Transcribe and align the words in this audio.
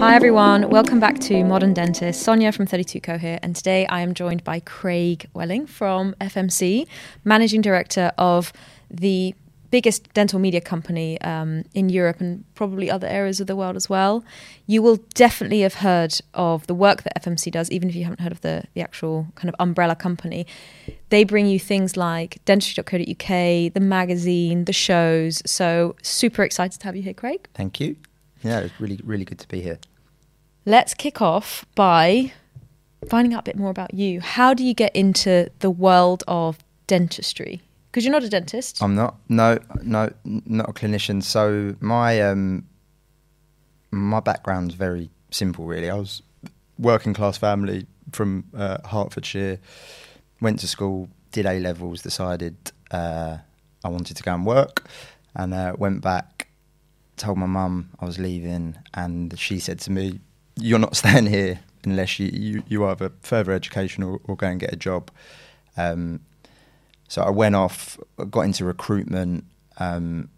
Hi 0.00 0.14
everyone, 0.14 0.70
welcome 0.70 0.98
back 0.98 1.18
to 1.20 1.44
Modern 1.44 1.74
Dentist. 1.74 2.22
Sonia 2.22 2.52
from 2.52 2.66
32Co 2.66 3.20
here, 3.20 3.38
and 3.42 3.54
today 3.54 3.84
I 3.88 4.00
am 4.00 4.14
joined 4.14 4.42
by 4.44 4.60
Craig 4.60 5.28
Welling 5.34 5.66
from 5.66 6.14
FMC, 6.22 6.86
Managing 7.22 7.60
Director 7.60 8.10
of 8.16 8.50
the 8.90 9.34
biggest 9.70 10.10
dental 10.14 10.38
media 10.38 10.62
company 10.62 11.20
um, 11.20 11.64
in 11.74 11.90
Europe 11.90 12.18
and 12.18 12.46
probably 12.54 12.90
other 12.90 13.06
areas 13.06 13.40
of 13.40 13.46
the 13.46 13.54
world 13.54 13.76
as 13.76 13.90
well. 13.90 14.24
You 14.66 14.80
will 14.80 14.96
definitely 15.12 15.60
have 15.60 15.74
heard 15.74 16.18
of 16.32 16.66
the 16.66 16.74
work 16.74 17.02
that 17.02 17.22
FMC 17.22 17.52
does, 17.52 17.70
even 17.70 17.90
if 17.90 17.94
you 17.94 18.04
haven't 18.04 18.20
heard 18.20 18.32
of 18.32 18.40
the, 18.40 18.64
the 18.72 18.80
actual 18.80 19.26
kind 19.34 19.50
of 19.50 19.54
umbrella 19.60 19.96
company. 19.96 20.46
They 21.10 21.24
bring 21.24 21.46
you 21.46 21.60
things 21.60 21.98
like 21.98 22.42
dentistry.co.uk, 22.46 23.74
the 23.74 23.80
magazine, 23.80 24.64
the 24.64 24.72
shows. 24.72 25.42
So, 25.44 25.94
super 26.00 26.42
excited 26.42 26.80
to 26.80 26.86
have 26.86 26.96
you 26.96 27.02
here, 27.02 27.12
Craig. 27.12 27.46
Thank 27.52 27.80
you. 27.80 27.96
Yeah, 28.42 28.60
it's 28.60 28.80
really, 28.80 28.98
really 29.04 29.26
good 29.26 29.38
to 29.40 29.48
be 29.48 29.60
here. 29.60 29.78
Let's 30.66 30.94
kick 30.94 31.22
off 31.22 31.64
by 31.74 32.32
finding 33.08 33.34
out 33.34 33.40
a 33.40 33.44
bit 33.44 33.56
more 33.56 33.70
about 33.70 33.94
you. 33.94 34.20
How 34.20 34.54
do 34.54 34.62
you 34.62 34.74
get 34.74 34.94
into 34.94 35.50
the 35.60 35.70
world 35.70 36.22
of 36.28 36.58
dentistry? 36.86 37.62
Because 37.90 38.04
you're 38.04 38.12
not 38.12 38.24
a 38.24 38.28
dentist. 38.28 38.82
I'm 38.82 38.94
not. 38.94 39.16
No, 39.28 39.58
no, 39.82 40.12
not 40.24 40.68
a 40.68 40.72
clinician. 40.72 41.22
So 41.22 41.74
my 41.80 42.20
um, 42.20 42.66
my 43.90 44.20
background's 44.20 44.74
very 44.74 45.10
simple, 45.30 45.64
really. 45.64 45.90
I 45.90 45.94
was 45.94 46.22
working 46.78 47.14
class 47.14 47.36
family 47.36 47.86
from 48.12 48.44
uh, 48.54 48.78
Hertfordshire. 48.86 49.58
Went 50.40 50.60
to 50.60 50.68
school, 50.68 51.08
did 51.32 51.46
A 51.46 51.58
levels, 51.58 52.02
decided 52.02 52.56
uh, 52.90 53.38
I 53.84 53.88
wanted 53.88 54.16
to 54.16 54.22
go 54.22 54.34
and 54.34 54.46
work, 54.46 54.86
and 55.34 55.52
uh, 55.52 55.74
went 55.76 56.00
back. 56.02 56.48
Told 57.16 57.38
my 57.38 57.46
mum 57.46 57.90
I 57.98 58.06
was 58.06 58.18
leaving, 58.18 58.76
and 58.94 59.38
she 59.38 59.58
said 59.58 59.80
to 59.80 59.90
me, 59.90 60.20
you're 60.60 60.78
not 60.78 60.96
staying 61.02 61.26
here 61.26 61.60
unless 61.84 62.18
you, 62.18 62.30
you, 62.32 62.62
you 62.68 62.86
either 62.86 63.10
further 63.22 63.52
education 63.52 64.02
or, 64.02 64.20
or, 64.24 64.36
go 64.36 64.46
and 64.46 64.60
get 64.60 64.72
a 64.72 64.76
job. 64.76 65.10
Um, 65.76 66.20
so 67.08 67.22
I 67.22 67.30
went 67.30 67.54
off, 67.54 67.98
got 68.30 68.42
into 68.42 68.64
recruitment, 68.64 69.44
um, 69.78 70.28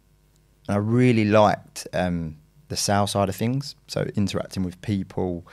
and 0.68 0.76
I 0.76 0.76
really 0.76 1.24
liked 1.24 1.86
um, 1.92 2.36
the 2.68 2.76
sales 2.76 3.10
side 3.10 3.28
of 3.28 3.36
things, 3.36 3.74
so 3.88 4.06
interacting 4.14 4.62
with 4.62 4.80
people, 4.80 5.44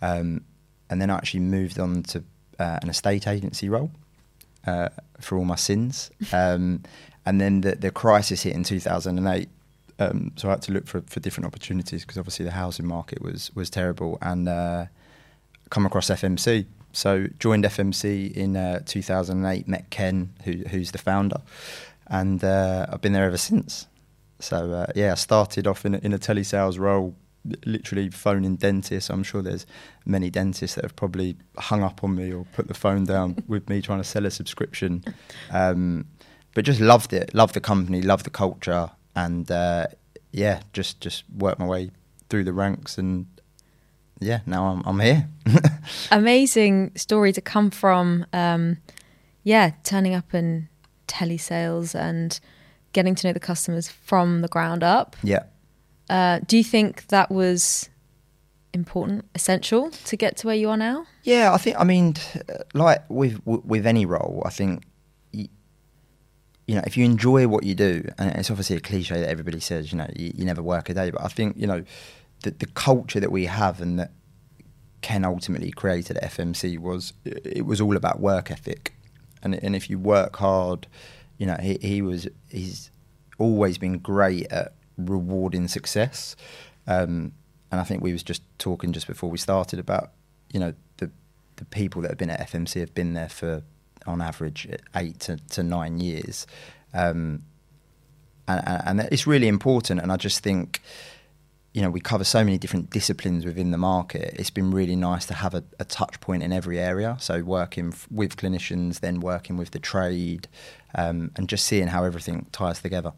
um, 0.00 0.44
and 0.90 1.00
then 1.00 1.10
I 1.10 1.16
actually 1.16 1.40
moved 1.40 1.78
on 1.78 2.02
to 2.04 2.24
uh, 2.58 2.78
an 2.82 2.88
estate 2.88 3.28
agency 3.28 3.68
role 3.68 3.90
uh, 4.66 4.88
for 5.20 5.38
all 5.38 5.44
my 5.44 5.56
sins. 5.56 6.10
Um, 6.32 6.82
and 7.26 7.40
then 7.40 7.62
the, 7.62 7.74
the 7.74 7.90
crisis 7.90 8.42
hit 8.42 8.54
in 8.54 8.64
2008, 8.64 9.48
um, 9.98 10.32
so 10.36 10.48
I 10.48 10.52
had 10.52 10.62
to 10.62 10.72
look 10.72 10.86
for, 10.86 11.02
for 11.02 11.20
different 11.20 11.46
opportunities 11.46 12.02
because 12.02 12.18
obviously 12.18 12.44
the 12.44 12.52
housing 12.52 12.86
market 12.86 13.22
was 13.22 13.54
was 13.54 13.70
terrible, 13.70 14.18
and 14.20 14.48
uh, 14.48 14.86
come 15.70 15.86
across 15.86 16.10
FMC. 16.10 16.66
So 16.92 17.26
joined 17.38 17.64
FMC 17.64 18.32
in 18.32 18.56
uh, 18.56 18.80
2008. 18.86 19.68
Met 19.68 19.90
Ken, 19.90 20.32
who, 20.44 20.52
who's 20.70 20.90
the 20.92 20.98
founder, 20.98 21.40
and 22.08 22.42
uh, 22.42 22.86
I've 22.88 23.00
been 23.00 23.12
there 23.12 23.26
ever 23.26 23.36
since. 23.36 23.86
So 24.40 24.72
uh, 24.72 24.86
yeah, 24.94 25.12
I 25.12 25.14
started 25.14 25.66
off 25.66 25.86
in 25.86 25.94
a, 25.94 25.98
in 25.98 26.12
a 26.12 26.18
telesales 26.18 26.78
role, 26.78 27.14
literally 27.64 28.10
phoning 28.10 28.56
dentists. 28.56 29.10
I'm 29.10 29.22
sure 29.22 29.42
there's 29.42 29.64
many 30.04 30.28
dentists 30.28 30.74
that 30.74 30.84
have 30.84 30.96
probably 30.96 31.36
hung 31.56 31.84
up 31.84 32.02
on 32.02 32.16
me 32.16 32.32
or 32.32 32.46
put 32.52 32.66
the 32.66 32.74
phone 32.74 33.04
down 33.04 33.42
with 33.48 33.68
me 33.68 33.80
trying 33.80 34.00
to 34.00 34.04
sell 34.04 34.26
a 34.26 34.30
subscription. 34.30 35.04
Um, 35.52 36.06
but 36.52 36.64
just 36.64 36.80
loved 36.80 37.12
it, 37.12 37.34
loved 37.34 37.54
the 37.54 37.60
company, 37.60 38.00
loved 38.00 38.26
the 38.26 38.30
culture, 38.30 38.90
and 39.14 39.50
uh, 39.50 39.86
yeah, 40.32 40.62
just 40.72 41.00
just 41.00 41.24
work 41.30 41.58
my 41.58 41.66
way 41.66 41.90
through 42.28 42.44
the 42.44 42.52
ranks, 42.52 42.98
and 42.98 43.26
yeah, 44.20 44.40
now 44.46 44.66
I'm 44.66 44.82
I'm 44.84 45.00
here. 45.00 45.28
Amazing 46.10 46.92
story 46.96 47.32
to 47.32 47.40
come 47.40 47.70
from. 47.70 48.26
Um, 48.32 48.78
yeah, 49.42 49.72
turning 49.84 50.14
up 50.14 50.34
in 50.34 50.68
telesales 51.06 51.94
and 51.94 52.40
getting 52.92 53.14
to 53.14 53.26
know 53.26 53.32
the 53.32 53.40
customers 53.40 53.88
from 53.88 54.40
the 54.40 54.48
ground 54.48 54.82
up. 54.82 55.16
Yeah. 55.22 55.44
Uh, 56.08 56.40
do 56.46 56.56
you 56.56 56.64
think 56.64 57.06
that 57.08 57.30
was 57.30 57.88
important, 58.72 59.24
essential 59.34 59.90
to 59.90 60.16
get 60.16 60.36
to 60.38 60.46
where 60.46 60.56
you 60.56 60.68
are 60.70 60.76
now? 60.76 61.06
Yeah, 61.22 61.52
I 61.52 61.58
think. 61.58 61.78
I 61.78 61.84
mean, 61.84 62.14
like 62.72 63.04
with 63.08 63.40
with 63.44 63.86
any 63.86 64.06
role, 64.06 64.42
I 64.44 64.50
think 64.50 64.84
you 66.66 66.74
know, 66.74 66.82
if 66.86 66.96
you 66.96 67.04
enjoy 67.04 67.46
what 67.46 67.64
you 67.64 67.74
do, 67.74 68.08
and 68.18 68.34
it's 68.36 68.50
obviously 68.50 68.76
a 68.76 68.80
cliche 68.80 69.20
that 69.20 69.28
everybody 69.28 69.60
says, 69.60 69.92
you 69.92 69.98
know, 69.98 70.08
you, 70.16 70.32
you 70.34 70.44
never 70.44 70.62
work 70.62 70.88
a 70.88 70.94
day, 70.94 71.10
but 71.10 71.22
I 71.22 71.28
think, 71.28 71.56
you 71.56 71.66
know, 71.66 71.84
the, 72.42 72.52
the 72.52 72.66
culture 72.66 73.20
that 73.20 73.30
we 73.30 73.46
have 73.46 73.80
and 73.80 73.98
that 73.98 74.12
Ken 75.02 75.24
ultimately 75.24 75.70
created 75.70 76.16
at 76.16 76.32
FMC 76.32 76.78
was, 76.78 77.12
it 77.24 77.66
was 77.66 77.80
all 77.80 77.96
about 77.96 78.20
work 78.20 78.50
ethic. 78.50 78.94
And, 79.42 79.54
and 79.62 79.76
if 79.76 79.90
you 79.90 79.98
work 79.98 80.36
hard, 80.36 80.86
you 81.36 81.46
know, 81.46 81.56
he, 81.60 81.78
he 81.82 82.00
was, 82.00 82.28
he's 82.48 82.90
always 83.38 83.76
been 83.76 83.98
great 83.98 84.50
at 84.50 84.72
rewarding 84.96 85.68
success. 85.68 86.34
Um, 86.86 87.32
and 87.70 87.80
I 87.80 87.84
think 87.84 88.02
we 88.02 88.12
was 88.12 88.22
just 88.22 88.42
talking 88.58 88.92
just 88.92 89.06
before 89.06 89.30
we 89.30 89.36
started 89.36 89.78
about, 89.78 90.12
you 90.52 90.60
know, 90.60 90.72
the, 90.96 91.10
the 91.56 91.66
people 91.66 92.00
that 92.02 92.12
have 92.12 92.18
been 92.18 92.30
at 92.30 92.48
FMC 92.48 92.80
have 92.80 92.94
been 92.94 93.12
there 93.12 93.28
for 93.28 93.62
on 94.06 94.20
average 94.20 94.68
eight 94.94 95.20
to, 95.20 95.36
to 95.50 95.62
nine 95.62 95.98
years. 95.98 96.46
Um, 96.92 97.42
and, 98.46 99.00
and, 99.00 99.08
it's 99.12 99.26
really 99.26 99.48
important. 99.48 100.00
And 100.00 100.12
I 100.12 100.16
just 100.16 100.40
think, 100.40 100.82
you 101.72 101.82
know, 101.82 101.90
we 101.90 102.00
cover 102.00 102.24
so 102.24 102.44
many 102.44 102.58
different 102.58 102.90
disciplines 102.90 103.44
within 103.44 103.70
the 103.70 103.78
market. 103.78 104.34
It's 104.38 104.50
been 104.50 104.70
really 104.70 104.96
nice 104.96 105.26
to 105.26 105.34
have 105.34 105.54
a, 105.54 105.64
a 105.80 105.84
touch 105.84 106.20
point 106.20 106.42
in 106.42 106.52
every 106.52 106.78
area. 106.78 107.16
So 107.18 107.42
working 107.42 107.88
f- 107.88 108.06
with 108.10 108.36
clinicians, 108.36 109.00
then 109.00 109.20
working 109.20 109.56
with 109.56 109.70
the 109.70 109.78
trade, 109.78 110.46
um, 110.94 111.32
and 111.36 111.48
just 111.48 111.64
seeing 111.64 111.88
how 111.88 112.04
everything 112.04 112.46
ties 112.52 112.80
together. 112.80 113.12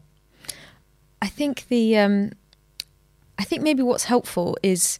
I 1.21 1.27
think 1.27 1.67
the, 1.67 1.97
um, 1.97 2.31
I 3.37 3.43
think 3.43 3.61
maybe 3.61 3.83
what's 3.83 4.05
helpful 4.05 4.57
is 4.63 4.97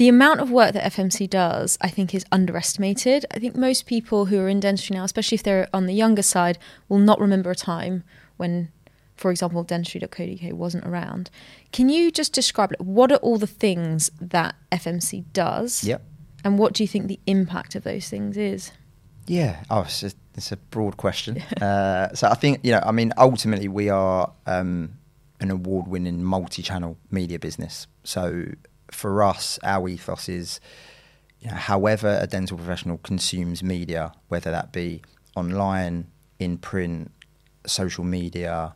the 0.00 0.08
amount 0.08 0.40
of 0.40 0.50
work 0.50 0.72
that 0.72 0.94
FMC 0.94 1.28
does, 1.28 1.76
I 1.82 1.90
think, 1.90 2.14
is 2.14 2.24
underestimated. 2.32 3.26
I 3.32 3.38
think 3.38 3.54
most 3.54 3.84
people 3.84 4.24
who 4.24 4.40
are 4.40 4.48
in 4.48 4.58
dentistry 4.58 4.96
now, 4.96 5.04
especially 5.04 5.34
if 5.34 5.42
they're 5.42 5.68
on 5.74 5.84
the 5.84 5.92
younger 5.92 6.22
side, 6.22 6.56
will 6.88 6.96
not 6.96 7.20
remember 7.20 7.50
a 7.50 7.54
time 7.54 8.02
when, 8.38 8.72
for 9.14 9.30
example, 9.30 9.62
dentistry.co.uk 9.62 10.54
wasn't 10.54 10.86
around. 10.86 11.28
Can 11.70 11.90
you 11.90 12.10
just 12.10 12.32
describe 12.32 12.74
what 12.78 13.12
are 13.12 13.18
all 13.18 13.36
the 13.36 13.46
things 13.46 14.10
that 14.18 14.54
FMC 14.72 15.26
does? 15.34 15.84
Yep. 15.84 16.02
And 16.44 16.58
what 16.58 16.72
do 16.72 16.82
you 16.82 16.88
think 16.88 17.06
the 17.06 17.20
impact 17.26 17.74
of 17.74 17.84
those 17.84 18.08
things 18.08 18.38
is? 18.38 18.72
Yeah, 19.26 19.62
oh, 19.68 19.82
it's 19.82 20.02
a, 20.02 20.12
it's 20.34 20.50
a 20.50 20.56
broad 20.56 20.96
question. 20.96 21.42
uh, 21.60 22.14
so 22.14 22.26
I 22.26 22.34
think 22.36 22.60
you 22.62 22.72
know, 22.72 22.80
I 22.86 22.92
mean, 22.92 23.12
ultimately 23.18 23.68
we 23.68 23.90
are 23.90 24.32
um, 24.46 24.94
an 25.40 25.50
award-winning 25.50 26.24
multi-channel 26.24 26.96
media 27.10 27.38
business. 27.38 27.86
So 28.02 28.46
for 28.92 29.22
us, 29.22 29.58
our 29.62 29.88
ethos 29.88 30.28
is, 30.28 30.60
you 31.40 31.50
know, 31.50 31.56
however 31.56 32.18
a 32.20 32.26
dental 32.26 32.56
professional 32.56 32.98
consumes 32.98 33.62
media, 33.62 34.12
whether 34.28 34.50
that 34.50 34.72
be 34.72 35.02
online, 35.36 36.06
in 36.38 36.56
print, 36.58 37.10
social 37.66 38.04
media, 38.04 38.74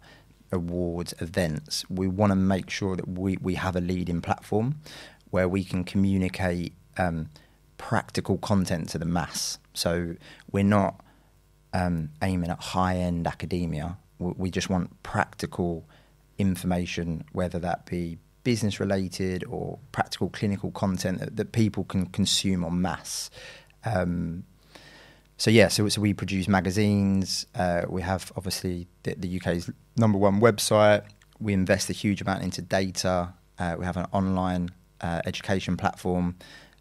awards, 0.53 1.15
events, 1.19 1.85
we 1.89 2.07
want 2.07 2.31
to 2.31 2.37
make 2.37 2.71
sure 2.71 2.97
that 2.97 3.09
we, 3.09 3.37
we 3.41 3.55
have 3.55 3.75
a 3.75 3.81
leading 3.81 4.21
platform 4.21 4.77
where 5.31 5.49
we 5.49 5.65
can 5.65 5.83
communicate 5.83 6.75
um, 6.97 7.29
practical 7.77 8.39
content 8.39 8.89
to 8.91 8.99
the 8.99 9.05
mass. 9.05 9.59
So 9.73 10.15
we're 10.53 10.63
not 10.63 11.03
um, 11.73 12.11
aiming 12.23 12.51
at 12.51 12.61
high 12.61 12.97
end 12.97 13.27
academia. 13.27 13.99
We, 14.19 14.33
we 14.37 14.51
just 14.51 14.71
want 14.71 15.03
practical 15.03 15.89
information, 16.39 17.25
whether 17.33 17.59
that 17.59 17.87
be 17.87 18.19
business 18.45 18.79
related 18.79 19.45
or 19.49 19.79
practical 19.93 20.29
clinical 20.29 20.71
content 20.71 21.19
that, 21.19 21.37
that 21.37 21.53
people 21.53 21.85
can 21.85 22.07
consume 22.07 22.65
en 22.65 22.81
masse. 22.81 23.31
Um, 23.85 24.45
so 25.37 25.51
yeah, 25.51 25.69
so, 25.69 25.89
so 25.89 26.01
we 26.01 26.15
produce 26.15 26.47
magazines. 26.47 27.47
Uh, 27.55 27.83
we 27.89 28.03
have 28.03 28.33
obviously 28.37 28.87
the, 29.03 29.15
the, 29.15 29.41
UK's 29.41 29.69
number 29.97 30.17
one 30.17 30.41
website. 30.41 31.05
We 31.41 31.53
invest 31.53 31.91
a 31.91 31.93
huge 31.93 32.21
amount 32.21 32.45
into 32.45 32.63
data. 32.63 33.35
Uh, 33.59 33.75
we 33.79 33.85
have 33.85 33.97
an 33.97 34.07
online 34.13 34.71
uh, 35.01 35.23
education 35.27 35.77
platform. 35.77 36.37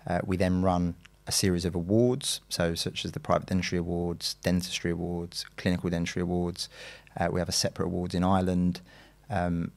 Uh, 0.06 0.20
we 0.24 0.38
then 0.38 0.62
run 0.62 0.96
a 1.26 1.32
series 1.32 1.66
of 1.66 1.74
awards, 1.74 2.42
so 2.50 2.76
such 2.76 3.06
as 3.06 3.14
the 3.14 3.20
Private 3.20 3.48
Dentistry 3.48 3.78
Awards, 3.78 4.36
Dentistry 4.44 4.92
Awards, 4.92 5.46
Clinical 5.58 5.90
Dentistry 5.90 6.22
Awards. 6.22 6.70
Uh, 7.18 7.30
we 7.32 7.40
have 7.40 7.50
a 7.50 7.54
separate 7.54 7.86
awards 7.86 8.14
in 8.14 8.24
Ireland. 8.24 8.82
Um, 9.30 9.72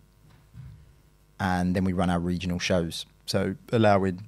and 1.38 1.74
then 1.74 1.84
we 1.84 1.92
run 1.92 2.10
our 2.10 2.20
regional 2.20 2.58
shows. 2.58 3.06
So 3.26 3.56
allowing 3.72 4.24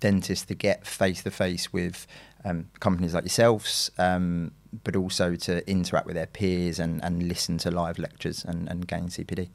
dentists 0.00 0.44
to 0.46 0.54
get 0.54 0.86
face 0.86 1.22
to 1.22 1.30
face 1.30 1.72
with 1.72 2.06
um, 2.44 2.68
companies 2.80 3.14
like 3.14 3.24
yourselves, 3.24 3.90
um, 3.98 4.52
but 4.82 4.96
also 4.96 5.34
to 5.36 5.68
interact 5.70 6.06
with 6.06 6.16
their 6.16 6.26
peers 6.26 6.78
and, 6.78 7.02
and 7.02 7.28
listen 7.28 7.58
to 7.58 7.70
live 7.70 7.98
lectures 7.98 8.44
and, 8.44 8.68
and 8.68 8.86
gain 8.86 9.04
CPD. 9.04 9.48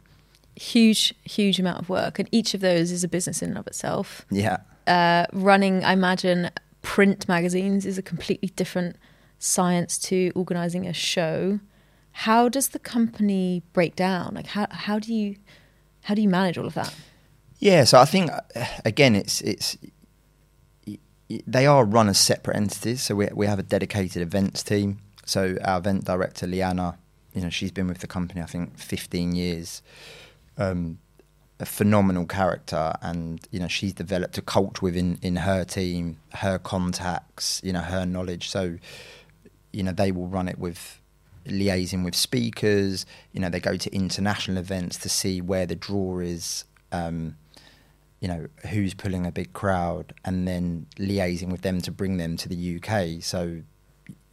huge, 0.56 1.14
huge 1.24 1.60
amount 1.60 1.80
of 1.80 1.90
work, 1.90 2.20
and 2.20 2.28
each 2.32 2.54
of 2.54 2.62
those 2.62 2.92
is 2.92 3.04
a 3.04 3.08
business 3.08 3.42
in 3.42 3.50
and 3.50 3.58
of 3.58 3.68
itself. 3.68 4.26
Yeah. 4.30 4.58
Uh, 4.88 5.26
running, 5.34 5.84
I 5.84 5.94
imagine, 5.94 6.50
print 6.82 7.28
magazines 7.28 7.86
is 7.86 7.98
a 7.98 8.02
completely 8.02 8.50
different 8.50 8.96
science 9.38 9.98
to 10.00 10.32
organizing 10.36 10.88
a 10.88 10.94
show. 10.94 11.60
How 12.12 12.50
does 12.50 12.70
the 12.70 12.80
company 12.80 13.64
break 13.74 13.96
down? 13.96 14.34
Like, 14.36 14.48
how 14.48 14.68
how 14.72 15.00
do 15.00 15.14
you 15.14 15.36
how 16.10 16.16
do 16.16 16.24
you 16.24 16.28
manage 16.28 16.58
all 16.58 16.66
of 16.66 16.74
that? 16.74 16.92
Yeah, 17.60 17.84
so 17.84 18.00
I 18.00 18.06
think 18.06 18.32
again, 18.84 19.16
it's 19.16 19.42
it's 19.42 19.78
they 21.46 21.68
are 21.68 21.86
run 21.86 22.10
as 22.10 22.18
separate 22.18 22.58
entities. 22.58 23.04
So 23.04 23.14
we 23.14 23.28
we 23.32 23.46
have 23.46 23.60
a 23.60 23.64
dedicated 23.64 24.24
events 24.24 24.64
team. 24.64 25.02
So 25.26 25.56
our 25.64 25.78
event 25.78 26.06
director 26.06 26.48
Liana, 26.48 26.98
you 27.36 27.42
know, 27.42 27.52
she's 27.52 27.72
been 27.72 27.88
with 27.88 28.00
the 28.00 28.08
company 28.08 28.42
I 28.42 28.48
think 28.48 28.80
15 28.80 29.36
years. 29.36 29.84
Um, 30.58 30.98
a 31.60 31.66
phenomenal 31.66 32.26
character, 32.26 32.94
and 33.04 33.48
you 33.52 33.60
know 33.60 33.68
she's 33.68 33.94
developed 33.94 34.36
a 34.40 34.42
culture 34.42 34.84
within 34.84 35.20
in 35.22 35.36
her 35.36 35.64
team, 35.64 36.18
her 36.34 36.58
contacts, 36.58 37.62
you 37.64 37.72
know 37.72 37.82
her 37.82 38.04
knowledge. 38.04 38.50
So 38.50 38.80
you 39.72 39.84
know 39.84 39.92
they 39.92 40.12
will 40.12 40.28
run 40.28 40.48
it 40.48 40.58
with 40.58 40.99
liaising 41.50 42.04
with 42.04 42.16
speakers. 42.16 43.06
You 43.32 43.42
know 43.42 43.50
they 43.50 43.60
go 43.60 43.78
to 43.78 43.94
international 43.94 44.58
events 44.58 44.98
to 45.00 45.10
see 45.10 45.42
where 45.42 45.66
the 45.66 45.76
draw 45.76 46.20
is. 46.20 46.66
Um, 46.92 47.38
you 48.20 48.28
know 48.28 48.48
who's 48.70 48.94
pulling 48.94 49.26
a 49.26 49.32
big 49.32 49.54
crowd, 49.54 50.14
and 50.26 50.48
then 50.48 50.88
liaising 50.98 51.52
with 51.52 51.62
them 51.62 51.82
to 51.82 51.92
bring 51.92 52.18
them 52.18 52.36
to 52.38 52.50
the 52.50 52.76
UK. 52.78 53.24
So 53.24 53.62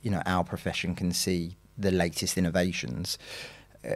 you 0.03 0.11
know 0.11 0.23
our 0.27 0.45
profession 0.45 0.95
can 0.95 1.13
see 1.13 1.57
the 1.79 1.91
latest 1.91 2.39
innovations 2.39 3.19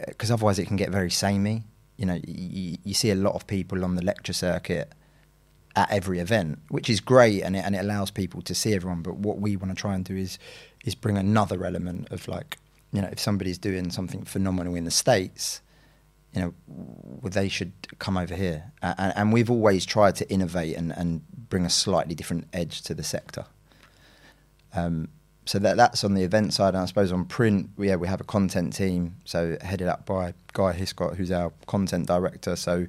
because 0.06 0.31
uh, 0.31 0.34
otherwise 0.34 0.58
it 0.58 0.67
can 0.67 0.76
get 0.76 0.90
very 0.90 1.11
samey 1.11 1.64
you 2.00 2.06
know, 2.06 2.19
you, 2.26 2.78
you 2.82 2.94
see 2.94 3.11
a 3.11 3.14
lot 3.14 3.34
of 3.34 3.46
people 3.46 3.84
on 3.84 3.94
the 3.94 4.02
lecture 4.02 4.32
circuit 4.32 4.90
at 5.76 5.93
every 5.93 6.19
event, 6.19 6.58
which 6.70 6.88
is 6.88 6.99
great 6.99 7.43
and 7.43 7.55
it, 7.55 7.62
and 7.62 7.76
it 7.76 7.78
allows 7.78 8.11
people 8.11 8.40
to 8.40 8.55
see 8.55 8.72
everyone. 8.75 9.02
But 9.02 9.17
what 9.17 9.38
we 9.38 9.55
want 9.55 9.76
to 9.76 9.81
try 9.81 9.94
and 9.94 10.02
do 10.02 10.17
is 10.17 10.38
is 10.82 10.94
bring 10.94 11.19
another 11.19 11.62
element 11.62 12.08
of 12.11 12.26
like, 12.26 12.56
you 12.92 13.00
know, 13.00 13.08
if 13.10 13.20
somebody's 13.20 13.58
doing 13.58 13.90
something 13.90 14.25
phenomenal 14.25 14.75
in 14.75 14.84
the 14.84 14.90
states, 14.90 15.62
you 16.34 16.40
know, 16.40 16.54
they 17.22 17.48
should 17.48 17.72
come 17.98 18.16
over 18.16 18.34
here. 18.34 18.72
And, 18.82 19.12
and 19.16 19.32
we've 19.32 19.50
always 19.50 19.84
tried 19.84 20.16
to 20.16 20.31
innovate 20.31 20.76
and, 20.76 20.92
and 20.92 21.22
bring 21.48 21.64
a 21.64 21.70
slightly 21.70 22.14
different 22.14 22.46
edge 22.52 22.82
to 22.82 22.94
the 22.94 23.02
sector. 23.02 23.46
Um, 24.75 25.08
so 25.46 25.58
that 25.58 25.76
that's 25.76 26.04
on 26.04 26.14
the 26.14 26.22
event 26.22 26.52
side, 26.52 26.75
and 26.75 26.82
I 26.82 26.87
suppose 26.87 27.10
on 27.10 27.25
print, 27.25 27.70
yeah, 27.76 27.96
we 27.96 28.06
have 28.06 28.20
a 28.20 28.25
content 28.25 28.72
team, 28.72 29.16
so 29.25 29.56
headed 29.62 29.88
up 29.88 30.06
by 30.06 30.34
Guy 30.52 30.72
Hiscott, 30.72 31.16
who's 31.16 31.32
our 31.32 31.52
content 31.66 32.06
director. 32.06 32.54
So 32.54 32.86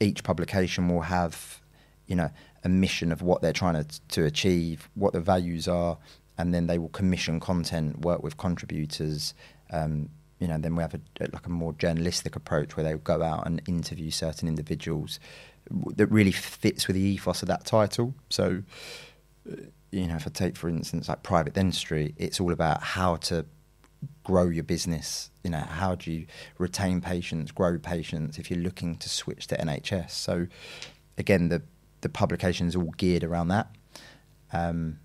each 0.00 0.24
publication 0.24 0.88
will 0.88 1.02
have, 1.02 1.60
you 2.06 2.16
know, 2.16 2.30
a 2.64 2.68
mission 2.70 3.12
of 3.12 3.20
what 3.20 3.42
they're 3.42 3.52
trying 3.52 3.84
to 3.84 4.00
to 4.08 4.24
achieve, 4.24 4.88
what 4.94 5.12
the 5.12 5.20
values 5.20 5.68
are, 5.68 5.98
and 6.38 6.54
then 6.54 6.66
they 6.66 6.78
will 6.78 6.88
commission 6.88 7.40
content, 7.40 8.00
work 8.00 8.22
with 8.22 8.36
contributors. 8.36 9.34
Um, 9.70 10.10
you 10.38 10.46
know, 10.48 10.58
then 10.58 10.76
we 10.76 10.82
have 10.82 10.94
a, 10.94 11.00
like 11.32 11.46
a 11.46 11.50
more 11.50 11.72
journalistic 11.72 12.36
approach 12.36 12.76
where 12.76 12.84
they 12.84 12.92
go 12.94 13.22
out 13.22 13.46
and 13.46 13.62
interview 13.66 14.10
certain 14.10 14.48
individuals 14.48 15.18
that 15.96 16.06
really 16.08 16.32
fits 16.32 16.86
with 16.86 16.94
the 16.94 17.02
ethos 17.02 17.42
of 17.42 17.48
that 17.48 17.64
title. 17.64 18.14
So 18.28 18.62
you 19.90 20.06
know, 20.06 20.16
if 20.16 20.26
I 20.26 20.30
take 20.30 20.56
for 20.56 20.68
instance 20.68 21.08
like 21.08 21.22
private 21.22 21.54
dentistry, 21.54 22.14
it's 22.16 22.40
all 22.40 22.52
about 22.52 22.82
how 22.82 23.16
to 23.16 23.46
grow 24.24 24.48
your 24.48 24.64
business. 24.64 25.30
You 25.42 25.50
know, 25.50 25.60
how 25.60 25.94
do 25.94 26.12
you 26.12 26.26
retain 26.58 27.00
patients, 27.00 27.50
grow 27.50 27.78
patients 27.78 28.38
if 28.38 28.50
you're 28.50 28.60
looking 28.60 28.96
to 28.96 29.08
switch 29.08 29.46
to 29.48 29.56
NHS? 29.56 30.10
So 30.10 30.46
again, 31.18 31.48
the 31.48 31.62
the 32.02 32.08
publication 32.08 32.66
is 32.66 32.76
all 32.76 32.92
geared 32.96 33.24
around 33.24 33.48
that. 33.48 33.68
Um, 34.52 35.00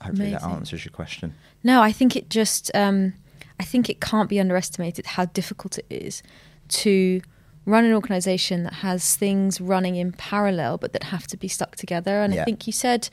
hopefully 0.00 0.28
Amazing. 0.28 0.48
that 0.48 0.54
answers 0.56 0.84
your 0.84 0.92
question. 0.92 1.34
No, 1.62 1.82
I 1.82 1.92
think 1.92 2.16
it 2.16 2.30
just 2.30 2.70
um, 2.74 3.14
I 3.58 3.64
think 3.64 3.90
it 3.90 4.00
can't 4.00 4.28
be 4.28 4.40
underestimated 4.40 5.06
how 5.06 5.26
difficult 5.26 5.78
it 5.78 5.86
is 5.90 6.22
to 6.68 7.20
run 7.66 7.84
an 7.84 7.92
organization 7.92 8.64
that 8.64 8.74
has 8.74 9.16
things 9.16 9.60
running 9.60 9.96
in 9.96 10.12
parallel 10.12 10.78
but 10.78 10.92
that 10.92 11.04
have 11.04 11.26
to 11.28 11.36
be 11.36 11.48
stuck 11.48 11.76
together. 11.76 12.22
And 12.22 12.34
yeah. 12.34 12.42
I 12.42 12.44
think 12.44 12.66
you 12.66 12.72
said 12.72 13.08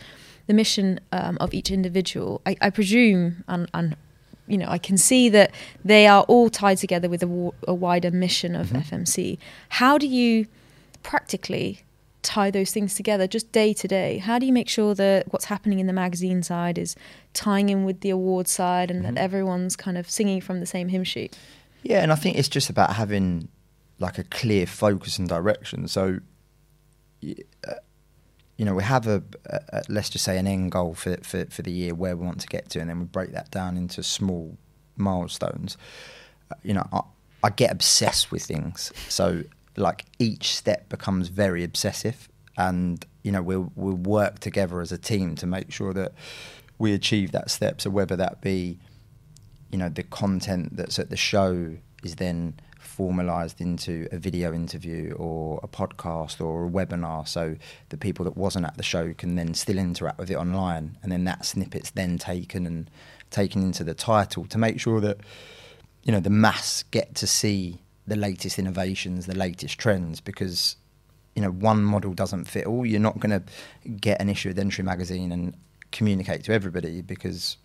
the 0.47 0.53
mission 0.53 0.99
um, 1.11 1.37
of 1.41 1.53
each 1.53 1.69
individual, 1.69 2.41
I, 2.45 2.55
I 2.61 2.69
presume, 2.69 3.43
and, 3.47 3.69
and, 3.73 3.95
you 4.47 4.57
know, 4.57 4.67
I 4.69 4.77
can 4.77 4.97
see 4.97 5.27
that 5.29 5.51
they 5.83 6.07
are 6.07 6.23
all 6.23 6.49
tied 6.49 6.77
together 6.77 7.09
with 7.09 7.23
a, 7.23 7.51
a 7.67 7.73
wider 7.73 8.11
mission 8.11 8.55
of 8.55 8.67
mm-hmm. 8.67 8.95
FMC. 8.95 9.37
How 9.69 9.97
do 9.97 10.07
you 10.07 10.47
practically 11.03 11.83
tie 12.27 12.51
those 12.51 12.71
things 12.71 12.93
together 12.93 13.25
just 13.25 13.51
day 13.51 13.73
to 13.73 13.87
day? 13.87 14.17
How 14.17 14.37
do 14.37 14.45
you 14.45 14.53
make 14.53 14.67
sure 14.67 14.93
that 14.95 15.31
what's 15.31 15.45
happening 15.45 15.79
in 15.79 15.87
the 15.87 15.93
magazine 15.93 16.43
side 16.43 16.77
is 16.77 16.95
tying 17.33 17.69
in 17.69 17.85
with 17.85 18.01
the 18.01 18.09
award 18.09 18.47
side 18.47 18.91
and 18.91 19.03
mm-hmm. 19.03 19.15
that 19.15 19.21
everyone's 19.21 19.75
kind 19.75 19.97
of 19.97 20.09
singing 20.09 20.41
from 20.41 20.59
the 20.59 20.65
same 20.65 20.89
hymn 20.89 21.05
sheet? 21.05 21.37
Yeah, 21.83 22.03
and 22.03 22.11
I 22.11 22.15
think 22.15 22.37
it's 22.37 22.49
just 22.49 22.69
about 22.69 22.93
having 22.93 23.47
like 23.99 24.17
a 24.17 24.23
clear 24.25 24.65
focus 24.65 25.17
and 25.17 25.27
direction. 25.29 25.87
So, 25.87 26.19
uh, 27.23 27.73
you 28.57 28.65
know, 28.65 28.75
we 28.75 28.83
have 28.83 29.07
a, 29.07 29.23
a, 29.45 29.59
a, 29.69 29.83
let's 29.87 30.09
just 30.09 30.25
say 30.25 30.37
an 30.37 30.47
end 30.47 30.71
goal 30.71 30.95
for, 30.95 31.17
for 31.23 31.45
for 31.45 31.61
the 31.61 31.71
year 31.71 31.95
where 31.95 32.15
we 32.17 32.25
want 32.25 32.41
to 32.41 32.47
get 32.47 32.69
to, 32.71 32.79
and 32.79 32.89
then 32.89 32.99
we 32.99 33.05
break 33.05 33.31
that 33.31 33.51
down 33.51 33.77
into 33.77 34.03
small 34.03 34.57
milestones. 34.97 35.77
Uh, 36.51 36.55
you 36.63 36.73
know, 36.73 36.87
I, 36.91 37.01
I 37.43 37.49
get 37.51 37.71
obsessed 37.71 38.31
with 38.31 38.43
things, 38.43 38.91
so 39.07 39.43
like 39.77 40.05
each 40.19 40.55
step 40.55 40.89
becomes 40.89 41.29
very 41.29 41.63
obsessive, 41.63 42.27
and 42.57 43.05
you 43.23 43.31
know, 43.31 43.41
we'll 43.41 43.71
we'll 43.75 43.95
work 43.95 44.39
together 44.39 44.81
as 44.81 44.91
a 44.91 44.97
team 44.97 45.35
to 45.35 45.45
make 45.45 45.71
sure 45.71 45.93
that 45.93 46.13
we 46.77 46.93
achieve 46.93 47.31
that 47.31 47.49
step. 47.49 47.81
So 47.81 47.89
whether 47.89 48.15
that 48.15 48.41
be, 48.41 48.79
you 49.71 49.77
know, 49.77 49.89
the 49.89 50.03
content 50.03 50.77
that's 50.77 50.99
at 50.99 51.09
the 51.09 51.17
show 51.17 51.75
is 52.03 52.15
then 52.15 52.55
formalized 52.79 53.61
into 53.61 54.07
a 54.11 54.17
video 54.17 54.53
interview 54.53 55.13
or 55.17 55.59
a 55.61 55.67
podcast 55.67 56.43
or 56.43 56.65
a 56.65 56.69
webinar 56.69 57.27
so 57.27 57.55
the 57.89 57.97
people 57.97 58.25
that 58.25 58.35
wasn't 58.35 58.65
at 58.65 58.75
the 58.75 58.81
show 58.81 59.13
can 59.13 59.35
then 59.35 59.53
still 59.53 59.77
interact 59.77 60.17
with 60.17 60.31
it 60.31 60.35
online 60.35 60.97
and 61.03 61.11
then 61.11 61.23
that 61.23 61.45
snippet's 61.45 61.91
then 61.91 62.17
taken 62.17 62.65
and 62.65 62.89
taken 63.29 63.61
into 63.61 63.83
the 63.83 63.93
title 63.93 64.45
to 64.45 64.57
make 64.57 64.79
sure 64.79 64.99
that 64.99 65.17
you 66.03 66.11
know 66.11 66.19
the 66.19 66.29
mass 66.29 66.83
get 66.89 67.13
to 67.13 67.27
see 67.27 67.79
the 68.07 68.15
latest 68.15 68.57
innovations 68.57 69.25
the 69.25 69.35
latest 69.35 69.77
trends 69.77 70.21
because 70.21 70.77
you 71.37 71.43
know 71.43 71.51
one 71.51 71.83
model 71.83 72.13
doesn't 72.13 72.45
fit 72.45 72.65
all. 72.65 72.83
You're 72.83 72.99
not 72.99 73.19
going 73.19 73.29
to 73.29 73.91
get 73.91 74.19
an 74.19 74.27
issue 74.27 74.49
of 74.49 74.57
Entry 74.57 74.83
magazine 74.83 75.31
and 75.31 75.55
communicate 75.91 76.43
to 76.45 76.51
everybody 76.51 77.03
because 77.03 77.57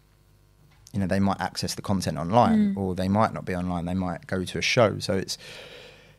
you 0.92 1.00
know 1.00 1.06
they 1.06 1.18
might 1.20 1.40
access 1.40 1.74
the 1.74 1.80
content 1.80 2.18
online 2.18 2.74
mm. 2.74 2.76
or 2.76 2.94
they 2.94 3.08
might 3.08 3.32
not 3.32 3.46
be 3.46 3.54
online. 3.56 3.86
They 3.86 3.94
might 3.94 4.26
go 4.26 4.44
to 4.44 4.58
a 4.58 4.62
show. 4.62 4.98
So 4.98 5.14
it's 5.14 5.38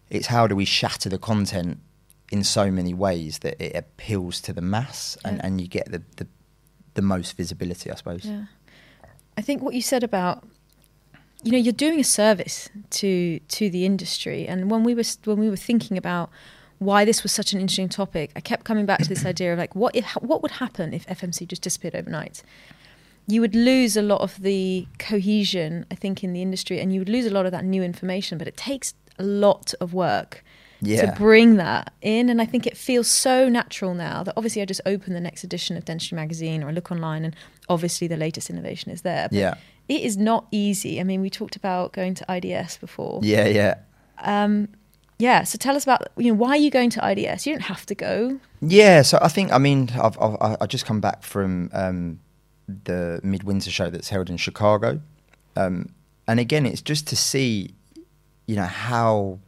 it's 0.09 0.25
how 0.25 0.47
do 0.47 0.55
we 0.55 0.65
shatter 0.65 1.09
the 1.09 1.19
content 1.19 1.77
in 2.31 2.43
so 2.43 2.71
many 2.71 2.95
ways 2.95 3.37
that 3.39 3.63
it 3.63 3.75
appeals 3.75 4.41
to 4.41 4.51
the 4.53 4.61
mass 4.61 5.15
yeah. 5.21 5.29
and, 5.29 5.45
and 5.45 5.61
you 5.61 5.67
get 5.67 5.91
the, 5.91 6.01
the 6.17 6.25
the 6.95 7.03
most 7.03 7.37
visibility 7.37 7.91
i 7.91 7.95
suppose. 7.95 8.25
Yeah. 8.25 8.45
I 9.37 9.41
think 9.41 9.61
what 9.61 9.75
you 9.75 9.81
said 9.83 10.03
about 10.03 10.43
you 11.43 11.51
know 11.51 11.57
you're 11.57 11.73
doing 11.73 11.99
a 11.99 12.03
service 12.03 12.69
to 12.89 13.39
to 13.47 13.69
the 13.69 13.85
industry 13.85 14.47
and 14.47 14.71
when 14.71 14.83
we 14.83 14.95
were 14.95 15.03
when 15.25 15.39
we 15.39 15.49
were 15.49 15.55
thinking 15.55 15.97
about 15.97 16.29
why 16.79 17.05
this 17.05 17.23
was 17.23 17.31
such 17.31 17.53
an 17.53 17.59
interesting 17.59 17.89
topic 17.89 18.31
i 18.35 18.39
kept 18.39 18.63
coming 18.65 18.85
back 18.85 18.99
to 18.99 19.09
this 19.09 19.25
idea 19.25 19.53
of 19.53 19.59
like 19.59 19.75
what 19.75 19.95
if 19.95 20.05
what 20.21 20.41
would 20.41 20.51
happen 20.51 20.93
if 20.93 21.05
fmc 21.07 21.47
just 21.47 21.61
disappeared 21.61 21.95
overnight 21.95 22.43
you 23.27 23.41
would 23.41 23.55
lose 23.55 23.95
a 23.95 24.01
lot 24.01 24.21
of 24.21 24.41
the 24.41 24.87
cohesion, 24.99 25.85
I 25.89 25.95
think, 25.95 26.23
in 26.23 26.33
the 26.33 26.41
industry, 26.41 26.79
and 26.79 26.93
you 26.93 26.99
would 26.99 27.09
lose 27.09 27.25
a 27.25 27.29
lot 27.29 27.45
of 27.45 27.51
that 27.51 27.63
new 27.63 27.83
information. 27.83 28.37
But 28.37 28.47
it 28.47 28.57
takes 28.57 28.93
a 29.17 29.23
lot 29.23 29.73
of 29.79 29.93
work 29.93 30.43
yeah. 30.81 31.05
to 31.05 31.17
bring 31.17 31.55
that 31.55 31.93
in, 32.01 32.29
and 32.29 32.41
I 32.41 32.45
think 32.45 32.67
it 32.67 32.75
feels 32.75 33.07
so 33.07 33.47
natural 33.47 33.93
now 33.93 34.23
that 34.23 34.33
obviously 34.35 34.61
I 34.61 34.65
just 34.65 34.81
open 34.85 35.13
the 35.13 35.21
next 35.21 35.43
edition 35.43 35.77
of 35.77 35.85
Dentistry 35.85 36.15
Magazine 36.17 36.63
or 36.63 36.69
I 36.69 36.71
look 36.71 36.91
online, 36.91 37.23
and 37.23 37.35
obviously 37.69 38.07
the 38.07 38.17
latest 38.17 38.49
innovation 38.49 38.91
is 38.91 39.03
there. 39.03 39.29
But 39.29 39.37
yeah, 39.37 39.53
it 39.93 40.03
is 40.03 40.17
not 40.17 40.47
easy. 40.51 40.99
I 40.99 41.03
mean, 41.03 41.21
we 41.21 41.29
talked 41.29 41.55
about 41.55 41.93
going 41.93 42.13
to 42.15 42.25
IDS 42.29 42.77
before. 42.77 43.19
Yeah, 43.23 43.45
yeah. 43.45 43.75
Um, 44.19 44.69
yeah. 45.19 45.43
So 45.43 45.57
tell 45.57 45.75
us 45.75 45.83
about 45.83 46.07
you 46.17 46.31
know 46.31 46.37
why 46.37 46.49
are 46.49 46.57
you 46.57 46.71
going 46.71 46.89
to 46.91 47.11
IDS? 47.11 47.45
You 47.45 47.53
don't 47.53 47.61
have 47.61 47.85
to 47.87 47.95
go. 47.95 48.39
Yeah. 48.61 49.01
So 49.01 49.19
I 49.21 49.27
think 49.27 49.51
I 49.51 49.57
mean 49.57 49.89
I've 50.01 50.19
I've, 50.19 50.57
I've 50.61 50.69
just 50.69 50.85
come 50.85 50.99
back 50.99 51.23
from. 51.23 51.69
Um, 51.73 52.19
the 52.67 53.19
midwinter 53.23 53.71
show 53.71 53.89
that's 53.89 54.09
held 54.09 54.29
in 54.29 54.37
Chicago. 54.37 55.01
Um, 55.55 55.89
and 56.27 56.39
again, 56.39 56.65
it's 56.65 56.81
just 56.81 57.07
to 57.07 57.15
see, 57.15 57.73
you 58.47 58.55
know, 58.55 58.65
how 58.65 59.39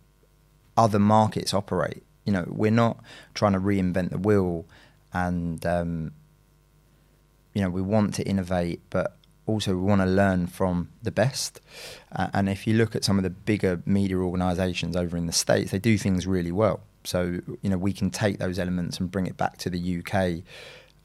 other 0.77 0.99
markets 0.99 1.53
operate. 1.53 2.03
You 2.25 2.33
know, 2.33 2.45
we're 2.47 2.71
not 2.71 2.99
trying 3.33 3.53
to 3.53 3.59
reinvent 3.59 4.09
the 4.09 4.17
wheel, 4.17 4.65
and 5.13 5.63
um, 5.65 6.11
you 7.53 7.61
know, 7.61 7.69
we 7.69 7.81
want 7.81 8.15
to 8.15 8.23
innovate, 8.23 8.81
but 8.89 9.17
also 9.47 9.75
we 9.75 9.81
want 9.81 10.01
to 10.01 10.07
learn 10.07 10.47
from 10.47 10.89
the 11.03 11.11
best. 11.11 11.61
Uh, 12.11 12.27
and 12.33 12.49
if 12.49 12.65
you 12.65 12.73
look 12.73 12.95
at 12.95 13.03
some 13.03 13.17
of 13.17 13.23
the 13.23 13.29
bigger 13.29 13.81
media 13.85 14.17
organisations 14.17 14.95
over 14.95 15.15
in 15.17 15.27
the 15.27 15.33
states, 15.33 15.71
they 15.71 15.79
do 15.79 15.97
things 15.97 16.25
really 16.25 16.51
well. 16.51 16.81
So 17.03 17.39
you 17.61 17.69
know 17.69 17.77
we 17.77 17.93
can 17.93 18.09
take 18.09 18.39
those 18.39 18.57
elements 18.57 18.99
and 18.99 19.11
bring 19.11 19.27
it 19.27 19.37
back 19.37 19.57
to 19.59 19.69
the 19.69 19.99
UK, 19.99 20.43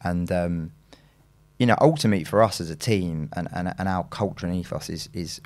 and 0.02 0.32
um, 0.32 0.73
you 1.59 1.66
know 1.66 1.76
ultimately 1.80 2.25
for 2.25 2.42
us 2.42 2.61
as 2.61 2.70
a 2.70 2.76
team 2.76 3.28
and, 3.35 3.49
and, 3.52 3.75
and 3.78 3.88
our 3.88 4.04
culture 4.04 4.47
and 4.47 4.56
ethos 4.56 4.88
is 4.88 5.11
is 5.12 5.40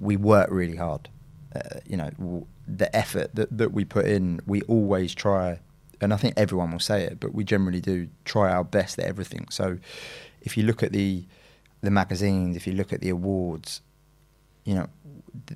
we 0.00 0.16
work 0.16 0.48
really 0.50 0.76
hard. 0.76 1.08
Uh, 1.54 1.80
you 1.86 1.96
know 1.96 2.46
the 2.66 2.94
effort 2.94 3.34
that, 3.34 3.56
that 3.56 3.72
we 3.72 3.84
put 3.84 4.06
in, 4.06 4.40
we 4.46 4.62
always 4.62 5.14
try, 5.14 5.60
and 6.00 6.12
I 6.12 6.16
think 6.16 6.34
everyone 6.36 6.72
will 6.72 6.80
say 6.80 7.02
it, 7.04 7.20
but 7.20 7.34
we 7.34 7.44
generally 7.44 7.80
do 7.80 8.08
try 8.24 8.50
our 8.50 8.64
best 8.64 8.98
at 8.98 9.04
everything. 9.04 9.46
So 9.50 9.78
if 10.42 10.56
you 10.56 10.64
look 10.64 10.82
at 10.82 10.92
the 10.92 11.24
the 11.80 11.90
magazines, 11.90 12.56
if 12.56 12.66
you 12.66 12.72
look 12.72 12.92
at 12.92 13.00
the 13.00 13.08
awards, 13.08 13.80
you 14.64 14.74
know, 14.74 14.88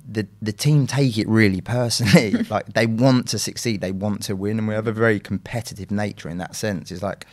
the 0.07 0.27
the 0.41 0.53
team 0.53 0.87
take 0.87 1.17
it 1.17 1.27
really 1.27 1.61
personally. 1.61 2.31
like 2.49 2.73
they 2.73 2.85
want 2.85 3.27
to 3.29 3.39
succeed, 3.39 3.81
they 3.81 3.91
want 3.91 4.23
to 4.23 4.35
win, 4.35 4.59
and 4.59 4.67
we 4.67 4.73
have 4.73 4.87
a 4.87 4.91
very 4.91 5.19
competitive 5.19 5.91
nature 5.91 6.29
in 6.29 6.37
that 6.37 6.55
sense. 6.55 6.91
It's 6.91 7.03
like 7.03 7.25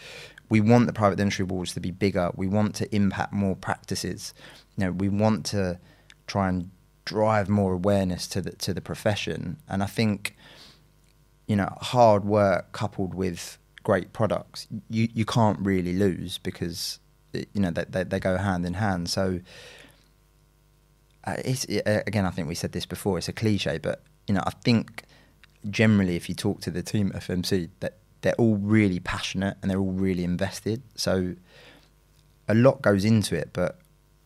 we 0.48 0.60
want 0.60 0.86
the 0.86 0.92
private 0.92 1.16
dentistry 1.16 1.44
awards 1.44 1.74
to 1.74 1.80
be 1.80 1.90
bigger. 1.90 2.30
We 2.34 2.46
want 2.46 2.74
to 2.76 2.94
impact 2.94 3.32
more 3.32 3.54
practices. 3.54 4.34
You 4.76 4.86
know, 4.86 4.92
we 4.92 5.08
want 5.08 5.46
to 5.46 5.78
try 6.26 6.48
and 6.48 6.70
drive 7.04 7.48
more 7.48 7.72
awareness 7.72 8.26
to 8.28 8.40
the 8.40 8.52
to 8.52 8.74
the 8.74 8.80
profession. 8.80 9.58
And 9.68 9.82
I 9.82 9.86
think, 9.86 10.36
you 11.46 11.56
know, 11.56 11.72
hard 11.80 12.24
work 12.24 12.72
coupled 12.72 13.14
with 13.14 13.58
great 13.82 14.12
products, 14.12 14.66
you 14.90 15.08
you 15.14 15.24
can't 15.24 15.58
really 15.60 15.94
lose 15.94 16.38
because 16.38 16.98
you 17.52 17.60
know 17.60 17.70
they, 17.70 17.84
they, 17.88 18.04
they 18.04 18.20
go 18.20 18.36
hand 18.36 18.64
in 18.66 18.74
hand. 18.74 19.08
So 19.08 19.40
uh, 21.24 21.36
it's 21.44 21.66
uh, 21.68 22.02
again, 22.06 22.24
I 22.26 22.30
think 22.30 22.48
we 22.48 22.54
said 22.54 22.72
this 22.72 22.86
before. 22.86 23.18
It's 23.18 23.28
a 23.28 23.32
cliche, 23.32 23.78
but 23.78 24.02
you 24.26 24.34
know, 24.34 24.42
I 24.46 24.50
think 24.50 25.04
generally, 25.70 26.16
if 26.16 26.28
you 26.28 26.34
talk 26.34 26.60
to 26.62 26.70
the 26.70 26.82
team 26.82 27.12
at 27.14 27.22
FMC, 27.22 27.68
that 27.80 27.98
they're 28.20 28.34
all 28.34 28.56
really 28.56 29.00
passionate 29.00 29.56
and 29.62 29.70
they're 29.70 29.78
all 29.78 29.92
really 29.92 30.24
invested. 30.24 30.82
So 30.94 31.34
a 32.48 32.54
lot 32.54 32.82
goes 32.82 33.04
into 33.04 33.36
it, 33.36 33.50
but 33.52 33.78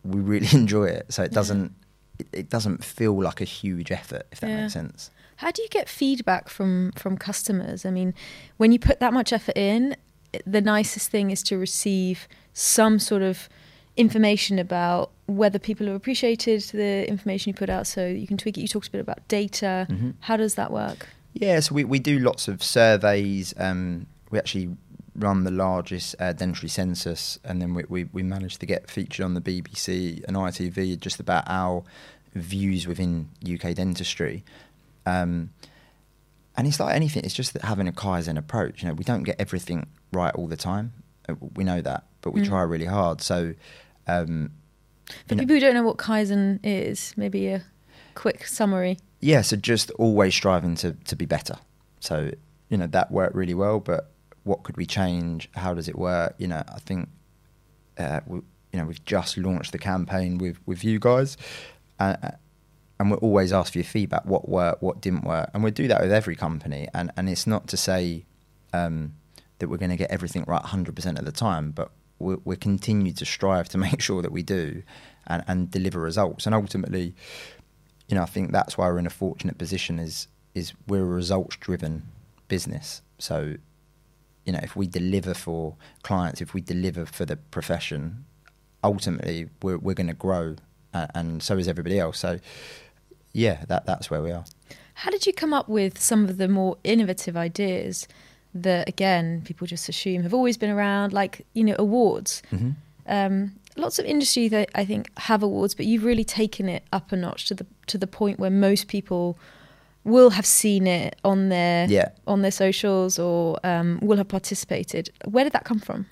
we 0.03 0.19
really 0.19 0.47
enjoy 0.53 0.85
it. 0.85 1.11
So 1.13 1.23
it 1.23 1.31
doesn't 1.31 1.73
it, 2.19 2.27
it 2.31 2.49
doesn't 2.49 2.83
feel 2.83 3.19
like 3.21 3.41
a 3.41 3.45
huge 3.45 3.91
effort, 3.91 4.23
if 4.31 4.39
that 4.41 4.49
Yeah. 4.49 4.61
makes 4.61 4.73
sense. 4.73 5.09
How 5.37 5.51
do 5.51 5.61
you 5.63 5.67
get 5.69 5.89
feedback 5.89 6.47
from 6.47 6.91
from 6.95 7.17
customers? 7.17 7.85
I 7.85 7.91
mean, 7.91 8.13
when 8.57 8.71
you 8.71 8.79
put 8.79 8.99
that 8.99 9.13
much 9.13 9.33
effort 9.33 9.57
in, 9.57 9.95
the 10.45 10.61
nicest 10.61 11.09
thing 11.09 11.31
is 11.31 11.41
to 11.43 11.57
receive 11.57 12.27
some 12.53 12.99
sort 12.99 13.21
of 13.21 13.49
information 13.97 14.57
about 14.59 15.11
whether 15.27 15.59
people 15.59 15.85
have 15.87 15.95
appreciated 15.95 16.61
the 16.73 17.07
information 17.07 17.49
you 17.51 17.53
put 17.53 17.69
out 17.69 17.85
so 17.87 18.05
you 18.07 18.27
can 18.27 18.37
tweak 18.37 18.57
it. 18.57 18.61
You 18.61 18.67
talked 18.67 18.87
a 18.87 18.91
bit 18.91 19.01
about 19.01 19.27
data. 19.27 19.87
Mhm. 19.89 20.13
How 20.21 20.37
does 20.37 20.55
that 20.55 20.71
work? 20.71 21.07
Yeah, 21.33 21.59
so 21.59 21.73
we, 21.75 21.83
we 21.83 21.99
do 21.99 22.19
lots 22.19 22.47
of 22.47 22.63
surveys. 22.63 23.53
Um, 23.57 24.07
we 24.31 24.37
actually 24.39 24.75
run 25.15 25.43
the 25.43 25.51
largest 25.51 26.15
uh, 26.19 26.33
dentistry 26.33 26.69
census, 26.69 27.37
and 27.43 27.61
then 27.61 27.73
we, 27.75 27.83
we, 27.87 28.03
we 28.13 28.23
managed 28.23 28.59
to 28.61 28.65
get 28.65 28.89
featured 28.89 29.23
on 29.23 29.33
the 29.35 29.41
BBC 29.41 30.23
and 30.27 30.35
ITV 30.37 30.99
just 30.99 31.19
about 31.19 31.43
our 31.47 31.83
views 32.35 32.87
within 32.87 33.29
UK 33.47 33.75
dentistry. 33.75 34.43
Um, 35.05 35.51
and 36.55 36.67
it's 36.67 36.79
like 36.79 36.95
anything; 36.95 37.23
it's 37.25 37.33
just 37.33 37.53
that 37.53 37.63
having 37.63 37.87
a 37.87 37.91
Kaizen 37.91 38.37
approach. 38.37 38.81
You 38.83 38.89
know, 38.89 38.93
we 38.95 39.03
don't 39.03 39.23
get 39.23 39.35
everything 39.39 39.87
right 40.11 40.33
all 40.35 40.47
the 40.47 40.57
time. 40.57 40.93
Uh, 41.27 41.35
We 41.55 41.63
know 41.63 41.81
that, 41.81 42.03
but 42.23 42.33
we 42.33 42.41
Mm. 42.41 42.47
try 42.47 42.61
really 42.63 42.85
hard. 42.87 43.21
So, 43.21 43.53
um, 44.07 44.49
For 45.05 45.13
you 45.33 45.35
know- 45.35 45.41
people 45.43 45.55
who 45.55 45.59
don't 45.59 45.75
know 45.75 45.83
what 45.83 45.97
Kaizen 45.97 46.59
is, 46.63 47.13
maybe 47.15 47.47
a 47.49 47.61
quick 48.15 48.47
summary. 48.47 48.97
yeah, 49.19 49.41
so 49.41 49.55
just 49.55 49.91
always 49.91 50.33
striving 50.33 50.73
to, 50.75 50.93
to 50.93 51.15
be 51.15 51.25
better. 51.25 51.55
So, 51.99 52.31
you 52.69 52.77
know, 52.77 52.87
that 52.87 53.11
worked 53.11 53.35
really 53.35 53.53
well, 53.53 53.79
but 53.79 54.09
what 54.43 54.63
could 54.63 54.75
we 54.77 54.85
change? 54.85 55.49
How 55.55 55.73
does 55.73 55.87
it 55.87 55.97
work? 55.97 56.33
You 56.39 56.47
know, 56.47 56.63
I 56.67 56.79
think, 56.79 57.09
uh, 57.97 58.21
we, 58.25 58.37
you 58.71 58.79
know, 58.79 58.85
we've 58.85 59.03
just 59.05 59.37
launched 59.37 59.71
the 59.71 59.77
campaign 59.77 60.37
with, 60.39 60.57
with 60.65 60.83
you 60.83 60.99
guys, 60.99 61.37
uh, 61.99 62.15
and 62.99 63.11
we're 63.11 63.17
always 63.17 63.51
asked 63.53 63.73
for 63.73 63.77
your 63.79 63.85
feedback 63.85 64.25
what 64.25 64.47
worked, 64.49 64.81
what 64.81 65.01
didn't 65.01 65.23
work. 65.25 65.49
And 65.53 65.63
we 65.63 65.71
do 65.71 65.87
that 65.87 66.01
with 66.01 66.11
every 66.11 66.35
company. 66.35 66.87
And, 66.93 67.11
and 67.17 67.29
it's 67.29 67.45
not 67.47 67.67
to 67.69 67.77
say 67.77 68.25
um, 68.73 69.13
that 69.59 69.67
we're 69.69 69.77
going 69.77 69.91
to 69.91 69.97
get 69.97 70.09
everything 70.11 70.43
right 70.47 70.63
100% 70.63 71.19
of 71.19 71.25
the 71.25 71.31
time, 71.31 71.71
but 71.71 71.91
we 72.19 72.35
we 72.43 72.55
continue 72.55 73.13
to 73.13 73.25
strive 73.25 73.69
to 73.69 73.77
make 73.87 74.01
sure 74.01 74.21
that 74.21 74.31
we 74.31 74.43
do 74.43 74.83
and, 75.27 75.43
and 75.47 75.71
deliver 75.71 75.99
results. 75.99 76.45
And 76.45 76.55
ultimately, 76.55 77.15
you 78.07 78.15
know, 78.15 78.23
I 78.23 78.25
think 78.25 78.51
that's 78.51 78.77
why 78.77 78.87
we're 78.87 78.99
in 78.99 79.07
a 79.07 79.11
fortunate 79.11 79.57
position 79.57 79.99
is 79.99 80.27
is 80.53 80.73
we're 80.87 81.01
a 81.01 81.05
results 81.05 81.55
driven 81.57 82.03
business. 82.47 83.01
So, 83.17 83.55
you 84.45 84.53
know, 84.53 84.59
if 84.61 84.75
we 84.75 84.85
deliver 84.85 85.33
for 85.33 85.75
clients, 86.03 86.41
if 86.41 86.53
we 86.53 86.61
deliver 86.61 87.05
for 87.05 87.25
the 87.25 87.37
profession, 87.37 88.25
ultimately 88.83 89.49
we're 89.61 89.77
we're 89.77 89.95
going 89.95 90.07
to 90.07 90.13
grow, 90.13 90.55
uh, 90.93 91.07
and 91.15 91.41
so 91.41 91.57
is 91.57 91.67
everybody 91.67 91.99
else. 91.99 92.19
So, 92.19 92.39
yeah, 93.33 93.65
that 93.67 93.85
that's 93.85 94.11
where 94.11 94.21
we 94.21 94.31
are. 94.31 94.45
How 94.95 95.09
did 95.09 95.25
you 95.25 95.33
come 95.33 95.53
up 95.53 95.67
with 95.67 95.99
some 95.99 96.25
of 96.25 96.37
the 96.37 96.47
more 96.47 96.77
innovative 96.83 97.35
ideas 97.35 98.07
that, 98.55 98.87
again, 98.87 99.41
people 99.45 99.67
just 99.67 99.89
assume 99.89 100.23
have 100.23 100.33
always 100.33 100.57
been 100.57 100.69
around, 100.69 101.13
like, 101.13 101.45
you 101.53 101.63
know, 101.63 101.75
awards? 101.79 102.41
Mm-hmm. 102.51 102.71
Um, 103.07 103.53
lots 103.75 103.99
of 103.99 104.05
industries, 104.05 104.51
that 104.51 104.69
I 104.75 104.85
think, 104.85 105.09
have 105.17 105.43
awards, 105.43 105.75
but 105.75 105.85
you've 105.85 106.05
really 106.05 106.23
taken 106.23 106.69
it 106.69 106.83
up 106.91 107.11
a 107.11 107.15
notch 107.15 107.45
to 107.47 107.55
the 107.55 107.65
to 107.87 107.97
the 107.97 108.07
point 108.07 108.39
where 108.39 108.51
most 108.51 108.87
people 108.87 109.37
will 110.05 110.29
have 110.31 110.45
seen 110.45 110.85
it 110.87 111.15
on 111.23 111.49
their 111.49 111.87
Yeah. 111.89 112.09
on 112.27 112.41
their 112.41 112.51
socials 112.51 113.17
or 113.19 113.57
um, 113.63 113.99
will 114.01 114.17
have 114.17 114.27
participated. 114.27 115.09
Where 115.25 115.43
did 115.43 115.53
that 115.53 115.63
come 115.65 115.79
from? 115.79 116.05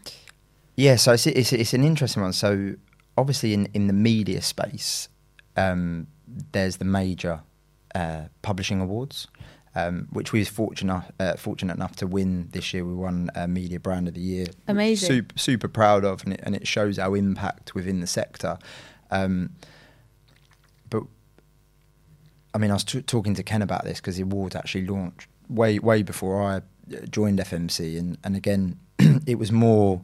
Yeah, 0.76 0.96
so 0.98 1.14
it's, 1.14 1.28
it's 1.28 1.54
it's 1.54 1.74
an 1.74 1.84
interesting 1.84 2.24
one. 2.24 2.34
So 2.34 2.76
obviously 3.18 3.54
in 3.54 3.68
in 3.74 3.88
the 3.88 3.94
media 3.94 4.42
space, 4.42 5.10
um, 5.56 6.08
there's 6.52 6.78
the 6.78 6.86
major 6.86 7.42
uh, 7.96 8.24
publishing 8.42 8.82
awards, 8.82 9.28
um, 9.76 10.08
which 10.12 10.34
we 10.34 10.40
was 10.40 10.50
fortunate 10.50 11.04
uh, 11.20 11.36
fortunate 11.36 11.76
enough 11.76 11.96
to 11.98 12.08
win 12.08 12.50
this 12.52 12.74
year. 12.74 12.86
We 12.86 12.94
won 12.94 13.30
uh, 13.36 13.48
Media 13.48 13.80
Brand 13.80 14.08
of 14.08 14.14
the 14.14 14.22
Year. 14.22 14.48
Amazing. 14.68 15.08
Super 15.08 15.38
super 15.38 15.68
proud 15.68 16.04
of, 16.04 16.24
and 16.24 16.34
it 16.34 16.42
and 16.44 16.56
it 16.56 16.68
shows 16.68 17.00
our 17.00 17.16
impact 17.16 17.74
within 17.74 18.02
the 18.02 18.08
sector. 18.08 18.58
Um, 19.12 19.52
but 20.90 21.04
I 22.54 22.58
mean, 22.58 22.72
I 22.72 22.76
was 22.76 22.84
t- 22.84 23.02
talking 23.02 23.34
to 23.36 23.44
Ken 23.44 23.62
about 23.62 23.86
this 23.86 24.00
because 24.00 24.18
the 24.18 24.24
awards 24.24 24.56
actually 24.56 24.86
launched 24.86 25.28
way 25.50 25.80
way 25.80 26.04
before 26.04 26.42
I 26.42 26.58
uh, 26.58 27.06
joined 27.10 27.40
FMC, 27.40 27.98
and 27.98 28.18
and 28.24 28.36
again, 28.36 28.80
it 29.26 29.40
was 29.40 29.52
more. 29.52 30.02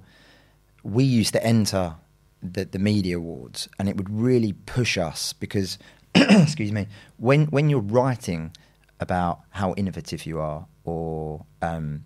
We 0.83 1.03
used 1.03 1.33
to 1.33 1.43
enter 1.45 1.95
the 2.41 2.63
the 2.63 2.79
media 2.79 3.17
awards, 3.17 3.67
and 3.77 3.89
it 3.89 3.97
would 3.97 4.09
really 4.09 4.53
push 4.53 4.97
us 4.97 5.33
because, 5.33 5.77
excuse 6.15 6.71
me, 6.71 6.87
when 7.17 7.47
when 7.47 7.69
you're 7.69 7.81
writing 7.81 8.53
about 8.99 9.41
how 9.51 9.73
innovative 9.75 10.25
you 10.25 10.39
are, 10.39 10.65
or 10.83 11.45
um, 11.61 12.05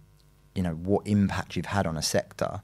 you 0.56 0.64
know 0.64 0.74
what 0.74 1.08
impact 1.08 1.56
you've 1.56 1.68
had 1.68 1.88
on 1.88 1.98
a 1.98 2.02
sector, 2.02 2.62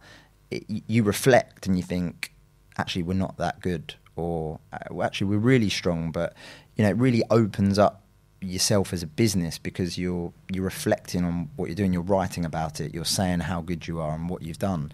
it, 0.52 0.66
you 0.68 1.04
reflect 1.04 1.68
and 1.68 1.78
you 1.78 1.84
think, 1.84 2.34
actually, 2.78 3.04
we're 3.04 3.14
not 3.14 3.38
that 3.38 3.62
good, 3.62 3.96
or 4.16 4.60
uh, 4.74 5.02
actually, 5.02 5.28
we're 5.28 5.38
really 5.38 5.70
strong. 5.70 6.12
But 6.12 6.34
you 6.76 6.84
know, 6.84 6.90
it 6.90 6.98
really 6.98 7.24
opens 7.30 7.80
up 7.80 8.04
yourself 8.42 8.94
as 8.94 9.02
a 9.02 9.08
business 9.08 9.58
because 9.58 9.98
you're 9.98 10.32
you're 10.52 10.66
reflecting 10.66 11.24
on 11.24 11.50
what 11.56 11.68
you're 11.68 11.76
doing. 11.76 11.94
You're 11.94 12.02
writing 12.02 12.46
about 12.46 12.80
it. 12.80 12.94
You're 12.94 13.06
saying 13.06 13.42
how 13.42 13.62
good 13.62 13.88
you 13.88 14.00
are 14.00 14.14
and 14.14 14.30
what 14.30 14.42
you've 14.42 14.60
done, 14.60 14.92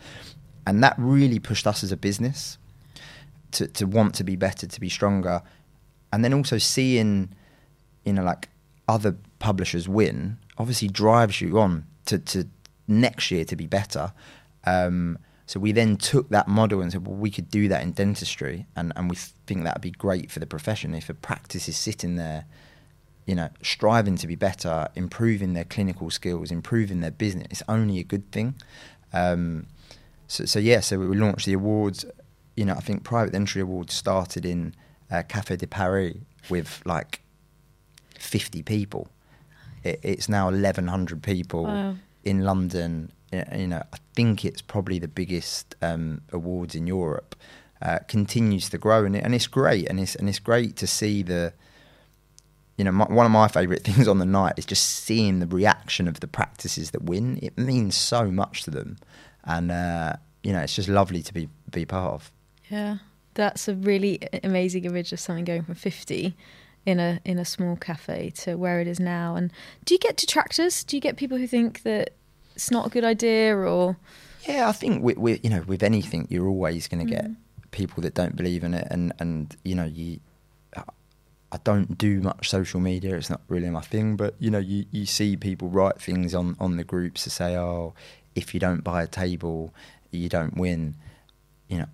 and 0.66 0.84
that 0.84 0.96
really 0.98 1.40
pushed 1.40 1.68
us 1.68 1.84
as 1.84 1.92
a 1.92 1.98
business 1.98 2.58
to 3.52 3.68
to 3.68 3.86
want 3.86 4.16
to 4.16 4.24
be 4.24 4.36
better, 4.36 4.68
to 4.68 4.80
be 4.80 4.90
stronger, 4.90 5.42
and 6.12 6.24
then 6.24 6.34
also 6.34 6.58
seeing, 6.58 7.30
you 8.06 8.14
know, 8.14 8.24
like 8.24 8.50
other 8.88 9.18
publishers 9.40 9.88
win 9.88 10.38
obviously 10.58 10.88
drives 10.88 11.42
you 11.42 11.60
on 11.60 11.86
to, 12.06 12.20
to 12.20 12.48
next 12.88 13.32
year 13.32 13.46
to 13.46 13.56
be 13.56 13.68
better. 13.68 14.14
Um, 14.66 15.18
so 15.46 15.60
we 15.60 15.72
then 15.72 15.98
took 15.98 16.30
that 16.30 16.48
model 16.48 16.82
and 16.82 16.92
said, 16.92 17.06
well, 17.06 17.18
we 17.18 17.30
could 17.30 17.50
do 17.50 17.68
that 17.68 17.84
in 17.84 17.92
dentistry, 17.92 18.66
and, 18.76 18.94
and 18.96 19.10
we 19.10 19.18
think 19.46 19.64
that'd 19.64 19.82
be 19.82 19.92
great 19.92 20.32
for 20.32 20.40
the 20.40 20.46
profession 20.46 20.94
if 20.94 21.10
a 21.10 21.14
practice 21.14 21.68
is 21.68 21.76
sitting 21.76 22.16
there, 22.16 22.46
you 23.26 23.36
know, 23.36 23.50
striving 23.62 24.16
to 24.18 24.28
be 24.28 24.36
better, 24.36 24.88
improving 24.96 25.54
their 25.54 25.66
clinical 25.66 26.10
skills, 26.10 26.50
improving 26.50 27.02
their 27.02 27.12
business. 27.12 27.48
It's 27.50 27.64
only 27.68 28.00
a 28.00 28.04
good 28.04 28.32
thing. 28.32 28.56
Um, 29.12 29.68
so, 30.28 30.46
so 30.46 30.60
yeah, 30.60 30.80
so 30.80 30.98
we 30.98 31.18
launched 31.18 31.46
the 31.46 31.54
awards. 31.54 32.06
You 32.56 32.66
know, 32.66 32.74
I 32.76 32.80
think 32.80 33.04
private 33.04 33.34
dentistry 33.34 33.62
awards 33.62 33.94
started 33.94 34.46
in 34.46 34.74
uh, 35.12 35.24
Café 35.24 35.58
de 35.58 35.68
Paris 35.68 36.16
with 36.50 36.82
like 36.86 37.22
50 38.24 38.64
people. 38.64 39.08
It, 39.84 40.00
it's 40.04 40.30
now 40.30 40.46
1,100 40.46 41.22
people 41.22 41.66
Wow. 41.66 41.96
in 42.24 42.44
London. 42.44 43.12
You 43.32 43.68
know, 43.68 43.84
I 43.92 43.98
think 44.16 44.46
it's 44.46 44.62
probably 44.62 45.00
the 45.00 45.08
biggest 45.08 45.76
um, 45.82 46.22
awards 46.32 46.76
in 46.76 46.88
Europe. 46.88 47.36
uh, 47.82 48.00
continues 48.08 48.70
to 48.70 48.78
grow, 48.78 49.04
and, 49.06 49.16
it, 49.16 49.24
and 49.26 49.36
it's 49.36 49.48
great, 49.48 49.90
and 49.90 50.00
it's 50.00 50.16
and 50.16 50.30
it's 50.30 50.40
great 50.40 50.76
to 50.78 50.88
see 50.88 51.22
the. 51.24 51.52
You 52.78 52.86
know, 52.86 52.92
my, 52.92 53.06
one 53.06 53.26
of 53.26 53.32
my 53.32 53.48
favourite 53.50 53.84
things 53.88 54.08
on 54.08 54.20
the 54.20 54.26
night 54.26 54.54
is 54.58 54.66
just 54.66 54.84
seeing 55.04 55.40
the 55.40 55.48
reaction 55.48 56.08
of 56.08 56.20
the 56.22 56.28
practices 56.28 56.92
that 56.92 57.04
win. 57.04 57.40
It 57.42 57.58
means 57.58 57.96
so 57.98 58.32
much 58.32 58.64
to 58.64 58.72
them, 58.72 58.98
and 59.44 59.70
uh, 59.72 60.14
you 60.44 60.54
know, 60.54 60.60
it's 60.62 60.76
just 60.76 60.88
lovely 60.90 61.22
to 61.24 61.34
be 61.34 61.50
be 61.72 61.86
part 61.86 62.14
of. 62.14 62.32
Yeah, 62.70 62.98
that's 63.34 63.68
a 63.68 63.76
really 63.76 64.20
amazing 64.44 64.86
image 64.86 65.12
of 65.12 65.20
something 65.20 65.44
going 65.46 65.64
from 65.64 65.76
fifty 65.76 66.36
in 66.86 67.00
a 67.00 67.20
in 67.24 67.40
a 67.40 67.46
small 67.46 67.76
cafe 67.76 68.32
to 68.32 68.56
where 68.56 68.80
it 68.80 68.88
is 68.88 69.00
now. 69.00 69.36
And 69.36 69.52
do 69.86 69.94
you 69.94 70.00
get 70.00 70.18
detractors? 70.18 70.84
Do 70.84 70.98
you 70.98 71.02
get 71.02 71.18
people 71.18 71.38
who 71.38 71.48
think 71.48 71.84
that 71.84 72.12
it's 72.56 72.72
not 72.72 72.88
a 72.88 72.90
good 72.90 73.04
idea, 73.04 73.56
or? 73.56 73.98
Yeah, 74.48 74.68
I 74.68 74.74
think 74.74 75.04
with, 75.04 75.18
with 75.18 75.44
you 75.44 75.50
know 75.50 75.64
with 75.66 75.84
anything, 75.84 76.28
you're 76.30 76.48
always 76.48 76.88
going 76.88 77.06
to 77.06 77.12
get 77.12 77.26
mm. 77.26 77.36
people 77.72 78.02
that 78.04 78.14
don't 78.14 78.36
believe 78.36 78.64
in 78.64 78.74
it, 78.74 78.88
and 78.92 79.14
and 79.20 79.56
you 79.64 79.76
know 79.76 79.86
you. 79.86 80.20
I 80.76 81.60
don't 81.64 82.00
do 82.00 82.20
much 82.20 82.50
social 82.50 82.80
media. 82.80 83.16
It's 83.16 83.30
not 83.30 83.42
really 83.48 83.70
my 83.70 83.82
thing, 83.82 84.16
but 84.16 84.34
you 84.40 84.50
know, 84.50 84.58
you, 84.58 84.86
you 84.90 85.06
see 85.06 85.38
people 85.38 85.70
write 85.70 86.02
things 86.02 86.34
on, 86.34 86.58
on 86.60 86.78
the 86.78 86.84
groups 86.84 87.26
to 87.26 87.30
say, 87.30 87.56
"Oh, 87.56 87.94
if 88.34 88.56
you 88.56 88.60
don't 88.60 88.84
buy 88.84 89.04
a 89.04 89.08
table, 89.08 89.72
you 90.10 90.30
don't 90.30 90.58
win." 90.58 90.96
You 91.68 91.78
know, 91.78 91.86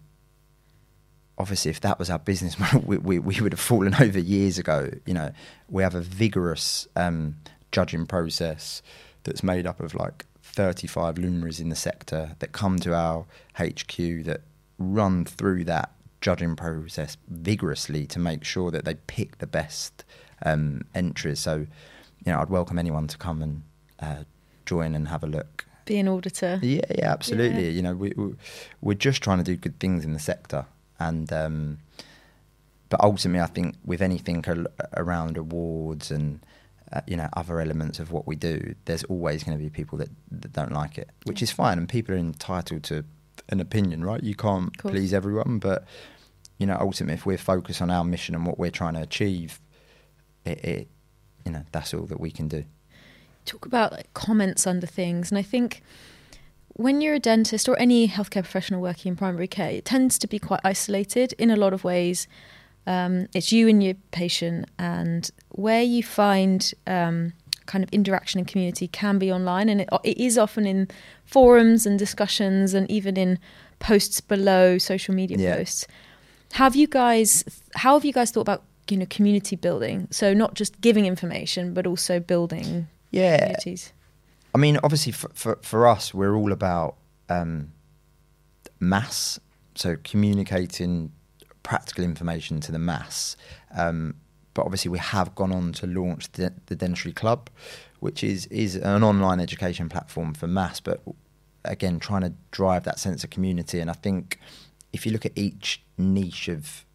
obviously, 1.40 1.72
if 1.72 1.82
that 1.82 1.98
was 1.98 2.10
our 2.10 2.20
business 2.20 2.60
model, 2.60 2.82
we, 2.82 2.98
we, 2.98 3.20
we, 3.20 3.42
would 3.42 3.54
have 3.54 3.60
fallen 3.60 3.96
over 4.00 4.20
years 4.20 4.58
ago. 4.58 4.90
You 5.06 5.14
know, 5.14 5.32
we 5.70 5.82
have 5.82 5.96
a 5.96 6.02
vigorous 6.02 6.88
um, 6.96 7.38
judging 7.72 8.06
process 8.06 8.82
that's 9.24 9.44
made 9.44 9.66
up 9.66 9.80
of 9.80 9.96
like 9.96 10.26
35 10.44 11.18
luminaries 11.18 11.60
in 11.60 11.70
the 11.70 11.76
sector 11.76 12.36
that 12.40 12.52
come 12.52 12.80
to 12.80 12.94
our 12.94 13.26
HQ 13.58 13.98
that 14.26 14.42
run 14.78 15.26
through 15.26 15.64
that 15.66 15.92
judging 16.22 16.56
process 16.56 17.16
vigorously 17.30 18.06
to 18.06 18.20
make 18.20 18.44
sure 18.44 18.72
that 18.72 18.84
they 18.84 18.96
pick 18.96 19.38
the 19.38 19.48
best 19.48 20.04
um, 20.44 20.82
entries. 20.94 21.40
So, 21.40 21.68
you 22.26 22.32
know, 22.32 22.40
I'd 22.40 22.50
welcome 22.50 22.78
anyone 22.78 23.08
to 23.08 23.18
come 23.18 23.42
and 23.42 23.64
uh, 24.00 24.24
join 24.66 24.96
and 24.96 25.08
have 25.08 25.24
a 25.24 25.28
look. 25.28 25.66
Be 25.86 25.98
an 25.98 26.08
auditor. 26.08 26.60
Yeah, 26.62 26.82
yeah, 26.98 27.12
absolutely. 27.12 27.66
Yeah. 27.66 27.72
You 27.72 27.82
know, 27.82 27.94
we, 27.96 28.14
we, 28.16 28.36
we're 28.82 28.94
just 28.94 29.24
trying 29.24 29.38
to 29.40 29.44
do 29.44 29.56
good 29.56 29.80
things 29.80 30.06
in 30.06 30.14
the 30.14 30.20
sector 30.20 30.66
and 31.00 31.32
um, 31.32 31.78
but 32.90 33.02
ultimately, 33.04 33.42
I 33.42 33.48
think 33.48 33.76
with 33.86 34.02
anything 34.02 34.44
around 34.98 35.38
awards 35.38 36.12
and 36.12 36.40
uh, 36.92 37.02
you 37.08 37.16
know 37.16 37.30
other 37.34 37.62
elements 37.62 38.00
of 38.00 38.12
what 38.12 38.28
we 38.28 38.36
do, 38.36 38.76
there's 38.86 39.04
always 39.06 39.44
going 39.44 39.58
to 39.58 39.64
be 39.64 39.70
people 39.70 39.98
that, 40.00 40.10
that 40.32 40.54
don't 40.54 40.72
like 40.72 40.98
it, 40.98 41.10
which 41.26 41.42
is 41.42 41.52
fine, 41.52 41.78
and 41.78 41.88
people 41.88 42.16
are 42.16 42.18
entitled 42.18 42.84
to 42.84 43.06
an 43.50 43.60
opinion, 43.60 44.04
right? 44.04 44.24
You 44.24 44.36
can't 44.36 44.76
please 44.78 45.14
everyone, 45.14 45.60
but 45.60 45.86
you 46.58 46.66
know 46.66 46.78
ultimately, 46.80 47.14
if 47.14 47.26
we're 47.26 47.38
focused 47.38 47.82
on 47.82 47.92
our 47.92 48.04
mission 48.04 48.36
and 48.36 48.46
what 48.46 48.58
we're 48.58 48.72
trying 48.72 48.96
to 48.96 49.02
achieve, 49.02 49.60
it, 50.46 50.66
it 50.66 50.88
you 51.46 51.52
know 51.52 51.64
that's 51.72 51.94
all 51.94 52.06
that 52.08 52.20
we 52.20 52.32
can 52.32 52.48
do. 52.48 52.66
Talk 53.46 53.66
about 53.66 53.92
like, 53.92 54.14
comments 54.14 54.66
under 54.66 54.88
things, 54.88 55.32
and 55.32 55.38
I 55.38 55.44
think 55.44 55.84
when 56.80 57.02
you're 57.02 57.16
a 57.16 57.20
dentist 57.20 57.68
or 57.68 57.78
any 57.78 58.08
healthcare 58.08 58.42
professional 58.42 58.80
working 58.80 59.10
in 59.10 59.16
primary 59.18 59.50
care, 59.50 59.70
it 59.70 59.84
tends 59.84 60.18
to 60.18 60.28
be 60.28 60.40
quite 60.40 60.62
isolated 60.64 61.34
in 61.38 61.52
a 61.52 61.58
lot 61.58 61.74
of 61.74 61.84
ways. 61.84 62.26
Um, 62.88 63.28
it's 63.34 63.52
you 63.52 63.68
and 63.68 63.84
your 63.84 63.96
patient, 64.12 64.70
and 64.80 65.30
where 65.50 65.82
you 65.82 66.02
find 66.02 66.74
um, 66.88 67.34
kind 67.66 67.84
of 67.84 67.90
interaction 67.92 68.40
and 68.40 68.48
community 68.48 68.88
can 68.88 69.20
be 69.20 69.30
online, 69.30 69.68
and 69.68 69.82
it, 69.82 69.90
it 70.06 70.18
is 70.18 70.38
often 70.38 70.66
in 70.66 70.88
forums 71.26 71.86
and 71.86 72.00
discussions, 72.00 72.74
and 72.74 72.90
even 72.90 73.18
in 73.18 73.40
posts 73.80 74.22
below 74.22 74.78
social 74.78 75.14
media 75.14 75.38
yeah. 75.38 75.58
posts. 75.58 75.86
Have 76.54 76.78
you 76.78 76.88
guys? 76.88 77.44
How 77.76 77.96
have 77.96 78.06
you 78.06 78.14
guys 78.14 78.32
thought 78.32 78.48
about 78.48 78.64
you 78.90 78.96
know 78.96 79.06
community 79.10 79.58
building? 79.58 80.08
So 80.12 80.34
not 80.34 80.54
just 80.54 80.80
giving 80.80 81.06
information, 81.06 81.74
but 81.74 81.86
also 81.86 82.22
building 82.22 82.88
yeah. 83.12 83.38
communities. 83.38 83.92
I 84.54 84.58
mean, 84.58 84.80
obviously, 84.84 85.12
for, 85.12 85.30
for, 85.34 85.60
for 85.62 85.88
us, 85.88 86.14
we're 86.14 86.36
all 86.36 86.52
about 86.52 86.96
um, 87.30 87.72
mass, 88.80 89.40
so 89.76 89.98
communicating 90.04 91.12
practical 91.64 92.04
information 92.04 92.60
to 92.62 92.72
the 92.72 92.80
mass. 92.80 93.38
Um, 93.76 94.16
but 94.54 94.66
obviously, 94.66 94.90
we 94.90 95.00
have 95.00 95.36
gone 95.36 95.52
on 95.52 95.72
to 95.74 95.88
launch 95.88 96.32
the, 96.32 96.54
the 96.66 96.76
Dentistry 96.76 97.14
Club, 97.14 97.50
which 98.00 98.24
is 98.24 98.46
is 98.48 98.76
an 98.76 99.04
online 99.04 99.40
education 99.40 99.88
platform 99.90 100.34
for 100.34 100.48
mass, 100.48 100.80
but 100.80 101.02
again, 101.66 102.00
trying 102.00 102.22
to 102.22 102.34
drive 102.52 102.84
that 102.84 103.00
sense 103.00 103.24
of 103.24 103.30
community. 103.30 103.80
And 103.80 103.90
I 103.90 103.94
think 103.94 104.40
if 104.92 105.06
you 105.06 105.12
look 105.12 105.26
at 105.26 105.34
each 105.36 105.84
niche 105.98 106.48
of 106.48 106.86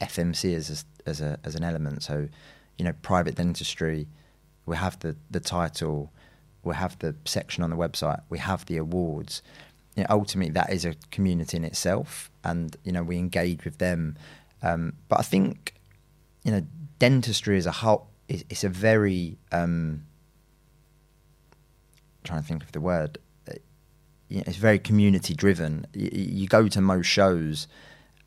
FMC 0.00 0.54
as 0.54 0.70
a, 0.70 1.10
as 1.10 1.20
a, 1.20 1.38
as 1.42 1.54
an 1.54 1.64
element, 1.64 2.02
so 2.02 2.28
you 2.78 2.84
know, 2.84 2.92
private 3.02 3.34
dentistry, 3.34 4.06
we 4.66 4.76
have 4.76 4.98
the 5.00 5.16
the 5.30 5.40
title 5.40 6.12
we 6.66 6.74
have 6.74 6.98
the 6.98 7.14
section 7.24 7.62
on 7.62 7.70
the 7.70 7.76
website, 7.76 8.20
we 8.28 8.38
have 8.38 8.66
the 8.66 8.76
awards. 8.76 9.42
You 9.94 10.02
know, 10.02 10.08
ultimately, 10.10 10.52
that 10.52 10.70
is 10.70 10.84
a 10.84 10.94
community 11.10 11.56
in 11.56 11.64
itself, 11.64 12.30
and 12.44 12.76
you 12.84 12.92
know 12.92 13.02
we 13.02 13.16
engage 13.16 13.64
with 13.64 13.78
them. 13.78 14.16
Um, 14.62 14.94
but 15.08 15.20
I 15.20 15.22
think 15.22 15.74
you 16.42 16.52
know 16.52 16.66
dentistry 16.98 17.56
as 17.56 17.66
a 17.66 17.72
whole 17.72 18.08
is 18.28 18.44
it's 18.50 18.64
a 18.64 18.68
very 18.68 19.38
um, 19.52 20.04
trying 22.24 22.42
to 22.42 22.46
think 22.46 22.62
of 22.62 22.72
the 22.72 22.80
word. 22.80 23.18
Uh, 23.48 23.54
you 24.28 24.38
know, 24.38 24.44
it's 24.46 24.58
very 24.58 24.78
community 24.78 25.34
driven. 25.34 25.86
You, 25.94 26.10
you 26.12 26.48
go 26.48 26.68
to 26.68 26.80
most 26.80 27.06
shows, 27.06 27.68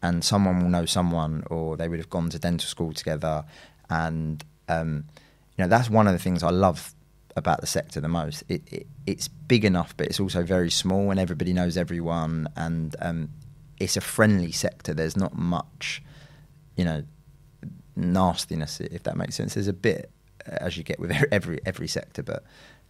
and 0.02 0.24
someone 0.24 0.62
will 0.62 0.70
know 0.70 0.86
someone, 0.86 1.44
or 1.52 1.78
they 1.78 1.88
would 1.88 2.00
have 2.00 2.10
gone 2.10 2.30
to 2.32 2.40
dental 2.40 2.68
school 2.68 2.94
together, 2.94 3.46
and 3.90 4.44
um, 4.68 5.06
you 5.58 5.64
know 5.64 5.68
that's 5.68 5.90
one 5.90 6.08
of 6.08 6.14
the 6.14 6.20
things 6.20 6.42
I 6.42 6.50
love 6.50 6.96
about 7.40 7.62
the 7.62 7.68
sector 7.68 8.00
the 8.00 8.08
most. 8.08 8.44
It, 8.48 8.62
it, 8.72 8.88
it's 9.08 9.28
big 9.28 9.66
enough, 9.66 9.96
but 9.98 10.06
it's 10.06 10.20
also 10.20 10.44
very 10.44 10.70
small, 10.70 11.10
and 11.10 11.20
everybody 11.20 11.54
knows 11.54 11.78
everyone, 11.78 12.48
and 12.56 12.96
um, 13.02 13.30
it's 13.80 13.98
a 13.98 14.02
friendly 14.02 14.52
sector. 14.52 14.94
There's 14.94 15.18
not 15.18 15.36
much, 15.36 16.04
you 16.76 16.86
know, 16.86 17.04
nastiness, 17.96 18.80
if 18.80 19.04
that 19.04 19.18
makes 19.18 19.36
sense. 19.36 19.56
There's 19.56 19.68
a 19.68 19.74
bit 19.74 20.12
as 20.46 20.78
you 20.78 20.84
get 20.84 21.00
with 21.00 21.12
every 21.32 21.60
every 21.66 21.88
sector, 21.88 22.24
but 22.24 22.44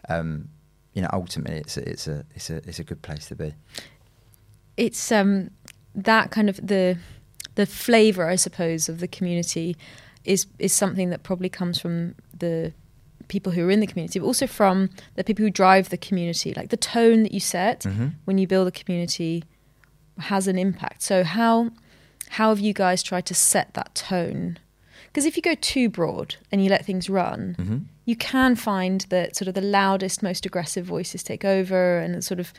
um, 0.09 0.49
you 0.93 1.01
know, 1.01 1.09
ultimately, 1.13 1.57
it's 1.57 1.77
a, 1.77 1.89
it's 1.89 2.07
a 2.07 2.25
it's 2.35 2.49
a 2.49 2.55
it's 2.67 2.79
a 2.79 2.83
good 2.83 3.01
place 3.01 3.27
to 3.27 3.35
be. 3.35 3.53
It's 4.77 5.11
um, 5.11 5.51
that 5.95 6.31
kind 6.31 6.49
of 6.49 6.55
the 6.65 6.97
the 7.55 7.65
flavour, 7.65 8.27
I 8.27 8.35
suppose, 8.35 8.89
of 8.89 8.99
the 8.99 9.07
community 9.07 9.77
is 10.23 10.47
is 10.57 10.73
something 10.73 11.09
that 11.09 11.23
probably 11.23 11.49
comes 11.49 11.79
from 11.79 12.15
the 12.37 12.73
people 13.29 13.53
who 13.53 13.65
are 13.65 13.71
in 13.71 13.79
the 13.79 13.87
community, 13.87 14.19
but 14.19 14.25
also 14.25 14.45
from 14.45 14.89
the 15.15 15.23
people 15.23 15.45
who 15.45 15.49
drive 15.49 15.89
the 15.89 15.97
community. 15.97 16.53
Like 16.53 16.69
the 16.69 16.77
tone 16.77 17.23
that 17.23 17.31
you 17.31 17.39
set 17.39 17.81
mm-hmm. 17.81 18.09
when 18.25 18.37
you 18.37 18.45
build 18.45 18.67
a 18.67 18.71
community 18.71 19.45
has 20.17 20.47
an 20.47 20.57
impact. 20.57 21.01
So 21.01 21.23
how 21.23 21.71
how 22.31 22.49
have 22.49 22.59
you 22.59 22.73
guys 22.73 23.01
tried 23.01 23.25
to 23.27 23.33
set 23.33 23.73
that 23.73 23.95
tone? 23.95 24.59
Because 25.07 25.25
if 25.25 25.35
you 25.35 25.41
go 25.41 25.55
too 25.55 25.89
broad 25.89 26.35
and 26.51 26.63
you 26.63 26.69
let 26.69 26.85
things 26.85 27.09
run, 27.09 27.55
mm-hmm. 27.57 27.77
you 28.05 28.15
can 28.15 28.55
find 28.55 29.01
that 29.09 29.35
sort 29.35 29.47
of 29.47 29.55
the 29.55 29.61
loudest, 29.61 30.21
most 30.21 30.45
aggressive 30.45 30.85
voices 30.85 31.23
take 31.23 31.43
over, 31.45 31.97
and 31.97 32.23
sort 32.23 32.39
of 32.39 32.53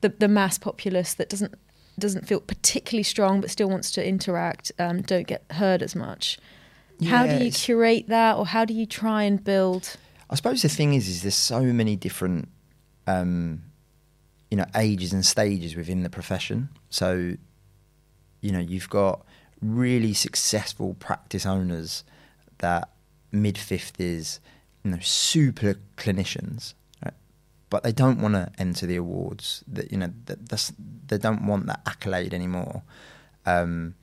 the 0.00 0.08
the 0.08 0.28
mass 0.28 0.58
populace 0.58 1.14
that 1.14 1.28
doesn't 1.28 1.54
doesn't 1.98 2.26
feel 2.26 2.40
particularly 2.40 3.02
strong 3.02 3.42
but 3.42 3.50
still 3.50 3.68
wants 3.68 3.90
to 3.92 4.06
interact 4.06 4.72
um, 4.78 5.02
don't 5.02 5.26
get 5.26 5.44
heard 5.52 5.82
as 5.82 5.94
much. 5.94 6.38
How 7.08 7.26
do 7.26 7.44
you 7.44 7.50
curate 7.50 8.08
that, 8.08 8.36
or 8.36 8.46
how 8.46 8.64
do 8.64 8.74
you 8.74 8.86
try 8.86 9.22
and 9.24 9.42
build? 9.42 9.96
I 10.28 10.34
suppose 10.34 10.62
the 10.62 10.68
thing 10.68 10.94
is, 10.94 11.08
is 11.08 11.22
there's 11.22 11.34
so 11.34 11.60
many 11.60 11.96
different, 11.96 12.48
um, 13.06 13.62
you 14.50 14.56
know, 14.56 14.66
ages 14.76 15.12
and 15.12 15.24
stages 15.24 15.74
within 15.74 16.02
the 16.02 16.10
profession. 16.10 16.68
So, 16.88 17.36
you 18.40 18.52
know, 18.52 18.60
you've 18.60 18.90
got 18.90 19.24
really 19.60 20.14
successful 20.14 20.94
practice 20.94 21.46
owners 21.46 22.04
that 22.58 22.90
mid 23.32 23.58
fifties, 23.58 24.40
you 24.84 24.92
know, 24.92 24.98
super 25.00 25.76
clinicians, 25.96 26.74
right? 27.04 27.14
but 27.70 27.82
they 27.82 27.92
don't 27.92 28.20
want 28.20 28.34
to 28.34 28.52
enter 28.58 28.86
the 28.86 28.96
awards. 28.96 29.64
That 29.66 29.90
you 29.90 29.98
know, 29.98 30.12
that 30.26 30.72
they 31.08 31.18
don't 31.18 31.46
want 31.46 31.66
that 31.66 31.80
accolade 31.86 32.34
anymore. 32.34 32.82
Um, 33.46 33.94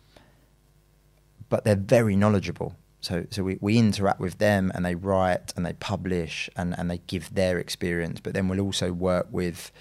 but 1.50 1.64
they're 1.64 1.76
very 1.76 2.16
knowledgeable 2.16 2.76
so 3.02 3.26
so 3.30 3.44
we, 3.44 3.58
we 3.62 3.78
interact 3.78 4.20
with 4.20 4.38
them 4.38 4.72
and 4.74 4.86
they 4.86 4.96
write 4.96 5.54
and 5.56 5.66
they 5.66 5.74
publish 5.74 6.50
and, 6.56 6.78
and 6.78 6.90
they 6.90 7.00
give 7.08 7.34
their 7.34 7.60
experience. 7.60 8.20
But 8.20 8.34
then 8.34 8.48
we'll 8.48 8.60
also 8.60 8.92
work 8.92 9.28
with 9.32 9.72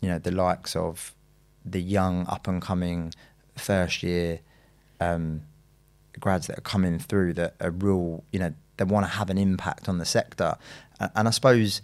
you 0.00 0.08
know 0.08 0.18
the 0.18 0.30
likes 0.30 0.74
of 0.74 1.14
the 1.64 1.80
young 1.80 2.26
up 2.28 2.48
and 2.48 2.60
coming 2.60 3.12
first 3.56 4.02
year 4.02 4.40
um, 5.00 5.42
grads 6.18 6.46
that 6.46 6.58
are 6.58 6.62
coming 6.62 6.98
through 6.98 7.34
that 7.34 7.54
are 7.60 7.70
real 7.70 8.24
you 8.32 8.38
know 8.38 8.54
they 8.76 8.84
want 8.84 9.04
to 9.04 9.10
have 9.10 9.28
an 9.30 9.38
impact 9.38 9.88
on 9.88 9.98
the 9.98 10.04
sector. 10.06 10.56
And, 10.98 11.10
and 11.14 11.28
I 11.28 11.30
suppose 11.30 11.82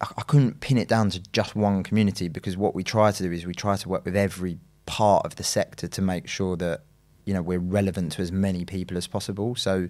I, 0.00 0.06
I 0.18 0.22
couldn't 0.22 0.60
pin 0.60 0.78
it 0.78 0.86
down 0.86 1.10
to 1.10 1.20
just 1.32 1.56
one 1.56 1.82
community 1.82 2.28
because 2.28 2.56
what 2.56 2.74
we 2.74 2.84
try 2.84 3.10
to 3.10 3.22
do 3.22 3.32
is 3.32 3.46
we 3.46 3.54
try 3.54 3.76
to 3.76 3.88
work 3.88 4.04
with 4.04 4.16
every 4.16 4.58
part 4.84 5.24
of 5.24 5.36
the 5.36 5.44
sector 5.44 5.88
to 5.88 6.02
make 6.02 6.28
sure 6.28 6.56
that 6.56 6.82
you 7.24 7.34
know 7.34 7.42
we're 7.42 7.58
relevant 7.58 8.12
to 8.12 8.22
as 8.22 8.32
many 8.32 8.64
people 8.64 8.96
as 8.96 9.06
possible. 9.06 9.54
So, 9.54 9.88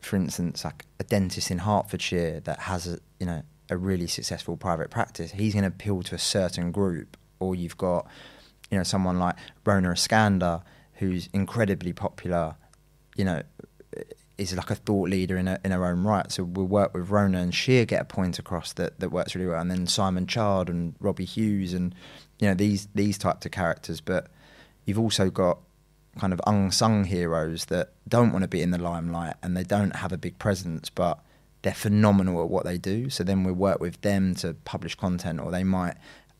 for 0.00 0.16
instance, 0.16 0.64
like 0.64 0.84
a 1.00 1.04
dentist 1.04 1.50
in 1.50 1.58
Hertfordshire 1.58 2.40
that 2.40 2.60
has 2.60 2.86
a 2.86 2.98
you 3.20 3.26
know 3.26 3.42
a 3.70 3.76
really 3.76 4.06
successful 4.06 4.56
private 4.56 4.90
practice, 4.90 5.32
he's 5.32 5.54
going 5.54 5.62
to 5.62 5.68
appeal 5.68 6.02
to 6.02 6.14
a 6.14 6.18
certain 6.18 6.72
group. 6.72 7.16
Or 7.40 7.54
you've 7.54 7.76
got 7.76 8.06
you 8.70 8.78
know 8.78 8.84
someone 8.84 9.18
like 9.18 9.36
Rhona 9.64 9.92
Eskander 9.92 10.62
who's 10.94 11.28
incredibly 11.32 11.92
popular. 11.92 12.56
You 13.16 13.26
know, 13.26 13.42
is 14.38 14.54
like 14.54 14.70
a 14.70 14.74
thought 14.74 15.08
leader 15.08 15.36
in, 15.36 15.48
a, 15.48 15.58
in 15.64 15.70
her 15.70 15.84
own 15.86 16.02
right. 16.02 16.30
So 16.30 16.44
we'll 16.44 16.66
work 16.66 16.94
with 16.94 17.08
Rhona 17.08 17.40
and 17.40 17.54
she'll 17.54 17.84
get 17.84 18.02
a 18.02 18.04
point 18.04 18.38
across 18.38 18.72
that, 18.74 18.98
that 19.00 19.10
works 19.10 19.34
really 19.34 19.46
well. 19.46 19.60
And 19.60 19.70
then 19.70 19.86
Simon 19.86 20.26
Chard 20.26 20.68
and 20.68 20.94
Robbie 21.00 21.24
Hughes 21.24 21.72
and 21.72 21.94
you 22.38 22.48
know 22.48 22.54
these 22.54 22.88
these 22.94 23.18
types 23.18 23.46
of 23.46 23.52
characters. 23.52 24.00
But 24.00 24.28
you've 24.84 24.98
also 24.98 25.30
got 25.30 25.58
kind 26.18 26.32
of 26.32 26.40
unsung 26.46 27.04
heroes 27.04 27.66
that 27.66 27.92
don't 28.06 28.32
want 28.32 28.42
to 28.42 28.48
be 28.48 28.60
in 28.60 28.70
the 28.70 28.78
limelight 28.78 29.34
and 29.42 29.56
they 29.56 29.64
don't 29.64 29.96
have 29.96 30.12
a 30.12 30.18
big 30.18 30.38
presence, 30.38 30.90
but 30.90 31.18
they're 31.62 31.72
phenomenal 31.72 32.42
at 32.42 32.50
what 32.50 32.64
they 32.64 32.76
do. 32.76 33.08
So 33.08 33.24
then 33.24 33.44
we 33.44 33.52
work 33.52 33.80
with 33.80 34.00
them 34.02 34.34
to 34.36 34.54
publish 34.64 34.94
content, 34.94 35.40
or 35.40 35.50
they 35.50 35.64
might 35.64 35.94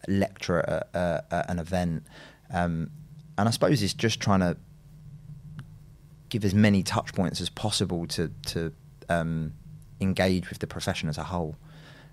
lecture 0.09 0.59
at, 0.61 0.89
at 1.33 1.51
an 1.51 1.59
event. 1.59 2.05
Um, 2.53 2.91
and 3.39 3.49
I 3.49 3.51
suppose 3.53 3.83
it's 3.83 3.95
just 3.95 4.21
trying 4.21 4.41
to 4.41 4.57
give 6.29 6.45
as 6.45 6.55
many 6.55 6.83
touch 6.83 7.15
points 7.15 7.41
as 7.41 7.49
possible 7.49 8.07
to 8.09 8.31
to 8.47 8.73
um, 9.09 9.53
engage 10.01 10.49
with 10.51 10.59
the 10.59 10.67
profession 10.67 11.09
as 11.09 11.19
a 11.19 11.25
whole. 11.25 11.57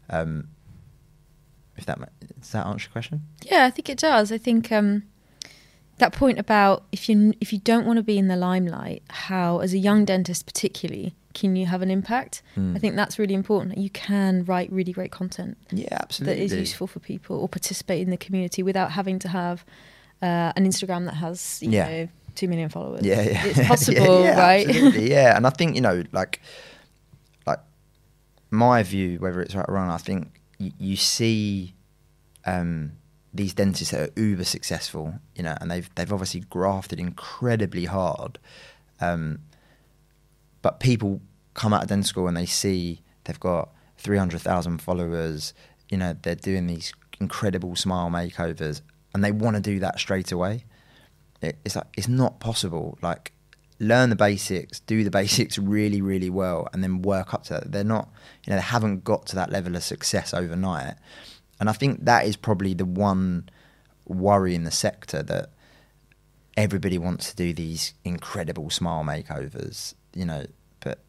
Um, 0.09 0.49
if 1.77 1.85
that 1.85 1.99
does 2.39 2.51
that 2.51 2.65
answer 2.67 2.87
your 2.87 2.91
question? 2.91 3.25
Yeah, 3.43 3.65
I 3.65 3.71
think 3.71 3.89
it 3.89 3.97
does. 3.97 4.31
I 4.31 4.37
think 4.37 4.71
um, 4.71 5.03
that 5.99 6.13
point 6.13 6.39
about 6.39 6.83
if 6.91 7.09
you 7.09 7.33
if 7.39 7.53
you 7.53 7.59
don't 7.59 7.85
want 7.85 7.97
to 7.97 8.03
be 8.03 8.17
in 8.17 8.27
the 8.27 8.35
limelight, 8.35 9.03
how 9.09 9.59
as 9.59 9.73
a 9.73 9.77
young 9.77 10.05
dentist 10.05 10.45
particularly 10.45 11.13
can 11.33 11.55
you 11.55 11.65
have 11.67 11.81
an 11.81 11.91
impact? 11.91 12.41
Mm. 12.57 12.75
I 12.75 12.79
think 12.79 12.95
that's 12.95 13.19
really 13.19 13.33
important. 13.33 13.77
You 13.77 13.89
can 13.89 14.43
write 14.45 14.71
really 14.71 14.91
great 14.91 15.11
content. 15.11 15.57
Yeah, 15.71 15.87
absolutely. 15.91 16.35
That 16.35 16.43
is 16.43 16.53
useful 16.53 16.87
for 16.87 16.99
people 16.99 17.39
or 17.39 17.47
participate 17.47 18.01
in 18.01 18.09
the 18.09 18.17
community 18.17 18.63
without 18.63 18.91
having 18.91 19.19
to 19.19 19.27
have 19.29 19.63
uh, 20.21 20.51
an 20.55 20.65
Instagram 20.65 21.05
that 21.05 21.15
has 21.15 21.61
you 21.61 21.71
yeah. 21.71 21.87
know 21.87 22.09
two 22.35 22.47
million 22.47 22.69
followers. 22.69 23.05
Yeah, 23.05 23.21
yeah. 23.21 23.45
It's 23.45 23.67
possible, 23.67 24.23
yeah, 24.23 24.35
yeah, 24.35 24.39
right? 24.39 24.67
Absolutely, 24.67 25.09
yeah. 25.11 25.37
And 25.37 25.45
I 25.45 25.49
think 25.51 25.75
you 25.75 25.81
know, 25.81 26.03
like, 26.11 26.41
like 27.45 27.59
my 28.49 28.83
view, 28.83 29.17
whether 29.19 29.41
it's 29.41 29.55
right 29.55 29.65
or 29.67 29.75
wrong, 29.75 29.89
I 29.89 29.97
think 29.97 30.41
y- 30.59 30.73
you 30.77 30.95
see 30.95 31.73
um, 32.45 32.93
these 33.33 33.53
dentists 33.53 33.91
that 33.91 34.09
are 34.09 34.21
uber 34.21 34.43
successful, 34.43 35.15
you 35.35 35.43
know, 35.43 35.55
and 35.61 35.69
they've 35.69 35.89
they've 35.95 36.11
obviously 36.11 36.41
grafted 36.41 36.99
incredibly 36.99 37.85
hard. 37.85 38.39
Um, 38.99 39.39
but 40.61 40.79
people 40.79 41.21
come 41.53 41.73
out 41.73 41.83
of 41.83 41.89
dental 41.89 42.07
school 42.07 42.27
and 42.27 42.35
they 42.35 42.45
see 42.45 43.01
they've 43.23 43.39
got 43.39 43.69
three 43.97 44.17
hundred 44.17 44.41
thousand 44.41 44.81
followers. 44.81 45.53
You 45.89 45.97
know, 45.97 46.15
they're 46.21 46.35
doing 46.35 46.67
these 46.67 46.93
incredible 47.19 47.75
smile 47.75 48.09
makeovers, 48.09 48.81
and 49.13 49.23
they 49.23 49.31
want 49.31 49.55
to 49.55 49.61
do 49.61 49.79
that 49.79 49.99
straight 49.99 50.31
away 50.31 50.65
it, 51.41 51.57
it's 51.65 51.75
like 51.75 51.87
it's 51.95 52.07
not 52.07 52.39
possible. 52.39 52.97
Like 53.01 53.31
learn 53.79 54.09
the 54.09 54.15
basics, 54.15 54.79
do 54.81 55.03
the 55.03 55.11
basics 55.21 55.57
really, 55.57 56.01
really 56.01 56.29
well, 56.29 56.67
and 56.73 56.83
then 56.83 57.01
work 57.01 57.33
up 57.33 57.43
to 57.45 57.53
that. 57.53 57.71
They're 57.71 57.83
not, 57.83 58.09
you 58.45 58.51
know, 58.51 58.57
they 58.57 58.63
haven't 58.63 59.03
got 59.03 59.25
to 59.27 59.35
that 59.35 59.51
level 59.51 59.75
of 59.75 59.83
success 59.83 60.33
overnight. 60.33 60.95
And 61.59 61.69
I 61.69 61.73
think 61.73 62.05
that 62.05 62.25
is 62.25 62.35
probably 62.35 62.73
the 62.73 62.85
one 62.85 63.49
worry 64.05 64.55
in 64.55 64.63
the 64.63 64.71
sector 64.71 65.21
that 65.23 65.49
everybody 66.57 66.97
wants 66.97 67.29
to 67.29 67.35
do 67.35 67.53
these 67.53 67.93
incredible 68.03 68.69
smile 68.69 69.03
makeovers, 69.03 69.93
you 70.13 70.25
know, 70.25 70.45
but 70.79 70.99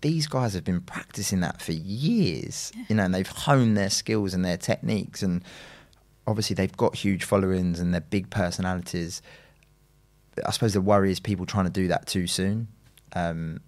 these 0.00 0.26
guys 0.26 0.54
have 0.54 0.64
been 0.64 0.80
practicing 0.80 1.40
that 1.40 1.62
for 1.62 1.72
years, 1.72 2.72
you 2.88 2.96
know, 2.96 3.04
and 3.04 3.14
they've 3.14 3.28
honed 3.28 3.76
their 3.76 3.90
skills 3.90 4.34
and 4.34 4.44
their 4.44 4.56
techniques. 4.56 5.22
And 5.22 5.42
obviously 6.26 6.54
they've 6.54 6.76
got 6.76 6.94
huge 6.94 7.24
followings 7.24 7.80
and 7.80 7.94
they're 7.94 8.00
big 8.00 8.28
personalities. 8.30 9.22
I 10.44 10.50
suppose 10.50 10.74
the 10.74 10.80
worry 10.80 11.10
is 11.10 11.20
people 11.20 11.46
trying 11.46 11.64
to 11.64 11.70
do 11.70 11.88
that 11.88 12.06
too 12.06 12.26
soon. 12.26 12.68
Um, 13.14 13.60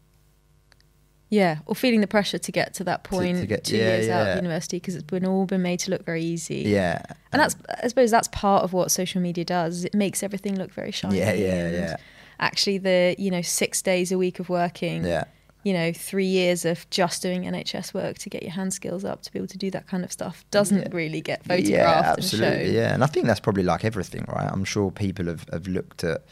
yeah, 1.30 1.60
or 1.66 1.76
feeling 1.76 2.00
the 2.00 2.08
pressure 2.08 2.38
to 2.38 2.52
get 2.52 2.74
to 2.74 2.84
that 2.84 3.04
point 3.04 3.36
to, 3.36 3.42
to 3.42 3.46
get, 3.46 3.64
two 3.64 3.76
yeah, 3.76 3.82
years 3.84 4.06
yeah. 4.08 4.20
out 4.20 4.28
of 4.28 4.36
university 4.36 4.78
because 4.78 4.96
it's 4.96 5.04
been 5.04 5.24
all 5.24 5.46
been 5.46 5.62
made 5.62 5.78
to 5.80 5.90
look 5.90 6.04
very 6.04 6.24
easy. 6.24 6.62
Yeah, 6.66 7.00
and 7.32 7.40
that's 7.40 7.56
I 7.82 7.86
suppose 7.86 8.10
that's 8.10 8.28
part 8.28 8.64
of 8.64 8.72
what 8.72 8.90
social 8.90 9.22
media 9.22 9.44
does. 9.44 9.84
It 9.84 9.94
makes 9.94 10.24
everything 10.24 10.58
look 10.58 10.72
very 10.72 10.90
shiny. 10.90 11.18
Yeah, 11.18 11.32
yeah, 11.32 11.70
yeah. 11.70 11.96
Actually, 12.40 12.78
the 12.78 13.14
you 13.16 13.30
know 13.30 13.42
six 13.42 13.80
days 13.80 14.10
a 14.10 14.18
week 14.18 14.40
of 14.40 14.48
working. 14.48 15.04
Yeah. 15.04 15.24
You 15.62 15.74
know, 15.74 15.92
three 15.92 16.24
years 16.24 16.64
of 16.64 16.88
just 16.88 17.20
doing 17.20 17.42
NHS 17.42 17.92
work 17.92 18.16
to 18.20 18.30
get 18.30 18.42
your 18.42 18.52
hand 18.52 18.72
skills 18.72 19.04
up 19.04 19.20
to 19.20 19.30
be 19.30 19.38
able 19.38 19.48
to 19.48 19.58
do 19.58 19.70
that 19.72 19.86
kind 19.86 20.04
of 20.04 20.10
stuff 20.10 20.42
doesn't 20.50 20.78
yeah. 20.78 20.88
really 20.90 21.20
get 21.20 21.44
photographed 21.44 21.68
yeah, 21.70 22.14
absolutely, 22.16 22.46
and 22.46 22.66
shown. 22.66 22.74
Yeah, 22.74 22.94
and 22.94 23.04
I 23.04 23.06
think 23.06 23.26
that's 23.26 23.40
probably 23.40 23.64
like 23.64 23.84
everything, 23.84 24.24
right? 24.28 24.48
I'm 24.50 24.64
sure 24.64 24.90
people 24.90 25.26
have, 25.26 25.44
have 25.52 25.68
looked 25.68 26.02
at 26.02 26.24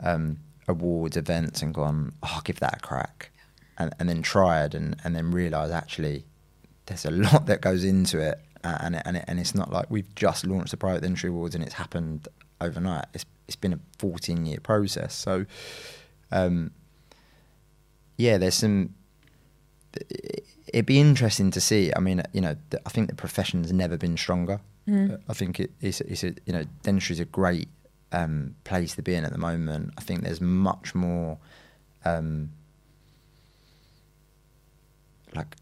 um, 0.00 0.38
awards 0.66 1.16
events 1.16 1.62
and 1.62 1.72
gone, 1.72 2.12
oh, 2.24 2.32
I'll 2.34 2.40
give 2.40 2.58
that 2.58 2.78
a 2.78 2.80
crack, 2.80 3.30
and, 3.78 3.94
and 3.98 4.08
then 4.08 4.22
tried 4.22 4.74
and, 4.74 4.96
and 5.04 5.14
then 5.14 5.30
realised 5.30 5.72
actually 5.72 6.24
there's 6.86 7.04
a 7.04 7.10
lot 7.10 7.46
that 7.46 7.60
goes 7.60 7.84
into 7.84 8.18
it, 8.18 8.40
uh, 8.64 8.78
and 8.80 8.96
it, 8.96 9.02
and 9.04 9.16
it, 9.16 9.24
and 9.28 9.38
it's 9.38 9.54
not 9.54 9.72
like 9.72 9.90
we've 9.90 10.14
just 10.14 10.46
launched 10.46 10.70
the 10.70 10.76
private 10.76 11.02
dentistry 11.02 11.30
awards 11.30 11.54
and 11.54 11.62
it's 11.62 11.74
happened 11.74 12.28
overnight. 12.60 13.06
It's 13.14 13.24
it's 13.46 13.56
been 13.56 13.72
a 13.72 13.78
14 13.98 14.44
year 14.46 14.58
process. 14.60 15.14
So, 15.14 15.46
um, 16.32 16.72
yeah, 18.16 18.38
there's 18.38 18.54
some. 18.54 18.94
It'd 20.72 20.86
be 20.86 21.00
interesting 21.00 21.50
to 21.52 21.60
see. 21.60 21.92
I 21.94 22.00
mean, 22.00 22.22
you 22.32 22.40
know, 22.40 22.56
I 22.84 22.88
think 22.90 23.08
the 23.08 23.14
profession's 23.14 23.72
never 23.72 23.96
been 23.96 24.16
stronger. 24.16 24.60
Mm. 24.88 25.20
I 25.28 25.32
think 25.32 25.60
it, 25.60 25.70
it's, 25.80 26.00
it's 26.02 26.22
a, 26.22 26.34
you 26.44 26.52
know, 26.52 26.64
dentistry 26.82 27.14
is 27.14 27.20
a 27.20 27.24
great 27.24 27.68
um, 28.12 28.54
place 28.64 28.94
to 28.96 29.02
be 29.02 29.14
in 29.14 29.24
at 29.24 29.32
the 29.32 29.38
moment. 29.38 29.94
I 29.96 30.00
think 30.00 30.22
there's 30.22 30.40
much 30.40 30.94
more 30.94 31.38
um, 32.04 32.50
like 35.36 35.56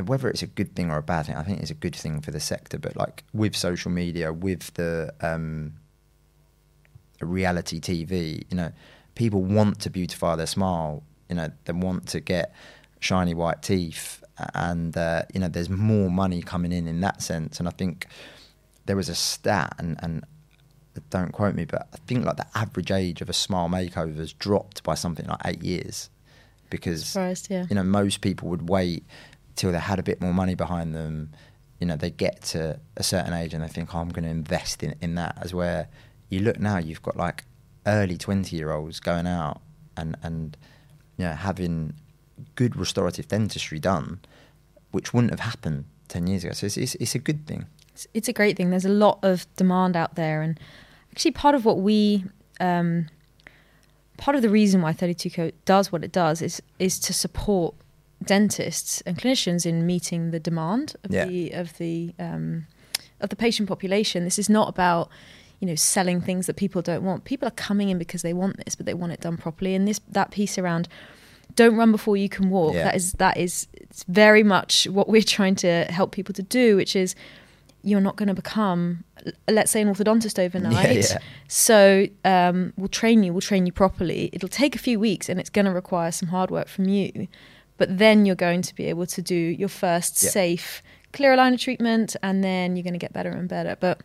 whether 0.00 0.28
it's 0.28 0.42
a 0.42 0.46
good 0.46 0.74
thing 0.74 0.90
or 0.90 0.98
a 0.98 1.02
bad 1.02 1.26
thing. 1.26 1.36
I 1.36 1.42
think 1.42 1.60
it's 1.60 1.70
a 1.70 1.74
good 1.74 1.94
thing 1.94 2.20
for 2.20 2.30
the 2.30 2.40
sector, 2.40 2.78
but 2.78 2.96
like 2.96 3.24
with 3.32 3.54
social 3.54 3.90
media, 3.90 4.32
with 4.32 4.72
the 4.74 5.12
um, 5.20 5.74
reality 7.20 7.80
TV, 7.80 8.44
you 8.50 8.56
know, 8.56 8.72
people 9.14 9.42
want 9.42 9.80
to 9.80 9.90
beautify 9.90 10.36
their 10.36 10.46
smile. 10.46 11.02
You 11.28 11.36
know, 11.36 11.52
they 11.64 11.72
want 11.72 12.08
to 12.08 12.20
get 12.20 12.54
shiny 13.00 13.34
white 13.34 13.62
teeth, 13.62 14.22
and 14.54 14.96
uh, 14.96 15.22
you 15.34 15.40
know, 15.40 15.48
there's 15.48 15.70
more 15.70 16.10
money 16.10 16.42
coming 16.42 16.72
in 16.72 16.88
in 16.88 17.00
that 17.00 17.20
sense. 17.22 17.58
And 17.58 17.68
I 17.68 17.72
think 17.72 18.06
there 18.86 18.96
was 18.96 19.08
a 19.08 19.14
stat, 19.14 19.74
and, 19.78 19.98
and 20.02 20.24
don't 21.10 21.32
quote 21.32 21.54
me, 21.54 21.66
but 21.66 21.88
I 21.92 21.98
think 22.06 22.24
like 22.24 22.36
the 22.36 22.46
average 22.54 22.90
age 22.90 23.20
of 23.20 23.28
a 23.28 23.34
smile 23.34 23.68
makeover 23.68 24.16
has 24.16 24.32
dropped 24.32 24.82
by 24.82 24.94
something 24.94 25.26
like 25.26 25.40
eight 25.44 25.62
years 25.62 26.08
because 26.72 27.06
Surprised, 27.06 27.48
yeah. 27.50 27.66
you 27.68 27.76
know 27.76 27.84
most 27.84 28.22
people 28.22 28.48
would 28.48 28.68
wait 28.68 29.04
till 29.54 29.70
they 29.70 29.78
had 29.78 29.98
a 29.98 30.02
bit 30.02 30.20
more 30.20 30.34
money 30.34 30.56
behind 30.56 30.94
them. 30.94 31.30
You 31.78 31.86
know, 31.86 31.96
they 31.96 32.10
get 32.10 32.42
to 32.42 32.80
a 32.96 33.02
certain 33.02 33.32
age 33.32 33.54
and 33.54 33.62
they 33.62 33.68
think, 33.68 33.94
oh, 33.94 33.98
I'm 33.98 34.08
going 34.08 34.24
to 34.24 34.30
invest 34.30 34.82
in, 34.82 34.94
in 35.00 35.14
that. 35.16 35.36
As 35.40 35.52
where 35.52 35.88
you 36.28 36.40
look 36.40 36.58
now, 36.58 36.78
you've 36.78 37.02
got 37.02 37.16
like 37.16 37.44
early 37.86 38.16
20 38.16 38.56
year 38.56 38.72
olds 38.72 39.00
going 39.00 39.26
out 39.26 39.60
and, 39.96 40.16
and 40.22 40.56
you 41.16 41.24
know, 41.24 41.32
having 41.32 41.94
good 42.54 42.76
restorative 42.76 43.28
dentistry 43.28 43.78
done, 43.78 44.20
which 44.92 45.12
wouldn't 45.12 45.32
have 45.32 45.40
happened 45.40 45.84
10 46.08 46.26
years 46.26 46.44
ago. 46.44 46.52
So 46.52 46.66
it's, 46.66 46.76
it's, 46.76 46.94
it's 46.96 47.14
a 47.14 47.18
good 47.18 47.46
thing. 47.46 47.66
It's, 47.92 48.06
it's 48.14 48.28
a 48.28 48.32
great 48.32 48.56
thing. 48.56 48.70
There's 48.70 48.84
a 48.84 48.88
lot 48.88 49.18
of 49.22 49.46
demand 49.56 49.96
out 49.96 50.14
there. 50.14 50.40
And 50.40 50.58
actually 51.10 51.32
part 51.32 51.54
of 51.54 51.64
what 51.64 51.80
we 51.80 52.24
um, 52.60 53.08
part 54.22 54.36
of 54.36 54.42
the 54.42 54.48
reason 54.48 54.80
why 54.80 54.92
32co 54.92 55.52
does 55.64 55.90
what 55.90 56.04
it 56.04 56.12
does 56.12 56.40
is 56.40 56.62
is 56.78 57.00
to 57.00 57.12
support 57.12 57.74
dentists 58.24 59.00
and 59.00 59.18
clinicians 59.18 59.66
in 59.66 59.84
meeting 59.84 60.30
the 60.30 60.38
demand 60.38 60.94
of 61.02 61.10
yeah. 61.10 61.24
the 61.24 61.50
of 61.50 61.76
the 61.78 62.14
um, 62.20 62.68
of 63.20 63.30
the 63.30 63.36
patient 63.36 63.68
population. 63.68 64.22
This 64.22 64.38
is 64.38 64.48
not 64.48 64.68
about 64.68 65.08
you 65.58 65.66
know 65.66 65.74
selling 65.74 66.20
things 66.20 66.46
that 66.46 66.54
people 66.54 66.82
don't 66.82 67.02
want. 67.02 67.24
People 67.24 67.48
are 67.48 67.56
coming 67.68 67.88
in 67.88 67.98
because 67.98 68.22
they 68.22 68.32
want 68.32 68.64
this, 68.64 68.76
but 68.76 68.86
they 68.86 68.94
want 68.94 69.12
it 69.12 69.20
done 69.20 69.36
properly. 69.36 69.74
And 69.74 69.88
this 69.88 70.00
that 70.10 70.30
piece 70.30 70.56
around 70.56 70.88
don't 71.56 71.76
run 71.76 71.90
before 71.90 72.16
you 72.16 72.28
can 72.28 72.48
walk. 72.48 72.74
Yeah. 72.74 72.84
That 72.84 72.94
is 72.94 73.12
that 73.14 73.36
is 73.36 73.66
it's 73.72 74.04
very 74.04 74.44
much 74.44 74.86
what 74.86 75.08
we're 75.08 75.22
trying 75.22 75.56
to 75.56 75.84
help 75.86 76.12
people 76.12 76.32
to 76.34 76.44
do, 76.44 76.76
which 76.76 76.94
is 76.94 77.16
you're 77.82 78.00
not 78.00 78.16
going 78.16 78.28
to 78.28 78.34
become, 78.34 79.04
let's 79.48 79.70
say, 79.70 79.80
an 79.80 79.92
orthodontist 79.92 80.38
overnight. 80.38 80.86
Yeah, 80.86 80.92
yeah. 80.92 81.18
So 81.48 82.06
um, 82.24 82.72
we'll 82.76 82.88
train 82.88 83.22
you, 83.22 83.32
we'll 83.32 83.40
train 83.40 83.66
you 83.66 83.72
properly. 83.72 84.30
It'll 84.32 84.48
take 84.48 84.74
a 84.76 84.78
few 84.78 85.00
weeks 85.00 85.28
and 85.28 85.40
it's 85.40 85.50
going 85.50 85.64
to 85.64 85.72
require 85.72 86.12
some 86.12 86.28
hard 86.28 86.50
work 86.50 86.68
from 86.68 86.88
you. 86.88 87.28
But 87.78 87.98
then 87.98 88.26
you're 88.26 88.36
going 88.36 88.62
to 88.62 88.74
be 88.74 88.84
able 88.84 89.06
to 89.06 89.22
do 89.22 89.34
your 89.34 89.68
first 89.68 90.22
yeah. 90.22 90.30
safe 90.30 90.82
clear 91.12 91.36
aligner 91.36 91.58
treatment 91.58 92.16
and 92.22 92.42
then 92.42 92.76
you're 92.76 92.84
going 92.84 92.94
to 92.94 92.98
get 92.98 93.12
better 93.12 93.30
and 93.30 93.48
better. 93.48 93.76
But 93.78 94.00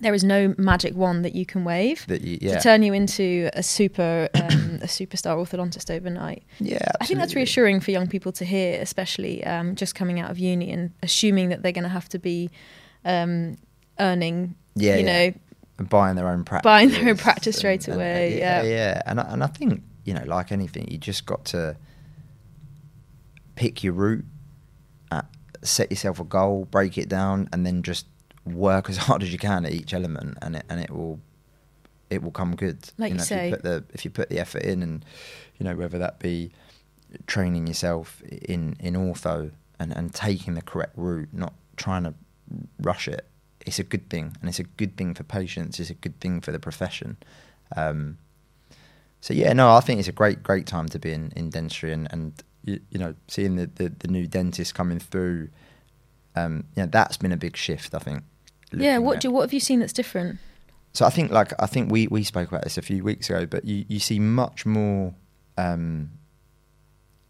there 0.00 0.14
is 0.14 0.24
no 0.24 0.54
magic 0.56 0.94
wand 0.94 1.24
that 1.24 1.34
you 1.34 1.44
can 1.44 1.62
wave 1.62 2.06
you, 2.08 2.38
yeah 2.40 2.56
to 2.56 2.60
turn 2.60 2.82
you 2.82 2.92
into 2.92 3.50
a 3.52 3.62
super 3.62 4.28
um, 4.34 4.78
a 4.82 4.86
superstar 4.86 5.36
orthodontist 5.36 5.94
overnight. 5.94 6.42
yeah 6.58 6.78
I 7.00 7.06
think 7.06 7.20
that's 7.20 7.34
reassuring 7.34 7.80
for 7.80 7.90
young 7.90 8.08
people 8.08 8.32
to 8.32 8.44
hear, 8.44 8.80
especially 8.80 9.44
um, 9.44 9.76
just 9.76 9.94
coming 9.94 10.18
out 10.18 10.30
of 10.30 10.38
uni 10.38 10.70
and 10.72 10.92
assuming 11.02 11.50
that 11.50 11.62
they're 11.62 11.72
going 11.72 11.84
to 11.84 11.90
have 11.90 12.08
to 12.10 12.18
be 12.18 12.50
um, 13.04 13.56
earning, 13.98 14.54
yeah 14.74 14.96
you 14.96 15.04
yeah. 15.06 15.28
know, 15.28 15.34
And 15.78 15.88
buying 15.88 16.16
their 16.16 16.28
own 16.28 16.44
practice 16.44 16.64
Buying 16.64 16.90
their 16.90 17.08
own 17.10 17.16
practice 17.16 17.56
straight 17.56 17.86
and- 17.88 17.94
and- 17.94 18.02
away, 18.02 18.38
yeah 18.38 18.62
yeah. 18.62 18.68
yeah 18.68 19.02
and 19.06 19.20
I, 19.20 19.32
and 19.32 19.42
I 19.44 19.46
think 19.46 19.82
you 20.04 20.14
know 20.14 20.24
like 20.24 20.52
anything 20.52 20.88
you 20.90 20.98
just 20.98 21.26
got 21.26 21.44
to 21.46 21.76
pick 23.54 23.82
your 23.84 23.92
route 23.92 24.24
uh, 25.10 25.22
set 25.62 25.90
yourself 25.90 26.20
a 26.20 26.24
goal 26.24 26.64
break 26.70 26.96
it 26.98 27.08
down 27.08 27.48
and 27.52 27.66
then 27.66 27.82
just 27.82 28.06
work 28.46 28.88
as 28.88 28.96
hard 29.06 29.22
as 29.22 29.32
you 29.32 29.38
can 29.38 29.64
at 29.66 29.72
each 29.72 29.92
element 29.92 30.36
and 30.42 30.56
it 30.56 30.64
and 30.68 30.80
it 30.80 30.90
will 30.90 31.20
it 32.08 32.22
will 32.22 32.30
come 32.32 32.56
good 32.56 32.78
Like 32.98 33.12
you 33.12 33.18
know, 33.18 33.22
say. 33.24 33.46
if 33.46 33.50
you 33.50 33.56
put 33.56 33.62
the 33.62 33.84
if 33.92 34.04
you 34.04 34.10
put 34.10 34.28
the 34.30 34.38
effort 34.40 34.62
in 34.62 34.82
and 34.82 35.04
you 35.58 35.64
know 35.64 35.76
whether 35.76 35.98
that 35.98 36.18
be 36.18 36.50
training 37.26 37.66
yourself 37.66 38.22
in 38.22 38.76
in 38.80 38.94
ortho 38.94 39.50
and 39.78 39.92
and 39.96 40.14
taking 40.14 40.54
the 40.54 40.62
correct 40.62 40.92
route 40.96 41.28
not 41.32 41.52
trying 41.76 42.04
to 42.04 42.14
rush 42.80 43.08
it 43.08 43.26
it's 43.66 43.78
a 43.78 43.84
good 43.84 44.08
thing 44.08 44.36
and 44.40 44.48
it's 44.48 44.58
a 44.58 44.64
good 44.64 44.96
thing 44.96 45.14
for 45.14 45.22
patients 45.22 45.78
it's 45.80 45.90
a 45.90 45.94
good 45.94 46.18
thing 46.20 46.40
for 46.40 46.52
the 46.52 46.58
profession 46.58 47.16
um, 47.76 48.18
so 49.20 49.34
yeah 49.34 49.52
no 49.52 49.74
i 49.74 49.80
think 49.80 49.98
it's 49.98 50.08
a 50.08 50.12
great 50.12 50.42
great 50.42 50.66
time 50.66 50.88
to 50.88 50.98
be 50.98 51.12
in, 51.12 51.32
in 51.36 51.50
dentistry 51.50 51.92
and 51.92 52.08
and 52.10 52.42
you, 52.64 52.80
you 52.90 52.98
know 52.98 53.14
seeing 53.28 53.56
the, 53.56 53.66
the 53.66 53.88
the 54.00 54.08
new 54.08 54.26
dentists 54.26 54.72
coming 54.72 54.98
through 54.98 55.48
um 56.36 56.64
you 56.74 56.82
know 56.82 56.88
that's 56.90 57.16
been 57.16 57.32
a 57.32 57.36
big 57.36 57.56
shift 57.56 57.94
i 57.94 57.98
think 57.98 58.22
yeah. 58.72 58.98
What 58.98 59.16
at- 59.16 59.22
do 59.22 59.30
what 59.30 59.42
have 59.42 59.52
you 59.52 59.60
seen 59.60 59.80
that's 59.80 59.92
different? 59.92 60.38
so 60.92 61.06
I 61.06 61.10
think 61.10 61.30
like 61.30 61.52
I 61.58 61.66
think 61.66 61.90
we 61.90 62.06
we 62.08 62.24
spoke 62.24 62.48
about 62.48 62.64
this 62.64 62.78
a 62.78 62.82
few 62.82 63.02
weeks 63.04 63.30
ago, 63.30 63.46
but 63.46 63.64
you 63.64 63.84
you 63.88 64.00
see 64.00 64.18
much 64.18 64.66
more, 64.66 65.14
um, 65.56 66.10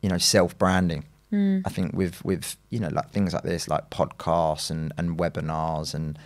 you 0.03 0.09
know, 0.09 0.19
self 0.19 0.57
branding. 0.59 1.05
Mm. 1.33 1.63
I 1.65 1.71
think 1.71 1.95
with 1.95 2.25
with 2.25 2.57
you 2.71 2.81
know 2.81 2.89
like 2.89 3.11
things 3.11 3.33
like 3.33 3.45
this, 3.45 3.69
like 3.69 3.91
podcasts 3.91 4.71
and 4.71 4.93
and 4.97 5.19
webinars, 5.19 5.95
and 5.95 6.19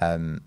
um, 0.00 0.40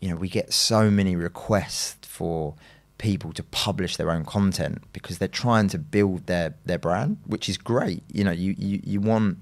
you 0.00 0.10
know 0.10 0.16
we 0.16 0.28
get 0.28 0.52
so 0.52 0.90
many 0.90 1.14
requests 1.16 2.06
for 2.06 2.54
people 2.98 3.32
to 3.32 3.44
publish 3.44 3.96
their 3.96 4.10
own 4.10 4.24
content 4.24 4.82
because 4.92 5.18
they're 5.18 5.28
trying 5.28 5.68
to 5.68 5.78
build 5.78 6.26
their 6.26 6.54
their 6.64 6.78
brand, 6.78 7.18
which 7.26 7.48
is 7.48 7.56
great. 7.56 8.02
You 8.12 8.24
know, 8.24 8.32
you 8.32 8.54
you 8.58 8.80
you 8.82 9.00
want 9.00 9.38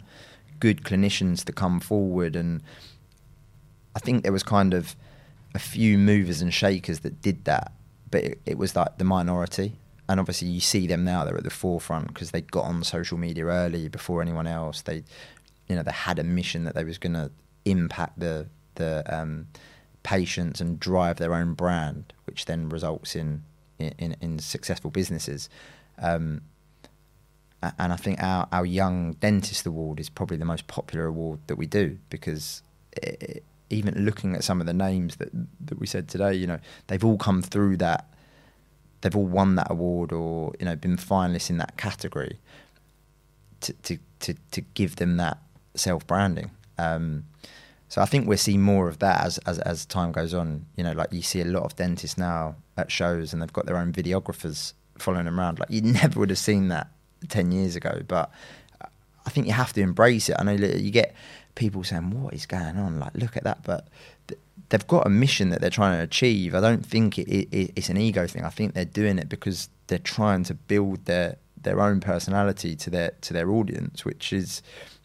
good 0.61 0.83
clinicians 0.83 1.45
to 1.45 1.53
come 1.53 1.81
forward 1.81 2.35
and 2.35 2.63
I 3.97 3.99
think 3.99 4.23
there 4.23 4.33
was 4.33 4.43
kind 4.43 4.75
of 4.75 4.95
a 5.55 5.59
few 5.59 5.97
movers 5.97 6.43
and 6.43 6.53
shakers 6.53 7.01
that 7.01 7.23
did 7.23 7.47
that, 7.47 7.73
but 8.11 8.25
it, 8.25 8.41
it 8.45 8.59
was 8.59 8.77
like 8.77 8.99
the 8.99 9.05
minority. 9.05 9.79
And 10.09 10.21
obviously, 10.21 10.49
you 10.49 10.61
see 10.61 10.87
them 10.87 11.05
now; 11.05 11.25
they're 11.25 11.37
at 11.37 11.45
the 11.45 11.51
forefront 11.51 12.09
because 12.09 12.31
they 12.31 12.41
got 12.41 12.65
on 12.65 12.85
social 12.85 13.19
media 13.19 13.45
early 13.47 13.89
before 13.89 14.23
anyone 14.23 14.47
else. 14.47 14.83
They, 14.83 15.03
you 15.69 15.77
know, 15.77 15.83
they 15.83 15.93
had 15.93 16.19
a 16.19 16.25
mission 16.25 16.65
that 16.65 16.75
they 16.75 16.85
was 16.85 16.99
going 16.99 17.15
to 17.15 17.31
impact 17.65 18.19
the 18.21 18.47
the 18.77 19.03
um, 19.09 19.49
patients 20.03 20.61
and 20.61 20.79
drive 20.79 21.17
their 21.17 21.35
own 21.35 21.55
brand, 21.55 22.13
which 22.25 22.45
then 22.45 22.69
results 22.69 23.17
in 23.17 23.43
in, 23.79 24.17
in 24.21 24.39
successful 24.39 24.91
businesses. 24.91 25.49
Um, 25.99 26.43
and 27.79 27.93
I 27.93 27.97
think 27.97 28.23
our, 28.23 28.47
our 28.53 28.67
Young 28.67 29.15
Dentist 29.15 29.67
Award 29.67 29.99
is 29.99 30.09
probably 30.09 30.37
the 30.37 30.45
most 30.45 30.67
popular 30.67 31.07
award 31.07 31.41
that 31.47 31.57
we 31.57 31.67
do 31.67 31.99
because 32.11 32.63
it, 32.93 33.43
even 33.71 34.05
looking 34.05 34.35
at 34.37 34.45
some 34.45 34.61
of 34.61 34.67
the 34.67 34.73
names 34.73 35.17
that 35.17 35.31
that 35.61 35.79
we 35.79 35.87
said 35.87 36.09
today, 36.09 36.35
you 36.35 36.47
know, 36.47 36.59
they've 36.87 37.05
all 37.05 37.19
come 37.19 37.43
through 37.43 37.79
that. 37.79 38.09
They've 39.01 39.15
all 39.15 39.27
won 39.27 39.57
that 39.57 39.71
award 39.71 40.13
or 40.13 40.53
you 40.59 40.67
know 40.67 40.77
been 40.77 40.97
finalists 40.97 41.51
in 41.51 41.59
that 41.59 41.77
category. 41.77 42.39
To 43.63 43.73
to 43.73 43.99
to, 44.21 44.35
to 44.53 44.61
give 44.61 44.97
them 44.97 45.17
that 45.17 45.39
self 45.75 46.07
branding. 46.07 46.51
Um, 46.79 47.25
so 47.89 48.03
I 48.03 48.07
think 48.07 48.27
we're 48.27 48.37
seeing 48.37 48.63
more 48.63 48.89
of 48.89 48.99
that 48.99 49.25
as, 49.25 49.39
as 49.39 49.59
as 49.61 49.87
time 49.87 50.13
goes 50.13 50.35
on. 50.35 50.67
You 50.77 50.85
know, 50.85 50.93
like 50.93 51.13
you 51.13 51.23
see 51.23 51.41
a 51.41 51.45
lot 51.45 51.63
of 51.63 51.77
dentists 51.77 52.19
now 52.19 52.57
at 52.77 52.91
shows 52.91 53.33
and 53.33 53.41
they've 53.41 53.53
got 53.53 53.67
their 53.67 53.77
own 53.77 53.93
videographers 53.93 54.73
following 54.99 55.27
them 55.27 55.39
around. 55.39 55.59
Like 55.59 55.71
you 55.71 55.81
never 55.83 56.21
would 56.21 56.31
have 56.31 56.39
seen 56.39 56.69
that 56.69 56.89
ten 57.29 57.53
years 57.53 57.77
ago. 57.77 58.03
But 58.07 58.31
I 59.27 59.31
think 59.31 59.47
you 59.47 59.53
have 59.53 59.73
to 59.75 59.81
embrace 59.81 60.29
it. 60.29 60.37
I 60.39 60.45
know 60.45 60.53
you 60.53 60.91
get 60.91 61.15
people 61.55 61.83
saying, 61.85 62.11
"What 62.11 62.33
is 62.33 62.47
going 62.47 62.77
on?" 62.77 63.01
Like, 63.01 63.15
look 63.15 63.37
at 63.37 63.45
that, 63.45 63.65
but 63.65 63.89
th- 64.29 64.41
they've 64.69 64.87
got 64.87 65.07
a 65.07 65.11
mission 65.11 65.51
that 65.51 65.61
they're 65.61 65.71
trying 65.71 65.99
to 65.99 66.03
achieve. 66.05 66.55
I 66.55 66.61
don't 66.61 66.87
think 66.87 67.19
it, 67.19 67.29
it, 67.29 67.73
it's 67.77 67.89
an 67.89 67.97
ego 67.97 68.27
thing. 68.27 68.45
I 68.45 68.51
think 68.51 68.75
they're 68.75 68.85
doing 68.85 69.19
it 69.19 69.29
because 69.29 69.69
they're 69.89 69.99
trying 69.99 70.45
to 70.45 70.55
build 70.55 71.05
their 71.07 71.37
their 71.61 71.81
own 71.81 72.01
personality 72.01 72.77
to 72.77 72.91
their 72.91 73.13
to 73.23 73.33
their 73.33 73.51
audience, 73.51 74.05
which 74.05 74.33
is, 74.33 74.63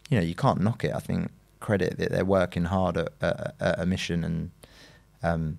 you 0.08 0.16
know, 0.16 0.24
you 0.24 0.34
can't 0.34 0.60
knock 0.60 0.84
it. 0.84 0.94
I 0.94 1.00
think 1.00 1.30
credit 1.60 1.98
that 1.98 2.10
they're 2.10 2.24
working 2.24 2.64
hard 2.64 2.96
at, 2.96 3.12
at, 3.20 3.54
at 3.60 3.78
a 3.80 3.86
mission, 3.86 4.24
and 4.24 4.50
um, 5.22 5.58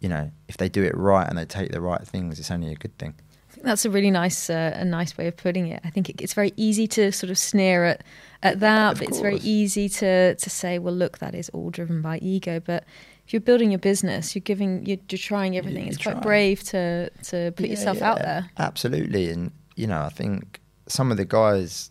you 0.00 0.08
know, 0.08 0.30
if 0.48 0.56
they 0.56 0.68
do 0.68 0.82
it 0.82 0.96
right 0.96 1.28
and 1.28 1.36
they 1.36 1.44
take 1.44 1.72
the 1.72 1.80
right 1.80 2.02
things, 2.02 2.38
it's 2.38 2.50
only 2.50 2.72
a 2.72 2.76
good 2.76 2.96
thing. 2.98 3.14
That's 3.62 3.84
a 3.84 3.90
really 3.90 4.10
nice 4.10 4.50
uh, 4.50 4.72
a 4.74 4.84
nice 4.84 5.16
way 5.16 5.26
of 5.28 5.36
putting 5.36 5.68
it. 5.68 5.80
I 5.84 5.90
think 5.90 6.08
it, 6.10 6.20
it's 6.20 6.34
very 6.34 6.52
easy 6.56 6.86
to 6.88 7.10
sort 7.12 7.30
of 7.30 7.38
sneer 7.38 7.84
at 7.84 8.04
at 8.42 8.60
that. 8.60 8.92
Of 8.92 8.98
but 8.98 9.08
it's 9.08 9.20
very 9.20 9.38
easy 9.38 9.88
to 9.88 10.34
to 10.34 10.50
say, 10.50 10.78
well, 10.78 10.94
look, 10.94 11.18
that 11.18 11.34
is 11.34 11.48
all 11.50 11.70
driven 11.70 12.02
by 12.02 12.18
ego. 12.18 12.60
But 12.60 12.84
if 13.26 13.32
you're 13.32 13.40
building 13.40 13.70
your 13.72 13.80
business, 13.80 14.34
you're 14.36 14.42
giving, 14.42 14.86
you're, 14.86 14.98
you're 15.10 15.18
trying 15.18 15.56
everything. 15.56 15.84
you're 15.84 15.94
it's 15.94 16.02
quite 16.02 16.12
trying. 16.12 16.22
brave 16.22 16.62
to 16.64 17.10
to 17.24 17.52
put 17.56 17.66
Yeah, 17.66 17.70
yourself 17.70 18.02
out 18.02 18.18
there. 18.18 18.50
Absolutely, 18.58 19.30
and 19.30 19.50
you 19.74 19.86
know, 19.86 20.02
I 20.02 20.10
think 20.10 20.60
some 20.86 21.10
of 21.10 21.16
the 21.16 21.24
guys, 21.24 21.90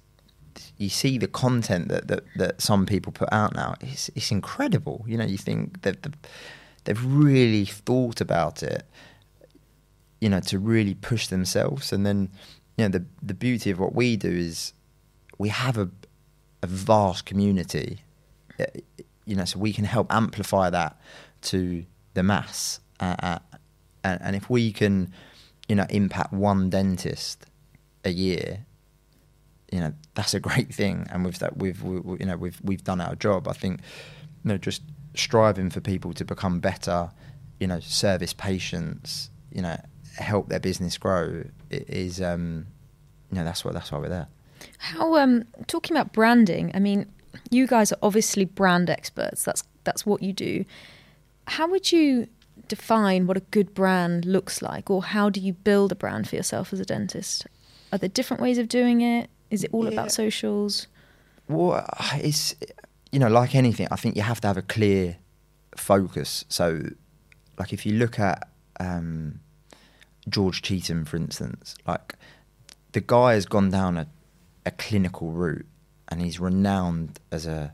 you 0.78 0.90
see 0.90 1.18
the 1.18 1.28
content 1.28 1.90
that 1.90 2.08
that, 2.08 2.24
that 2.38 2.62
some 2.62 2.86
people 2.86 3.12
put 3.12 3.28
out 3.34 3.54
now. 3.56 3.76
It's 3.82 4.10
it's 4.16 4.32
incredible. 4.32 5.04
You 5.08 5.18
know, 5.18 5.26
you 5.26 5.38
think 5.38 5.82
that 5.82 6.04
the, 6.04 6.14
they've 6.86 7.06
really 7.06 7.66
thought 7.66 8.22
about 8.22 8.64
it. 8.64 8.84
You 10.26 10.30
know, 10.32 10.40
to 10.52 10.58
really 10.58 10.96
push 10.96 11.28
themselves, 11.28 11.94
and 11.94 12.04
then 12.04 12.30
you 12.78 12.84
know 12.86 12.90
the 12.98 13.06
the 13.28 13.36
beauty 13.36 13.70
of 13.74 13.78
what 13.80 13.94
we 13.94 14.18
do 14.18 14.30
is 14.50 14.74
we 15.38 15.50
have 15.50 15.78
a 15.78 15.88
a 16.64 16.68
vast 16.68 17.26
community. 17.30 17.90
uh, 18.60 18.66
You 19.26 19.36
know, 19.36 19.46
so 19.46 19.60
we 19.60 19.72
can 19.74 19.86
help 19.86 20.08
amplify 20.12 20.72
that 20.72 20.94
to 21.52 21.58
the 22.16 22.24
mass, 22.24 22.80
uh, 23.00 23.16
uh, 23.30 23.40
and, 24.04 24.20
and 24.22 24.36
if 24.36 24.50
we 24.50 24.72
can, 24.72 25.12
you 25.70 25.76
know, 25.76 25.86
impact 25.90 26.32
one 26.34 26.70
dentist 26.70 27.46
a 28.04 28.10
year, 28.10 28.66
you 29.72 29.80
know, 29.80 29.94
that's 30.16 30.34
a 30.34 30.40
great 30.50 30.74
thing. 30.74 30.98
And 31.12 31.26
with 31.26 31.38
that, 31.40 31.58
we've 31.58 31.82
we, 31.84 32.00
we- 32.00 32.18
you 32.22 32.26
know 32.26 32.38
we've 32.38 32.60
we've 32.64 32.84
done 32.84 33.02
our 33.02 33.16
job. 33.16 33.48
I 33.48 33.54
think, 33.54 33.80
you 34.44 34.50
know, 34.50 34.58
just 34.58 34.82
striving 35.16 35.70
for 35.72 35.82
people 35.82 36.14
to 36.14 36.26
become 36.26 36.60
better, 36.60 37.12
you 37.60 37.68
know, 37.68 37.80
service 37.82 38.34
patients, 38.34 39.30
you 39.52 39.62
know, 39.62 39.78
help 40.18 40.50
their 40.50 40.60
business 40.60 40.98
grow 40.98 41.44
is, 41.70 42.22
um, 42.22 42.68
you 43.32 43.38
know, 43.38 43.44
that's 43.44 43.64
what 43.66 43.74
that's 43.74 43.92
why 43.92 44.00
we're 44.00 44.10
there. 44.10 44.28
How 44.78 45.16
um 45.18 45.44
talking 45.68 45.96
about 45.96 46.14
branding, 46.14 46.72
I 46.74 46.80
mean, 46.80 47.06
you 47.52 47.68
guys 47.68 47.92
are 47.92 47.98
obviously 48.02 48.46
brand 48.46 48.90
experts. 48.90 49.44
That's 49.44 49.64
that's 49.84 50.06
what 50.06 50.22
you 50.24 50.34
do. 50.34 50.66
How 51.48 51.70
would 51.70 51.92
you 51.92 52.28
define 52.68 53.28
what 53.28 53.38
a 53.38 53.42
good 53.52 53.74
brand 53.74 54.26
looks 54.26 54.62
like 54.62 54.90
or 54.90 55.04
how 55.04 55.30
do 55.30 55.40
you 55.40 55.54
build 55.54 55.92
a 55.92 55.96
brand 55.96 56.28
for 56.28 56.36
yourself 56.36 56.74
as 56.74 56.80
a 56.80 56.86
dentist? 56.86 57.46
Are 57.92 57.98
there 58.00 58.10
different 58.10 58.42
ways 58.42 58.58
of 58.58 58.68
doing 58.68 59.02
it? 59.02 59.30
Is 59.52 59.64
it 59.64 59.70
all 59.74 59.86
Yeah. 59.86 59.92
about 59.92 60.12
socials? 60.12 60.88
Well, 61.48 61.86
it's 62.16 62.56
you 63.12 63.20
know, 63.20 63.28
like 63.30 63.56
anything, 63.56 63.88
I 63.92 63.96
think 63.96 64.16
you 64.16 64.24
have 64.24 64.42
to 64.42 64.48
have 64.48 64.58
a 64.58 64.62
clear 64.62 65.18
focus. 65.78 66.44
So, 66.50 66.82
like 67.60 67.72
if 67.72 67.86
you 67.86 67.94
look 67.94 68.20
at 68.20 68.50
um, 68.80 69.40
George 70.28 70.62
Cheetham, 70.62 71.08
for 71.08 71.18
instance, 71.18 71.76
like 71.88 72.16
the 72.94 73.02
guy 73.02 73.34
has 73.34 73.46
gone 73.46 73.70
down 73.70 73.98
a, 73.98 74.08
a 74.66 74.72
clinical 74.72 75.32
route, 75.32 75.66
and 76.08 76.22
he's 76.22 76.40
renowned 76.40 77.20
as 77.32 77.46
a 77.46 77.74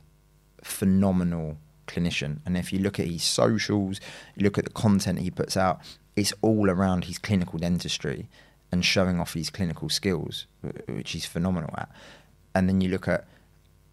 phenomenal 0.64 1.58
clinician. 1.88 2.40
And 2.46 2.58
if 2.58 2.72
you 2.72 2.80
look 2.80 3.00
at 3.00 3.08
his 3.08 3.24
socials, 3.24 4.00
you 4.36 4.44
look 4.44 4.58
at 4.58 4.66
the 4.66 4.72
content 4.72 5.20
he 5.20 5.32
puts 5.32 5.58
out, 5.58 5.82
it's 6.16 6.34
all 6.42 6.70
around 6.70 7.06
his 7.06 7.18
clinical 7.18 7.60
dentistry 7.60 8.28
and 8.72 8.86
showing 8.86 9.20
off 9.20 9.34
his 9.34 9.50
clinical 9.50 9.90
skills, 9.90 10.46
which 10.88 11.12
he's 11.12 11.26
phenomenal 11.26 11.74
at. 11.78 11.90
And 12.56 12.68
then 12.68 12.82
you 12.82 12.90
look 12.90 13.08
at 13.08 13.28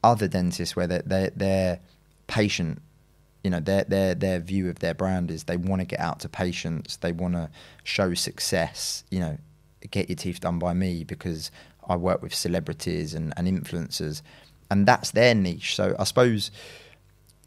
other 0.03 0.29
dentists 0.29 0.77
where 0.77 0.87
their 0.87 1.31
their 1.31 1.81
patient, 2.27 2.81
you 3.49 3.51
know, 3.51 3.61
their 3.61 3.85
their 3.85 4.15
their 4.15 4.41
view 4.41 4.69
of 4.69 4.81
their 4.81 4.93
brand 4.93 5.31
is 5.31 5.45
they 5.45 5.57
want 5.57 5.81
to 5.81 5.87
get 5.87 6.01
out 6.01 6.21
to 6.21 6.29
patients, 6.29 6.99
they 6.99 7.13
want 7.13 7.33
to 7.33 7.49
show 7.83 8.13
success, 8.13 9.05
you 9.11 9.21
know, 9.21 9.39
get 9.91 10.11
your 10.11 10.17
teeth 10.17 10.41
done 10.41 10.59
by 10.59 10.75
me 10.75 11.03
because 11.03 11.51
I 11.89 11.97
work 11.97 12.21
with 12.21 12.35
celebrities 12.35 13.15
and, 13.15 13.33
and 13.39 13.49
influencers, 13.49 14.21
and 14.71 14.85
that's 14.85 15.13
their 15.13 15.35
niche. 15.35 15.77
So 15.77 15.97
I 15.99 16.05
suppose, 16.05 16.51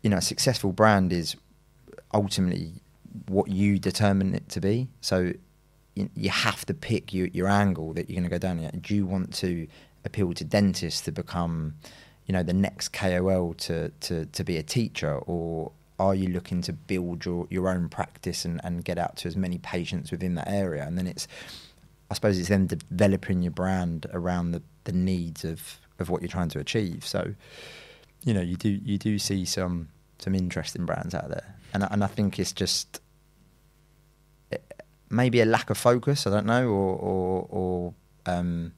you 0.02 0.10
know, 0.10 0.18
a 0.18 0.24
successful 0.24 0.72
brand 0.72 1.14
is 1.14 1.36
ultimately 2.16 2.82
what 3.28 3.50
you 3.50 3.78
determine 3.78 4.34
it 4.34 4.50
to 4.50 4.60
be. 4.60 4.88
So 5.02 5.34
you, 5.94 6.32
have 6.32 6.66
to 6.66 6.74
pick 6.74 7.14
your, 7.14 7.28
your 7.28 7.48
angle 7.48 7.94
that 7.94 8.10
you're 8.10 8.16
going 8.20 8.28
to 8.28 8.36
go 8.36 8.40
down. 8.40 8.58
Here. 8.58 8.72
Do 8.72 8.96
you 8.96 9.06
want 9.06 9.36
to 9.36 9.68
appeal 10.04 10.34
to 10.34 10.44
dentists 10.44 11.02
to 11.02 11.12
become, 11.12 11.76
you 12.26 12.34
know, 12.34 12.42
the 12.42 12.54
next 12.54 12.90
KOL 12.90 13.54
to, 13.54 13.90
to, 13.90 14.26
to 14.26 14.44
be 14.44 14.58
a 14.58 14.64
teacher, 14.64 15.14
or 15.14 15.74
are 16.02 16.16
you 16.16 16.30
looking 16.30 16.62
to 16.64 16.74
build 16.74 17.26
your, 17.26 17.48
your 17.52 17.70
own 17.70 17.88
practice 17.88 18.44
and, 18.44 18.60
and 18.64 18.84
get 18.84 18.98
out 18.98 19.18
to 19.18 19.28
as 19.28 19.38
many 19.38 19.60
patients 19.60 20.10
within 20.10 20.34
that 20.36 20.50
area? 20.50 20.84
And 20.84 20.98
then 20.98 21.06
it's, 21.06 21.28
I 22.10 22.16
suppose, 22.16 22.40
it's 22.40 22.50
then 22.50 22.66
developing 22.66 23.44
your 23.44 23.52
brand 23.52 24.08
around 24.12 24.52
the, 24.52 24.64
the 24.86 24.94
needs 24.94 25.46
of, 25.46 25.80
of 26.00 26.10
what 26.10 26.22
you're 26.22 26.30
trying 26.30 26.50
to 26.50 26.60
achieve. 26.60 27.06
So, 27.06 27.36
you 28.24 28.34
know, 28.34 28.42
you 28.42 28.56
do 28.56 28.70
you 28.70 28.98
do 28.98 29.18
see 29.20 29.46
some 29.46 29.90
some 30.20 30.36
interesting 30.36 30.86
brands 30.86 31.16
out 31.16 31.30
there, 31.30 31.56
and 31.74 31.84
and 31.90 32.04
I 32.04 32.08
think 32.08 32.38
it's 32.38 32.52
just 32.52 33.02
eh, 34.52 34.58
maybe 35.10 35.42
a 35.42 35.46
lack 35.46 35.70
of 35.70 35.78
focus. 35.78 36.28
I 36.28 36.30
don't 36.30 36.46
know, 36.46 36.68
or 36.68 36.96
or, 36.96 37.48
or 37.50 37.94
um, 38.28 38.74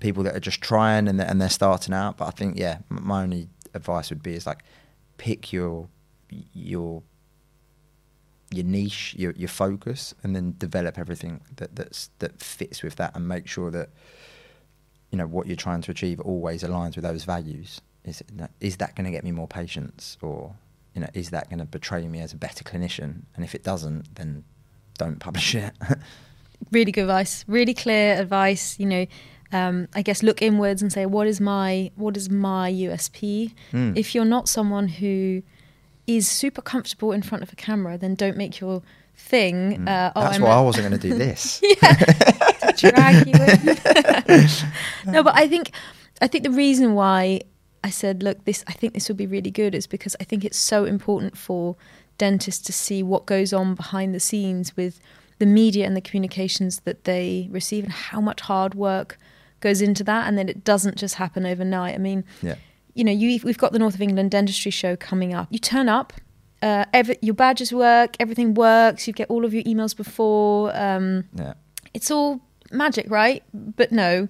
people 0.00 0.22
that 0.22 0.34
are 0.34 0.40
just 0.40 0.62
trying 0.62 1.06
and 1.06 1.20
they're, 1.20 1.28
and 1.28 1.40
they're 1.40 1.50
starting 1.50 1.92
out. 1.92 2.16
But 2.16 2.28
I 2.28 2.30
think 2.30 2.58
yeah, 2.58 2.78
my 2.88 3.22
only 3.22 3.48
advice 3.74 4.08
would 4.08 4.22
be 4.22 4.34
is 4.34 4.46
like 4.46 4.62
pick 5.18 5.52
your 5.52 5.88
your 6.52 7.02
your 8.50 8.64
niche, 8.64 9.14
your 9.18 9.32
your 9.32 9.48
focus, 9.48 10.14
and 10.22 10.36
then 10.36 10.54
develop 10.58 10.98
everything 10.98 11.40
that 11.56 11.74
that's 11.76 12.10
that 12.18 12.40
fits 12.40 12.82
with 12.82 12.96
that, 12.96 13.14
and 13.14 13.26
make 13.26 13.46
sure 13.46 13.70
that 13.70 13.90
you 15.10 15.18
know 15.18 15.26
what 15.26 15.46
you're 15.46 15.56
trying 15.56 15.82
to 15.82 15.90
achieve 15.90 16.20
always 16.20 16.62
aligns 16.62 16.96
with 16.96 17.04
those 17.04 17.24
values. 17.24 17.80
Is 18.04 18.22
is 18.60 18.76
that 18.78 18.94
going 18.96 19.04
to 19.04 19.10
get 19.10 19.24
me 19.24 19.32
more 19.32 19.48
patients, 19.48 20.18
or 20.20 20.54
you 20.94 21.00
know, 21.00 21.08
is 21.14 21.30
that 21.30 21.48
going 21.48 21.60
to 21.60 21.64
betray 21.64 22.06
me 22.08 22.20
as 22.20 22.32
a 22.32 22.36
better 22.36 22.64
clinician? 22.64 23.22
And 23.34 23.44
if 23.44 23.54
it 23.54 23.62
doesn't, 23.62 24.14
then 24.16 24.44
don't 24.98 25.18
publish 25.18 25.54
it. 25.54 25.72
really 26.70 26.92
good 26.92 27.02
advice. 27.02 27.44
Really 27.48 27.74
clear 27.74 28.14
advice. 28.20 28.78
You 28.78 28.86
know, 28.86 29.06
um, 29.52 29.88
I 29.94 30.02
guess 30.02 30.22
look 30.22 30.42
inwards 30.42 30.82
and 30.82 30.92
say, 30.92 31.06
what 31.06 31.26
is 31.26 31.40
my 31.40 31.90
what 31.96 32.16
is 32.16 32.28
my 32.30 32.70
USP? 32.70 33.52
Mm. 33.72 33.96
If 33.96 34.14
you're 34.14 34.24
not 34.24 34.48
someone 34.48 34.88
who 34.88 35.42
is 36.16 36.28
super 36.28 36.62
comfortable 36.62 37.12
in 37.12 37.22
front 37.22 37.42
of 37.42 37.52
a 37.52 37.56
camera, 37.56 37.98
then 37.98 38.14
don't 38.14 38.36
make 38.36 38.60
your 38.60 38.82
thing. 39.14 39.78
Mm. 39.78 39.88
Uh, 39.88 40.12
oh, 40.16 40.20
That's 40.22 40.36
I'm 40.36 40.42
why 40.42 40.50
I 40.50 40.60
wasn't 40.60 40.88
going 40.88 41.00
to 41.00 41.08
do 41.08 41.16
this. 41.16 41.60
yeah, 41.82 42.72
drag 42.76 43.26
you 43.26 43.34
in. 43.34 44.46
no, 45.12 45.22
but 45.22 45.34
I 45.36 45.46
think 45.48 45.72
I 46.20 46.26
think 46.26 46.44
the 46.44 46.50
reason 46.50 46.94
why 46.94 47.42
I 47.84 47.90
said, 47.90 48.22
look, 48.22 48.44
this 48.44 48.64
I 48.66 48.72
think 48.72 48.94
this 48.94 49.08
would 49.08 49.16
be 49.16 49.26
really 49.26 49.50
good 49.50 49.74
is 49.74 49.86
because 49.86 50.16
I 50.20 50.24
think 50.24 50.44
it's 50.44 50.58
so 50.58 50.84
important 50.84 51.36
for 51.36 51.76
dentists 52.18 52.64
to 52.66 52.72
see 52.72 53.02
what 53.02 53.26
goes 53.26 53.52
on 53.52 53.74
behind 53.74 54.14
the 54.14 54.20
scenes 54.20 54.76
with 54.76 55.00
the 55.38 55.46
media 55.46 55.86
and 55.86 55.96
the 55.96 56.00
communications 56.00 56.80
that 56.80 57.04
they 57.04 57.48
receive 57.50 57.84
and 57.84 57.92
how 57.92 58.20
much 58.20 58.42
hard 58.42 58.74
work 58.74 59.18
goes 59.60 59.80
into 59.80 60.04
that 60.04 60.28
and 60.28 60.36
then 60.36 60.48
it 60.48 60.62
doesn't 60.62 60.96
just 60.96 61.16
happen 61.16 61.46
overnight. 61.46 61.94
I 61.94 61.98
mean, 61.98 62.24
yeah. 62.42 62.56
You 62.94 63.04
know, 63.04 63.12
you, 63.12 63.40
we've 63.44 63.58
got 63.58 63.72
the 63.72 63.78
North 63.78 63.94
of 63.94 64.02
England 64.02 64.30
Dentistry 64.30 64.70
Show 64.70 64.96
coming 64.96 65.34
up. 65.34 65.48
You 65.50 65.58
turn 65.58 65.88
up, 65.88 66.12
uh, 66.62 66.84
every, 66.92 67.16
your 67.22 67.34
badges 67.34 67.72
work, 67.72 68.16
everything 68.20 68.54
works, 68.54 69.06
you 69.06 69.12
get 69.12 69.28
all 69.30 69.44
of 69.44 69.54
your 69.54 69.62
emails 69.64 69.96
before. 69.96 70.76
Um, 70.76 71.24
yeah. 71.34 71.54
It's 71.94 72.10
all 72.10 72.40
magic, 72.70 73.10
right? 73.10 73.42
But 73.52 73.92
no, 73.92 74.28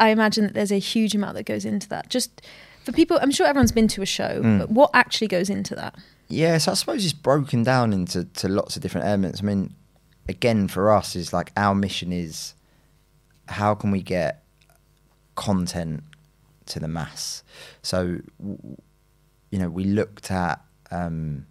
I 0.00 0.10
imagine 0.10 0.44
that 0.44 0.54
there's 0.54 0.72
a 0.72 0.78
huge 0.78 1.14
amount 1.14 1.34
that 1.34 1.44
goes 1.44 1.64
into 1.64 1.88
that. 1.88 2.10
Just 2.10 2.42
for 2.84 2.92
people, 2.92 3.18
I'm 3.20 3.30
sure 3.30 3.46
everyone's 3.46 3.72
been 3.72 3.88
to 3.88 4.02
a 4.02 4.06
show, 4.06 4.42
mm. 4.42 4.58
but 4.60 4.70
what 4.70 4.90
actually 4.94 5.28
goes 5.28 5.50
into 5.50 5.74
that? 5.74 5.96
Yeah, 6.28 6.58
so 6.58 6.72
I 6.72 6.74
suppose 6.74 7.04
it's 7.04 7.14
broken 7.14 7.62
down 7.62 7.92
into 7.92 8.24
to 8.24 8.48
lots 8.48 8.76
of 8.76 8.82
different 8.82 9.06
elements. 9.06 9.40
I 9.40 9.44
mean, 9.44 9.74
again, 10.28 10.68
for 10.68 10.92
us, 10.92 11.16
is 11.16 11.32
like 11.32 11.52
our 11.56 11.74
mission 11.74 12.12
is 12.12 12.54
how 13.48 13.74
can 13.74 13.90
we 13.90 14.02
get 14.02 14.44
content 15.34 16.02
to 16.68 16.80
the 16.80 16.88
mass? 16.88 17.42
So, 17.82 18.18
you 18.40 19.58
know, 19.58 19.68
we 19.68 19.84
looked 19.84 20.30
at 20.30 20.60
um, 20.90 21.46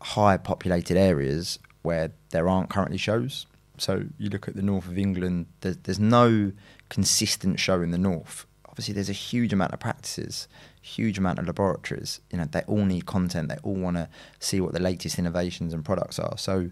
high 0.00 0.36
populated 0.36 0.96
areas 0.96 1.58
where 1.82 2.12
there 2.30 2.48
aren't 2.48 2.70
currently 2.70 2.98
shows. 2.98 3.46
So 3.78 4.04
you 4.18 4.30
look 4.30 4.48
at 4.48 4.56
the 4.56 4.62
north 4.62 4.86
of 4.86 4.98
England, 4.98 5.46
there's, 5.60 5.76
there's 5.78 6.00
no 6.00 6.52
consistent 6.88 7.60
show 7.60 7.82
in 7.82 7.90
the 7.90 7.98
north 7.98 8.46
obviously 8.76 8.92
there's 8.92 9.08
a 9.08 9.14
huge 9.14 9.54
amount 9.54 9.72
of 9.72 9.80
practices, 9.80 10.48
huge 10.82 11.16
amount 11.16 11.38
of 11.38 11.46
laboratories. 11.46 12.20
You 12.30 12.36
know, 12.36 12.44
they 12.44 12.60
all 12.66 12.84
need 12.84 13.06
content. 13.06 13.48
They 13.48 13.56
all 13.62 13.74
want 13.74 13.96
to 13.96 14.06
see 14.38 14.60
what 14.60 14.74
the 14.74 14.80
latest 14.80 15.18
innovations 15.18 15.72
and 15.72 15.82
products 15.82 16.18
are. 16.18 16.36
So, 16.36 16.70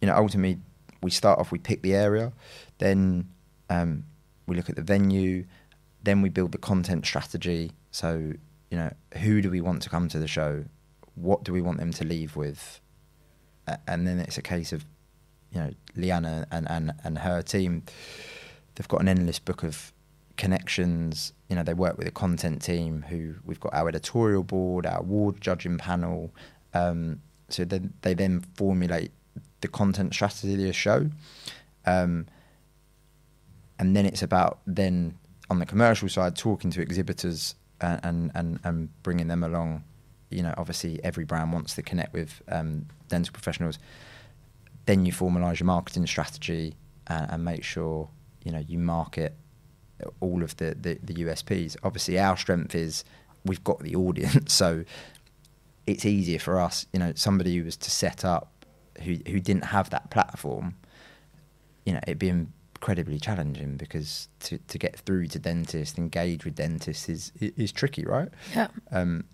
you 0.00 0.06
know, 0.06 0.16
ultimately, 0.16 0.58
we 1.02 1.10
start 1.10 1.38
off. 1.38 1.52
We 1.52 1.58
pick 1.58 1.82
the 1.82 1.94
area, 1.94 2.32
then 2.78 3.28
um, 3.68 4.04
we 4.46 4.56
look 4.56 4.70
at 4.70 4.76
the 4.76 4.82
venue, 4.82 5.44
then 6.06 6.22
we 6.22 6.30
build 6.30 6.52
the 6.52 6.58
content 6.58 7.04
strategy. 7.04 7.72
So, 7.90 8.32
you 8.70 8.78
know, 8.78 8.92
who 9.18 9.42
do 9.42 9.50
we 9.50 9.60
want 9.60 9.82
to 9.82 9.90
come 9.90 10.08
to 10.08 10.18
the 10.18 10.28
show? 10.28 10.64
What 11.14 11.44
do 11.44 11.52
we 11.52 11.60
want 11.60 11.78
them 11.78 11.92
to 11.92 12.04
leave 12.04 12.36
with? 12.36 12.80
and 13.88 14.06
then 14.06 14.20
it's 14.20 14.38
a 14.38 14.42
case 14.42 14.72
of, 14.72 14.84
you 15.50 15.60
know, 15.60 15.72
Leanna 15.96 16.46
and, 16.52 16.70
and, 16.70 16.92
and 17.02 17.18
her 17.18 17.42
team. 17.42 17.82
They've 18.74 18.86
got 18.86 19.00
an 19.00 19.08
endless 19.08 19.38
book 19.38 19.62
of 19.64 19.92
connections. 20.36 21.32
You 21.48 21.56
know, 21.56 21.62
they 21.62 21.74
work 21.74 21.98
with 21.98 22.06
a 22.06 22.12
content 22.12 22.62
team 22.62 23.04
who 23.08 23.34
we've 23.44 23.60
got 23.60 23.74
our 23.74 23.88
editorial 23.88 24.44
board, 24.44 24.86
our 24.86 25.00
award 25.00 25.40
judging 25.40 25.78
panel. 25.78 26.32
Um, 26.74 27.22
so 27.48 27.64
then 27.64 27.92
they 28.02 28.14
then 28.14 28.44
formulate 28.54 29.10
the 29.62 29.68
content 29.68 30.14
strategy 30.14 30.52
of 30.52 30.58
the 30.60 30.72
show. 30.72 31.10
Um, 31.86 32.26
and 33.78 33.96
then 33.96 34.06
it's 34.06 34.22
about 34.22 34.60
then 34.66 35.18
on 35.50 35.58
the 35.58 35.66
commercial 35.66 36.08
side 36.08 36.36
talking 36.36 36.70
to 36.72 36.80
exhibitors 36.80 37.54
and, 37.80 38.30
and, 38.34 38.60
and, 38.64 39.02
bringing 39.02 39.28
them 39.28 39.42
along. 39.42 39.84
You 40.30 40.42
know, 40.42 40.54
obviously 40.56 41.02
every 41.04 41.24
brand 41.24 41.52
wants 41.52 41.74
to 41.76 41.82
connect 41.82 42.12
with 42.12 42.42
um, 42.48 42.86
dental 43.08 43.32
professionals. 43.32 43.78
Then 44.86 45.04
you 45.04 45.12
formalise 45.12 45.60
your 45.60 45.66
marketing 45.66 46.06
strategy 46.06 46.74
and, 47.06 47.30
and 47.30 47.44
make 47.44 47.62
sure 47.62 48.08
you 48.44 48.52
know 48.52 48.64
you 48.66 48.78
market 48.78 49.34
all 50.20 50.42
of 50.42 50.56
the, 50.56 50.76
the, 50.80 50.98
the 51.02 51.14
USPs. 51.24 51.76
Obviously, 51.82 52.18
our 52.18 52.36
strength 52.36 52.74
is 52.74 53.04
we've 53.44 53.62
got 53.64 53.80
the 53.80 53.94
audience, 53.94 54.52
so 54.52 54.84
it's 55.86 56.04
easier 56.04 56.38
for 56.38 56.60
us. 56.60 56.86
You 56.92 57.00
know, 57.00 57.12
somebody 57.14 57.56
who 57.56 57.64
was 57.64 57.76
to 57.78 57.90
set 57.90 58.24
up 58.24 58.52
who 59.02 59.18
who 59.26 59.40
didn't 59.40 59.66
have 59.66 59.90
that 59.90 60.10
platform, 60.10 60.76
you 61.84 61.92
know, 61.92 62.00
it'd 62.06 62.18
be 62.18 62.46
incredibly 62.86 63.18
challenging 63.18 63.76
because 63.76 64.28
to, 64.38 64.58
to 64.58 64.78
get 64.78 64.96
through 64.96 65.26
to 65.26 65.40
dentists, 65.40 65.98
engage 65.98 66.44
with 66.44 66.54
dentists 66.54 67.08
is 67.08 67.32
is 67.40 67.72
tricky, 67.72 68.04
right? 68.04 68.28
Yeah. 68.54 68.68
Um, 68.92 69.24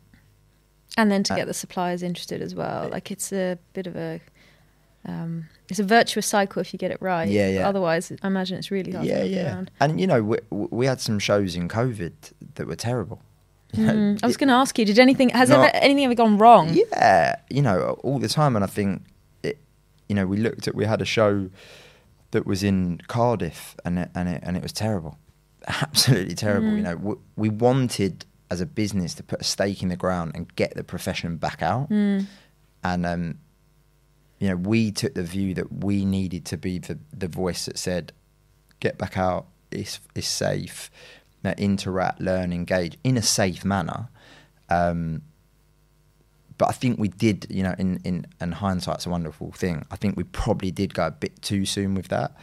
and 0.96 1.10
then 1.10 1.22
to 1.24 1.34
uh, 1.34 1.36
get 1.36 1.46
the 1.48 1.54
suppliers 1.54 2.02
interested 2.02 2.40
as 2.40 2.54
well, 2.54 2.88
like 2.90 3.10
it's 3.10 3.30
a 3.30 3.58
bit 3.74 3.86
of 3.86 3.94
a 3.94 4.20
um, 5.04 5.48
it's 5.68 5.78
a 5.78 5.84
virtuous 5.84 6.26
cycle 6.26 6.60
if 6.60 6.72
you 6.72 6.78
get 6.78 6.92
it 6.92 7.02
right. 7.02 7.28
Yeah, 7.28 7.48
yeah. 7.50 7.68
Otherwise, 7.68 8.10
I 8.22 8.26
imagine 8.26 8.56
it's 8.56 8.70
really 8.70 8.92
hard. 8.92 9.04
Yeah, 9.04 9.22
yeah. 9.22 9.54
Around. 9.54 9.70
And 9.80 10.00
you 10.00 10.06
know, 10.06 10.22
we, 10.22 10.38
we 10.50 10.86
had 10.86 11.00
some 11.00 11.18
shows 11.18 11.54
in 11.54 11.68
COVID 11.68 12.12
that 12.54 12.66
were 12.66 12.76
terrible. 12.76 13.20
You 13.74 13.86
know, 13.86 13.92
mm, 13.92 14.20
I 14.22 14.26
was 14.26 14.36
going 14.36 14.48
to 14.48 14.54
ask 14.54 14.78
you, 14.78 14.84
did 14.84 14.98
anything 14.98 15.30
has 15.30 15.48
not, 15.48 15.74
ever, 15.74 15.76
anything 15.76 16.04
ever 16.04 16.14
gone 16.14 16.38
wrong? 16.38 16.70
Yeah, 16.72 17.36
you 17.50 17.62
know, 17.62 17.98
all 18.02 18.18
the 18.18 18.28
time. 18.28 18.54
And 18.54 18.62
I 18.62 18.68
think, 18.68 19.02
it, 19.42 19.58
you 20.08 20.14
know, 20.14 20.26
we 20.26 20.36
looked 20.36 20.68
at 20.68 20.74
we 20.74 20.84
had 20.84 21.00
a 21.00 21.06
show 21.06 21.48
that 22.32 22.46
was 22.46 22.62
in 22.62 23.00
Cardiff, 23.08 23.76
and 23.84 23.98
it, 23.98 24.10
and 24.14 24.28
it 24.28 24.42
and 24.42 24.56
it 24.56 24.62
was 24.62 24.72
terrible, 24.72 25.18
absolutely 25.68 26.34
terrible. 26.34 26.68
Mm. 26.68 26.76
You 26.76 26.82
know, 26.82 26.96
we, 26.96 27.14
we, 27.36 27.48
wanted 27.48 28.26
as 28.50 28.60
a 28.60 28.66
business 28.66 29.14
to 29.14 29.22
put 29.22 29.40
a 29.40 29.44
stake 29.44 29.82
in 29.82 29.88
the 29.88 29.96
ground 29.96 30.32
and 30.34 30.54
get 30.56 30.74
the 30.74 30.84
profession 30.84 31.36
back 31.36 31.62
out, 31.62 31.88
mm. 31.90 32.26
and 32.84 33.06
um, 33.06 33.38
you 34.42 34.48
know, 34.48 34.56
we 34.56 34.90
took 34.90 35.14
the 35.14 35.22
view 35.22 35.54
that 35.54 35.84
we 35.84 36.04
needed 36.04 36.44
to 36.46 36.56
be 36.56 36.80
the, 36.80 36.98
the 37.16 37.28
voice 37.28 37.66
that 37.66 37.78
said, 37.78 38.12
get 38.80 38.98
back 38.98 39.16
out, 39.16 39.46
it's, 39.70 40.00
it's 40.16 40.26
safe, 40.26 40.90
now 41.44 41.54
interact, 41.56 42.20
learn, 42.20 42.52
engage 42.52 42.98
in 43.04 43.16
a 43.16 43.22
safe 43.22 43.64
manner. 43.64 44.08
Um, 44.68 45.22
but 46.62 46.68
I 46.68 46.74
think 46.74 46.96
we 47.00 47.08
did, 47.08 47.48
you 47.50 47.64
know, 47.64 47.74
in, 47.76 48.00
in 48.04 48.24
and 48.38 48.54
hindsight's 48.54 49.04
a 49.04 49.10
wonderful 49.10 49.50
thing. 49.50 49.84
I 49.90 49.96
think 49.96 50.16
we 50.16 50.22
probably 50.22 50.70
did 50.70 50.94
go 50.94 51.08
a 51.08 51.10
bit 51.10 51.42
too 51.42 51.66
soon 51.66 51.96
with 51.96 52.06
that, 52.06 52.36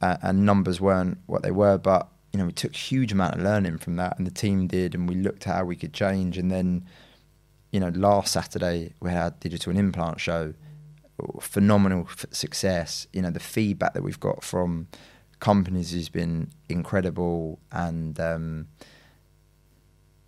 uh, 0.00 0.16
and 0.22 0.46
numbers 0.46 0.80
weren't 0.80 1.18
what 1.26 1.42
they 1.42 1.50
were. 1.50 1.76
But 1.76 2.06
you 2.32 2.38
know, 2.38 2.46
we 2.46 2.52
took 2.52 2.76
huge 2.76 3.10
amount 3.10 3.34
of 3.34 3.42
learning 3.42 3.78
from 3.78 3.96
that, 3.96 4.16
and 4.16 4.28
the 4.28 4.30
team 4.30 4.68
did, 4.68 4.94
and 4.94 5.08
we 5.08 5.16
looked 5.16 5.48
at 5.48 5.56
how 5.56 5.64
we 5.64 5.74
could 5.74 5.92
change. 5.92 6.38
And 6.38 6.52
then, 6.52 6.86
you 7.72 7.80
know, 7.80 7.88
last 7.88 8.32
Saturday 8.32 8.94
we 9.00 9.10
had 9.10 9.20
our 9.20 9.30
digital 9.40 9.70
and 9.70 9.78
implant 9.80 10.20
show, 10.20 10.54
phenomenal 11.40 12.08
success. 12.30 13.08
You 13.12 13.22
know, 13.22 13.30
the 13.30 13.40
feedback 13.40 13.94
that 13.94 14.04
we've 14.04 14.20
got 14.20 14.44
from 14.44 14.86
companies 15.40 15.90
has 15.94 16.08
been 16.08 16.52
incredible, 16.68 17.58
and 17.72 18.20
um, 18.20 18.68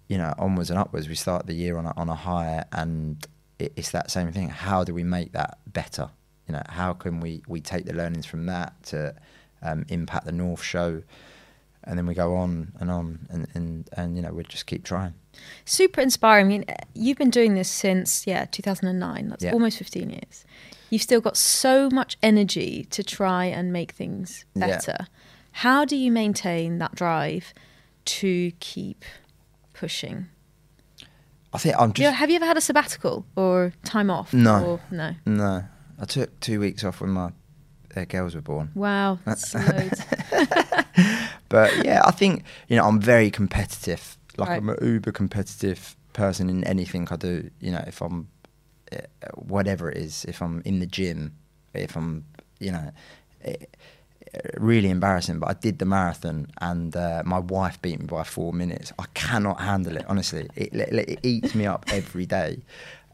you 0.09 0.19
know, 0.19 0.35
onwards 0.39 0.71
and 0.71 0.79
upwards. 0.79 1.09
We 1.09 1.15
start 1.15 1.47
the 1.47 1.55
year 1.55 1.77
on 1.79 1.87
a, 1.87 1.93
on 1.97 2.09
a 2.09 2.15
high, 2.15 2.65
and 2.73 3.25
it, 3.59 3.73
it's 3.77 3.91
that 3.93 4.11
same 4.11 4.33
thing. 4.33 4.49
How 4.49 4.85
do 4.85 4.93
we 4.95 5.05
make 5.05 5.33
that 5.33 5.59
better? 5.67 6.11
You 6.49 6.53
know, 6.55 6.63
how 6.69 6.93
can 6.93 7.21
we 7.21 7.43
we 7.49 7.61
take 7.61 7.87
the 7.87 7.95
learnings 7.95 8.27
from 8.27 8.47
that 8.47 8.83
to 8.85 9.15
um, 9.63 9.87
impact 9.89 10.27
the 10.27 10.33
North 10.33 10.63
Show, 10.63 11.03
and 11.85 11.99
then 11.99 12.07
we 12.07 12.15
go 12.15 12.37
on 12.37 12.73
and 12.81 12.91
on, 12.91 13.27
and 13.31 13.47
and 13.55 13.89
and 13.97 14.17
you 14.17 14.23
know 14.23 14.33
we 14.33 14.43
just 14.45 14.67
keep 14.67 14.85
trying. 14.85 15.15
Super 15.65 16.01
inspiring. 16.01 16.47
I 16.47 16.49
mean, 16.49 16.65
you've 16.95 17.19
been 17.19 17.31
doing 17.31 17.55
this 17.55 17.69
since 17.71 18.27
yeah 18.27 18.45
2009. 18.45 19.29
That's 19.31 19.45
Yeah. 19.45 19.53
almost 19.53 19.79
15 19.79 20.11
years. 20.11 20.45
You've 20.91 21.03
still 21.03 21.21
got 21.21 21.37
so 21.37 21.89
much 21.91 22.17
energy 22.23 22.85
to 22.91 23.03
try 23.03 23.47
and 23.47 23.73
make 23.73 23.93
things 23.93 24.45
Yeah. 24.55 24.67
better. 24.67 25.07
How 25.59 25.85
do 25.85 25.97
you 25.97 26.13
maintain 26.13 26.79
that 26.79 26.95
drive 26.95 27.53
to 28.05 28.53
keep 28.61 29.05
pushing? 29.75 30.29
I 31.53 31.59
think 31.59 31.77
I'm 31.79 31.93
just 31.93 32.03
Yeah, 32.03 32.11
have 32.11 32.31
you 32.31 32.37
ever 32.37 32.47
had 32.47 32.57
a 32.57 32.61
sabbatical 32.61 33.27
or 33.37 33.73
time 33.85 34.11
off? 34.11 34.33
No. 34.33 34.65
Or, 34.65 34.81
no. 34.91 35.15
no. 35.27 35.65
I 36.01 36.05
took 36.07 36.41
two 36.41 36.59
weeks 36.59 36.83
off 36.83 37.01
when 37.01 37.11
my 37.11 37.31
uh, 37.97 38.05
girls 38.07 38.35
were 38.35 38.41
born. 38.41 38.71
Wow, 38.75 39.19
that's. 39.25 39.55
But 41.49 41.85
yeah, 41.85 42.03
I 42.05 42.11
think 42.11 42.43
you 42.69 42.77
know 42.77 42.85
I'm 42.85 43.01
very 43.01 43.31
competitive. 43.31 44.17
Like 44.37 44.49
Right. 44.49 44.57
I'm 44.57 44.69
an 44.71 44.79
uber 44.83 45.13
competitive 45.13 45.97
person 46.13 46.49
in 46.49 46.65
anything 46.65 47.07
I 47.11 47.17
do. 47.17 47.49
You 47.61 47.71
know, 47.71 47.85
if 47.87 48.01
I'm 48.01 48.29
uh, 48.91 48.97
whatever 49.35 49.89
it 49.89 49.97
is, 49.99 50.25
if 50.27 50.43
I'm 50.43 50.63
in 50.65 50.81
the 50.81 50.87
gym, 50.87 51.37
if 51.73 51.97
I'm 51.97 52.25
you 52.59 52.73
know. 52.73 52.91
It, 53.43 53.77
Really 54.57 54.91
embarrassing, 54.91 55.39
but 55.39 55.49
I 55.49 55.55
did 55.55 55.79
the 55.79 55.85
marathon 55.85 56.49
and 56.61 56.95
uh, 56.97 57.23
my 57.25 57.39
wife 57.39 57.81
beat 57.83 58.01
me 58.01 58.07
by 58.07 58.25
four 58.25 58.53
minutes. 58.53 58.93
I 58.99 59.05
cannot 59.15 59.61
handle 59.61 59.97
it, 59.97 60.05
honestly. 60.09 60.49
It, 60.57 60.75
it, 60.75 61.09
it 61.09 61.21
eats 61.23 61.55
me 61.55 61.67
up 61.67 61.85
every 61.89 62.27
day. 62.27 62.63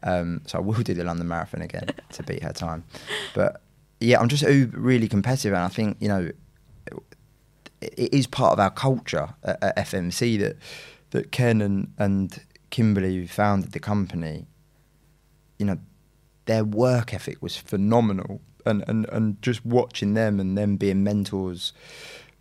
Um, 0.03 0.41
so 0.47 0.57
I 0.57 0.61
will 0.61 0.81
do 0.81 0.93
the 0.93 1.03
London 1.03 1.27
Marathon 1.27 1.61
again 1.61 1.89
to 2.13 2.23
beat 2.23 2.43
her 2.43 2.53
time. 2.53 2.83
But 3.35 3.61
yeah, 3.99 4.19
I'm 4.19 4.29
just 4.29 4.43
uber, 4.43 4.79
really 4.79 5.07
competitive, 5.07 5.53
and 5.53 5.63
I 5.63 5.67
think 5.67 5.97
you 5.99 6.07
know 6.07 6.31
it 7.81 8.13
is 8.13 8.27
part 8.27 8.53
of 8.53 8.59
our 8.59 8.69
culture 8.69 9.33
at, 9.43 9.63
at 9.63 9.77
FMC 9.77 10.39
that 10.39 10.57
that 11.11 11.31
Ken 11.31 11.61
and, 11.61 11.93
and 11.97 12.41
Kimberly 12.69 13.15
who 13.15 13.27
founded 13.27 13.73
the 13.73 13.79
company, 13.79 14.47
you 15.59 15.65
know, 15.65 15.77
their 16.45 16.63
work 16.63 17.13
ethic 17.13 17.41
was 17.41 17.55
phenomenal, 17.57 18.41
and, 18.65 18.83
and, 18.87 19.07
and 19.09 19.41
just 19.41 19.65
watching 19.65 20.13
them 20.13 20.39
and 20.39 20.57
them 20.57 20.77
being 20.77 21.03
mentors, 21.03 21.73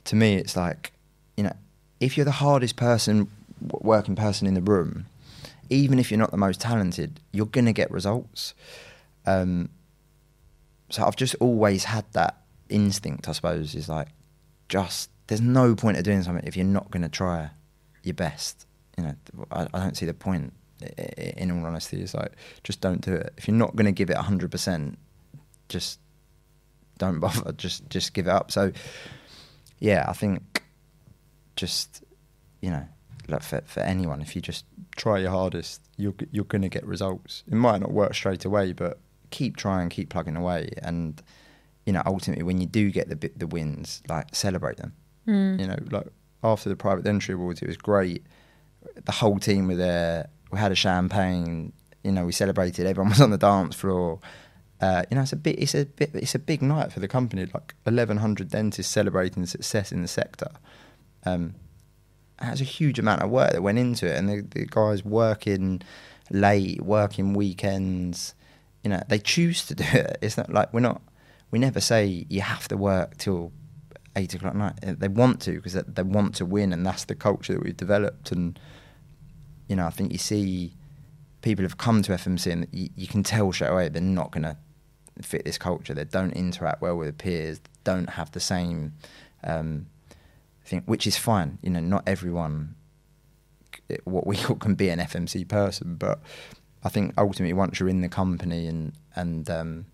to 0.04 0.16
me, 0.16 0.34
it's 0.36 0.56
like, 0.56 0.92
you 1.36 1.44
know, 1.44 1.56
if 2.00 2.16
you're 2.16 2.24
the 2.24 2.30
hardest 2.32 2.76
person, 2.76 3.30
working 3.60 4.16
person 4.16 4.46
in 4.46 4.54
the 4.54 4.60
room, 4.60 5.06
even 5.68 5.98
if 5.98 6.10
you're 6.10 6.18
not 6.18 6.30
the 6.30 6.36
most 6.36 6.60
talented, 6.60 7.20
you're 7.32 7.46
gonna 7.46 7.72
get 7.72 7.90
results. 7.90 8.54
Um, 9.26 9.68
so 10.90 11.04
I've 11.04 11.16
just 11.16 11.36
always 11.36 11.84
had 11.84 12.04
that 12.12 12.36
instinct, 12.68 13.28
I 13.28 13.32
suppose, 13.32 13.74
is 13.74 13.88
like 13.88 14.08
just 14.68 15.10
there's 15.26 15.40
no 15.40 15.74
point 15.76 15.96
of 15.96 16.02
doing 16.02 16.22
something 16.22 16.44
if 16.46 16.56
you're 16.56 16.66
not 16.66 16.90
going 16.90 17.02
to 17.02 17.08
try 17.08 17.50
your 18.02 18.14
best. 18.14 18.66
You 18.98 19.04
know, 19.04 19.14
I, 19.52 19.68
I 19.72 19.78
don't 19.78 19.96
see 19.96 20.06
the 20.06 20.14
point. 20.14 20.52
In 21.36 21.50
all 21.50 21.66
honesty, 21.66 22.00
it's 22.00 22.14
like 22.14 22.32
just 22.64 22.80
don't 22.80 23.02
do 23.02 23.12
it. 23.12 23.34
If 23.36 23.46
you're 23.46 23.56
not 23.56 23.76
going 23.76 23.84
to 23.84 23.92
give 23.92 24.08
it 24.08 24.16
hundred 24.16 24.50
percent, 24.50 24.98
just 25.68 26.00
don't 27.00 27.18
bother. 27.18 27.52
Just 27.52 27.90
just 27.90 28.14
give 28.14 28.28
it 28.28 28.30
up. 28.30 28.52
So, 28.52 28.70
yeah, 29.80 30.04
I 30.06 30.12
think 30.12 30.62
just 31.56 32.04
you 32.60 32.70
know, 32.70 32.86
like 33.26 33.42
for 33.42 33.62
for 33.66 33.80
anyone, 33.80 34.20
if 34.20 34.36
you 34.36 34.42
just 34.42 34.64
try 34.96 35.18
your 35.18 35.30
hardest, 35.30 35.80
you're 35.96 36.14
you're 36.30 36.44
going 36.44 36.62
to 36.62 36.68
get 36.68 36.86
results. 36.86 37.42
It 37.48 37.54
might 37.54 37.80
not 37.80 37.90
work 37.90 38.14
straight 38.14 38.44
away, 38.44 38.72
but 38.72 38.98
keep 39.30 39.56
trying, 39.56 39.88
keep 39.88 40.10
plugging 40.10 40.36
away, 40.36 40.70
and 40.82 41.20
you 41.86 41.92
know, 41.92 42.02
ultimately, 42.06 42.44
when 42.44 42.60
you 42.60 42.66
do 42.66 42.90
get 42.90 43.08
the 43.08 43.30
the 43.36 43.46
wins, 43.46 44.02
like 44.08 44.34
celebrate 44.34 44.76
them. 44.76 44.92
Mm. 45.26 45.60
You 45.60 45.66
know, 45.66 45.76
like 45.90 46.06
after 46.44 46.68
the 46.68 46.76
private 46.76 47.04
dentistry 47.04 47.34
awards, 47.34 47.62
it 47.62 47.68
was 47.68 47.76
great. 47.76 48.24
The 49.04 49.12
whole 49.12 49.38
team 49.38 49.66
were 49.68 49.76
there. 49.76 50.28
We 50.50 50.58
had 50.58 50.72
a 50.72 50.76
champagne. 50.76 51.72
You 52.04 52.12
know, 52.12 52.24
we 52.24 52.32
celebrated. 52.32 52.86
Everyone 52.86 53.10
was 53.10 53.20
on 53.20 53.30
the 53.30 53.38
dance 53.38 53.74
floor. 53.74 54.20
Uh, 54.80 55.02
you 55.10 55.14
know, 55.14 55.22
it's 55.22 55.32
a 55.32 55.36
bit, 55.36 55.58
it's 55.58 55.74
a 55.74 55.84
bit, 55.84 56.10
it's 56.14 56.34
a 56.34 56.38
big 56.38 56.62
night 56.62 56.92
for 56.92 57.00
the 57.00 57.08
company. 57.08 57.46
Like 57.52 57.74
eleven 57.86 58.16
hundred 58.18 58.48
dentists 58.48 58.92
celebrating 58.92 59.44
success 59.46 59.92
in 59.92 60.02
the 60.02 60.08
sector. 60.08 60.50
Um, 61.24 61.54
that's 62.40 62.62
a 62.62 62.64
huge 62.64 62.98
amount 62.98 63.22
of 63.22 63.30
work 63.30 63.52
that 63.52 63.62
went 63.62 63.78
into 63.78 64.06
it, 64.06 64.16
and 64.16 64.28
the, 64.28 64.40
the 64.40 64.64
guys 64.66 65.04
working 65.04 65.82
late, 66.30 66.80
working 66.82 67.34
weekends. 67.34 68.34
You 68.82 68.90
know, 68.90 69.02
they 69.08 69.18
choose 69.18 69.66
to 69.66 69.74
do 69.74 69.84
it. 69.92 70.18
It's 70.22 70.38
not 70.38 70.50
like 70.50 70.72
we're 70.72 70.80
not. 70.80 71.02
We 71.50 71.58
never 71.58 71.80
say 71.80 72.26
you 72.28 72.40
have 72.40 72.68
to 72.68 72.76
work 72.76 73.18
till 73.18 73.52
eight 74.16 74.32
o'clock 74.34 74.54
at 74.54 74.58
night. 74.58 74.74
Uh, 74.86 74.94
They 74.96 75.08
want 75.08 75.42
to 75.42 75.52
because 75.52 75.74
they, 75.74 75.82
they 75.86 76.02
want 76.02 76.34
to 76.36 76.46
win, 76.46 76.72
and 76.72 76.86
that's 76.86 77.04
the 77.04 77.14
culture 77.14 77.52
that 77.52 77.62
we've 77.62 77.76
developed. 77.76 78.32
And 78.32 78.58
you 79.68 79.76
know, 79.76 79.86
I 79.86 79.90
think 79.90 80.12
you 80.12 80.18
see 80.18 80.72
people 81.42 81.64
have 81.64 81.76
come 81.76 82.00
to 82.02 82.12
FMC, 82.12 82.50
and 82.50 82.66
you, 82.72 82.88
you 82.96 83.06
can 83.06 83.22
tell 83.22 83.52
straight 83.52 83.68
away 83.68 83.90
they're 83.90 84.00
not 84.00 84.30
going 84.30 84.44
to 84.44 84.56
fit 85.24 85.44
this 85.44 85.58
culture. 85.58 85.94
They 85.94 86.04
don't 86.04 86.32
interact 86.32 86.82
well 86.82 86.96
with 86.96 87.18
peers. 87.18 87.60
Don't 87.84 88.10
have 88.10 88.32
the 88.32 88.40
same 88.40 88.94
um, 89.44 89.86
thing, 90.64 90.82
which 90.86 91.06
is 91.06 91.16
fine. 91.16 91.58
You 91.62 91.70
know, 91.70 91.80
not 91.80 92.04
everyone 92.06 92.74
what 94.04 94.26
we 94.26 94.36
call 94.42 94.56
can 94.56 94.74
be 94.74 94.88
an 94.88 94.98
FMC 94.98 95.48
person, 95.48 95.96
but 95.96 96.20
I 96.84 96.88
think 96.88 97.14
ultimately 97.18 97.52
once 97.52 97.80
you're 97.80 97.88
in 97.88 98.00
the 98.00 98.08
company 98.08 98.66
and 98.66 98.92
and 99.14 99.48
um, 99.50 99.86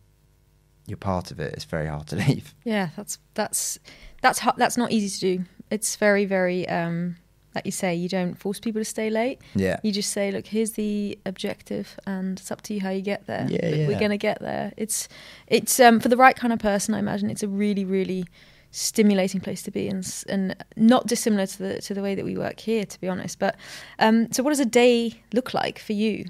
you're 0.86 0.96
part 0.96 1.30
of 1.30 1.40
it, 1.40 1.54
it's 1.54 1.64
very 1.64 1.86
hard 1.86 2.06
to 2.08 2.16
leave. 2.28 2.54
Yeah, 2.64 2.90
that's 2.96 3.18
that's 3.34 3.78
that's 4.22 4.40
that's 4.56 4.76
not 4.76 4.92
easy 4.92 5.08
to 5.08 5.38
do. 5.38 5.44
It's 5.70 5.96
very 5.96 6.24
very 6.24 6.68
um, 6.68 7.16
like 7.57 7.64
you 7.64 7.72
say, 7.72 7.94
you 7.94 8.09
don't 8.09 8.34
force 8.34 8.61
people 8.61 8.80
to 8.82 8.84
stay 8.84 9.09
late. 9.09 9.40
Yeah. 9.54 9.80
You 9.82 9.90
just 9.90 10.12
say, 10.12 10.30
look, 10.30 10.46
here's 10.46 10.72
the 10.72 11.18
objective, 11.24 11.98
and 12.07 12.38
it's 12.38 12.50
up 12.50 12.61
to 12.62 12.74
you 12.74 12.80
how 12.82 12.90
you 12.90 13.00
get 13.00 13.26
there. 13.26 13.46
Yeah, 13.48 13.68
yeah. 13.68 13.88
We're 13.88 13.98
gonna 13.98 14.18
get 14.18 14.40
there. 14.40 14.72
It's 14.76 15.09
it's 15.46 15.80
um, 15.80 15.98
for 15.98 16.09
the 16.09 16.18
right 16.18 16.36
kind 16.36 16.52
of 16.52 16.59
person. 16.59 16.94
I 16.94 16.98
imagine 16.98 17.30
it's 17.30 17.42
a 17.42 17.48
really 17.48 17.84
really 17.84 18.26
stimulating 18.72 19.40
place 19.40 19.62
to 19.62 19.70
be, 19.70 19.88
and 19.88 20.24
and 20.28 20.54
not 20.76 21.07
dissimilar 21.07 21.46
to 21.46 21.59
the 21.59 21.80
to 21.80 21.94
the 21.94 22.02
way 22.02 22.14
that 22.14 22.26
we 22.26 22.36
work 22.36 22.61
here, 22.61 22.84
to 22.84 23.00
be 23.00 23.09
honest. 23.09 23.38
But 23.38 23.57
um, 23.98 24.30
so, 24.32 24.42
what 24.42 24.50
does 24.50 24.61
a 24.61 24.66
day 24.66 25.14
look 25.32 25.54
like 25.54 25.78
for 25.78 25.94
you? 25.94 26.26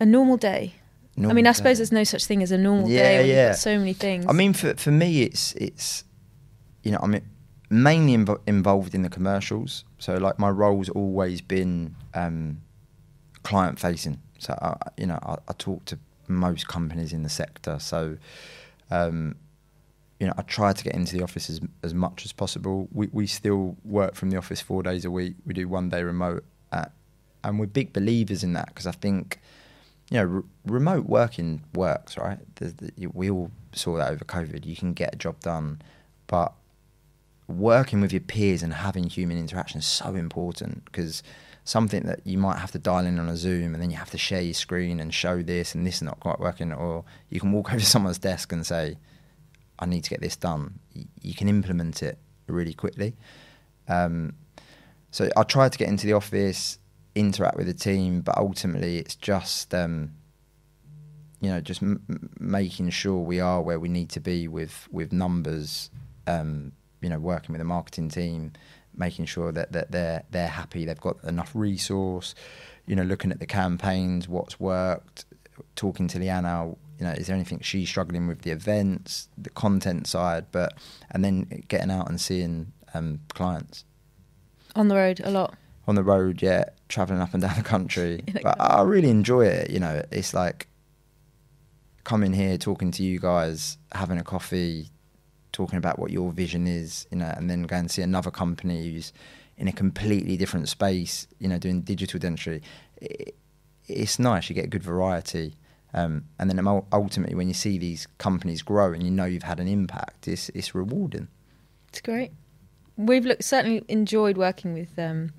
A 0.00 0.06
normal 0.06 0.36
day. 0.36 0.74
I 1.18 1.32
mean, 1.32 1.48
I 1.48 1.52
suppose 1.52 1.78
day. 1.78 1.80
there's 1.80 1.92
no 1.92 2.04
such 2.04 2.26
thing 2.26 2.44
as 2.44 2.52
a 2.52 2.58
normal 2.58 2.88
Yeah, 2.88 3.02
day 3.02 3.28
yeah. 3.28 3.52
so 3.52 3.76
many 3.76 3.92
things. 3.94 4.26
I 4.28 4.32
mean, 4.32 4.52
for 4.52 4.74
for 4.74 4.92
me, 4.92 5.22
it's 5.22 5.54
it's 5.54 6.04
you 6.84 6.92
know, 6.92 7.00
I'm 7.02 7.20
mainly 7.70 8.16
invo- 8.16 8.40
involved 8.46 8.94
in 8.94 9.02
the 9.02 9.08
commercials. 9.08 9.84
So 9.98 10.16
like 10.16 10.38
my 10.38 10.50
role's 10.50 10.88
always 10.88 11.40
been 11.40 11.94
um, 12.14 12.60
client 13.42 13.78
facing. 13.78 14.20
So 14.38 14.54
I, 14.60 14.76
you 14.96 15.06
know, 15.06 15.18
I, 15.22 15.36
I 15.48 15.52
talk 15.58 15.84
to 15.86 15.98
most 16.28 16.68
companies 16.68 17.12
in 17.12 17.22
the 17.22 17.28
sector. 17.28 17.78
So 17.78 18.18
um, 18.90 19.36
you 20.20 20.26
know, 20.26 20.32
I 20.36 20.42
try 20.42 20.72
to 20.72 20.84
get 20.84 20.94
into 20.94 21.16
the 21.16 21.22
office 21.22 21.48
as, 21.48 21.60
as 21.82 21.94
much 21.94 22.24
as 22.24 22.32
possible. 22.32 22.88
We 22.92 23.08
we 23.12 23.26
still 23.26 23.76
work 23.84 24.14
from 24.14 24.30
the 24.30 24.36
office 24.36 24.60
four 24.60 24.82
days 24.82 25.04
a 25.04 25.10
week. 25.10 25.34
We 25.46 25.54
do 25.54 25.68
one 25.68 25.90
day 25.90 26.02
remote, 26.02 26.44
uh, 26.72 26.86
and 27.44 27.58
we're 27.58 27.66
big 27.66 27.92
believers 27.92 28.42
in 28.42 28.52
that 28.54 28.68
because 28.68 28.86
I 28.86 28.92
think 28.92 29.38
you 30.10 30.16
know, 30.16 30.24
re- 30.24 30.42
remote 30.64 31.06
working 31.06 31.62
works, 31.74 32.16
right? 32.16 32.38
There's 32.56 32.74
the, 32.74 32.90
we 33.12 33.30
all 33.30 33.50
saw 33.72 33.96
that 33.98 34.10
over 34.10 34.24
COVID. 34.24 34.64
You 34.64 34.74
can 34.74 34.92
get 34.92 35.14
a 35.14 35.16
job 35.16 35.40
done, 35.40 35.82
but 36.26 36.52
working 37.48 38.00
with 38.00 38.12
your 38.12 38.20
peers 38.20 38.62
and 38.62 38.72
having 38.72 39.04
human 39.04 39.38
interaction 39.38 39.78
is 39.78 39.86
so 39.86 40.14
important 40.14 40.84
because 40.84 41.22
something 41.64 42.04
that 42.04 42.20
you 42.24 42.38
might 42.38 42.58
have 42.58 42.70
to 42.72 42.78
dial 42.78 43.04
in 43.04 43.18
on 43.18 43.28
a 43.28 43.36
Zoom 43.36 43.74
and 43.74 43.82
then 43.82 43.90
you 43.90 43.96
have 43.96 44.10
to 44.10 44.18
share 44.18 44.40
your 44.40 44.54
screen 44.54 45.00
and 45.00 45.12
show 45.12 45.42
this 45.42 45.74
and 45.74 45.86
this 45.86 45.96
is 45.96 46.02
not 46.02 46.20
quite 46.20 46.38
working, 46.38 46.72
or 46.72 47.04
you 47.30 47.40
can 47.40 47.52
walk 47.52 47.68
over 47.70 47.80
to 47.80 47.86
someone's 47.86 48.18
desk 48.18 48.52
and 48.52 48.66
say, 48.66 48.96
I 49.78 49.86
need 49.86 50.04
to 50.04 50.10
get 50.10 50.20
this 50.20 50.36
done. 50.36 50.78
You 51.22 51.34
can 51.34 51.48
implement 51.48 52.02
it 52.02 52.18
really 52.46 52.74
quickly. 52.74 53.16
Um, 53.88 54.34
so 55.10 55.28
I 55.36 55.42
try 55.44 55.68
to 55.68 55.78
get 55.78 55.88
into 55.88 56.06
the 56.06 56.12
office, 56.12 56.78
interact 57.14 57.56
with 57.56 57.66
the 57.66 57.74
team, 57.74 58.20
but 58.20 58.36
ultimately 58.36 58.98
it's 58.98 59.14
just 59.14 59.74
um, 59.74 60.12
you 61.40 61.48
know 61.48 61.60
just 61.60 61.82
m- 61.82 62.30
making 62.38 62.90
sure 62.90 63.18
we 63.18 63.40
are 63.40 63.62
where 63.62 63.80
we 63.80 63.88
need 63.88 64.10
to 64.10 64.20
be 64.20 64.48
with 64.48 64.88
with 64.90 65.12
numbers. 65.12 65.90
Um, 66.26 66.72
you 67.00 67.08
know, 67.08 67.18
working 67.18 67.52
with 67.52 67.60
the 67.60 67.64
marketing 67.64 68.08
team, 68.08 68.52
making 68.94 69.26
sure 69.26 69.52
that, 69.52 69.72
that 69.72 69.90
they're 69.90 70.24
they're 70.30 70.48
happy, 70.48 70.84
they've 70.84 71.00
got 71.00 71.22
enough 71.24 71.50
resource. 71.54 72.34
You 72.86 72.96
know, 72.96 73.02
looking 73.02 73.30
at 73.30 73.38
the 73.38 73.46
campaigns, 73.46 74.28
what's 74.28 74.58
worked, 74.58 75.26
talking 75.76 76.08
to 76.08 76.18
Liana. 76.18 76.74
You 76.98 77.04
know, 77.04 77.12
is 77.12 77.28
there 77.28 77.36
anything 77.36 77.60
she's 77.60 77.88
struggling 77.88 78.26
with 78.26 78.42
the 78.42 78.50
events, 78.50 79.28
the 79.38 79.50
content 79.50 80.06
side, 80.06 80.46
but 80.50 80.72
and 81.10 81.24
then 81.24 81.62
getting 81.68 81.90
out 81.90 82.08
and 82.08 82.20
seeing 82.20 82.72
um, 82.94 83.20
clients 83.34 83.84
on 84.74 84.88
the 84.88 84.96
road 84.96 85.20
a 85.24 85.30
lot. 85.30 85.54
on 85.86 85.94
the 85.94 86.04
road, 86.04 86.42
yeah. 86.42 86.64
traveling 86.88 87.20
up 87.20 87.34
and 87.34 87.42
down 87.42 87.56
the 87.56 87.62
country. 87.62 88.22
But. 88.42 88.56
I 88.60 88.82
really 88.82 89.10
enjoy 89.10 89.46
it. 89.46 89.70
You 89.70 89.80
know, 89.80 90.02
it's 90.10 90.32
like 90.34 90.68
coming 92.04 92.32
here, 92.32 92.56
talking 92.56 92.90
to 92.92 93.02
you 93.02 93.18
guys, 93.18 93.76
having 93.92 94.18
a 94.18 94.24
coffee, 94.24 94.90
talking 95.58 95.76
about 95.76 95.98
what 95.98 96.12
your 96.12 96.30
vision 96.30 96.68
is, 96.68 97.04
you 97.10 97.18
know, 97.18 97.34
and 97.36 97.50
then 97.50 97.64
go 97.64 97.74
and 97.74 97.90
see 97.90 98.00
another 98.00 98.30
company 98.30 98.92
who's 98.92 99.12
in 99.56 99.66
a 99.66 99.72
completely 99.72 100.36
different 100.36 100.68
space, 100.68 101.26
you 101.40 101.48
know, 101.48 101.58
doing 101.58 101.80
digital 101.80 102.20
dentistry. 102.20 102.62
It, 102.98 103.34
it's 103.88 104.20
nice. 104.20 104.48
You 104.48 104.54
get 104.54 104.70
good 104.70 104.84
variety. 104.84 105.56
Um, 105.94 106.26
and 106.38 106.48
then 106.48 106.64
ultimately, 106.92 107.34
when 107.34 107.48
you 107.48 107.54
see 107.54 107.76
these 107.76 108.06
companies 108.18 108.62
grow 108.62 108.92
and 108.92 109.02
you 109.02 109.10
know 109.10 109.24
you've 109.24 109.42
had 109.42 109.58
an 109.58 109.66
impact, 109.66 110.28
it's, 110.28 110.48
it's 110.50 110.76
rewarding. 110.76 111.26
It's 111.88 112.02
great. 112.02 112.30
We've 112.96 113.26
certainly 113.40 113.84
enjoyed 113.88 114.36
working 114.36 114.74
with 114.74 114.96
um, 114.96 115.32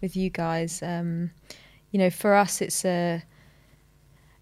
with 0.00 0.16
you 0.16 0.30
guys. 0.30 0.82
Um, 0.82 1.32
you 1.90 1.98
know, 1.98 2.08
for 2.08 2.34
us, 2.34 2.62
it's 2.62 2.82
a 2.84 3.22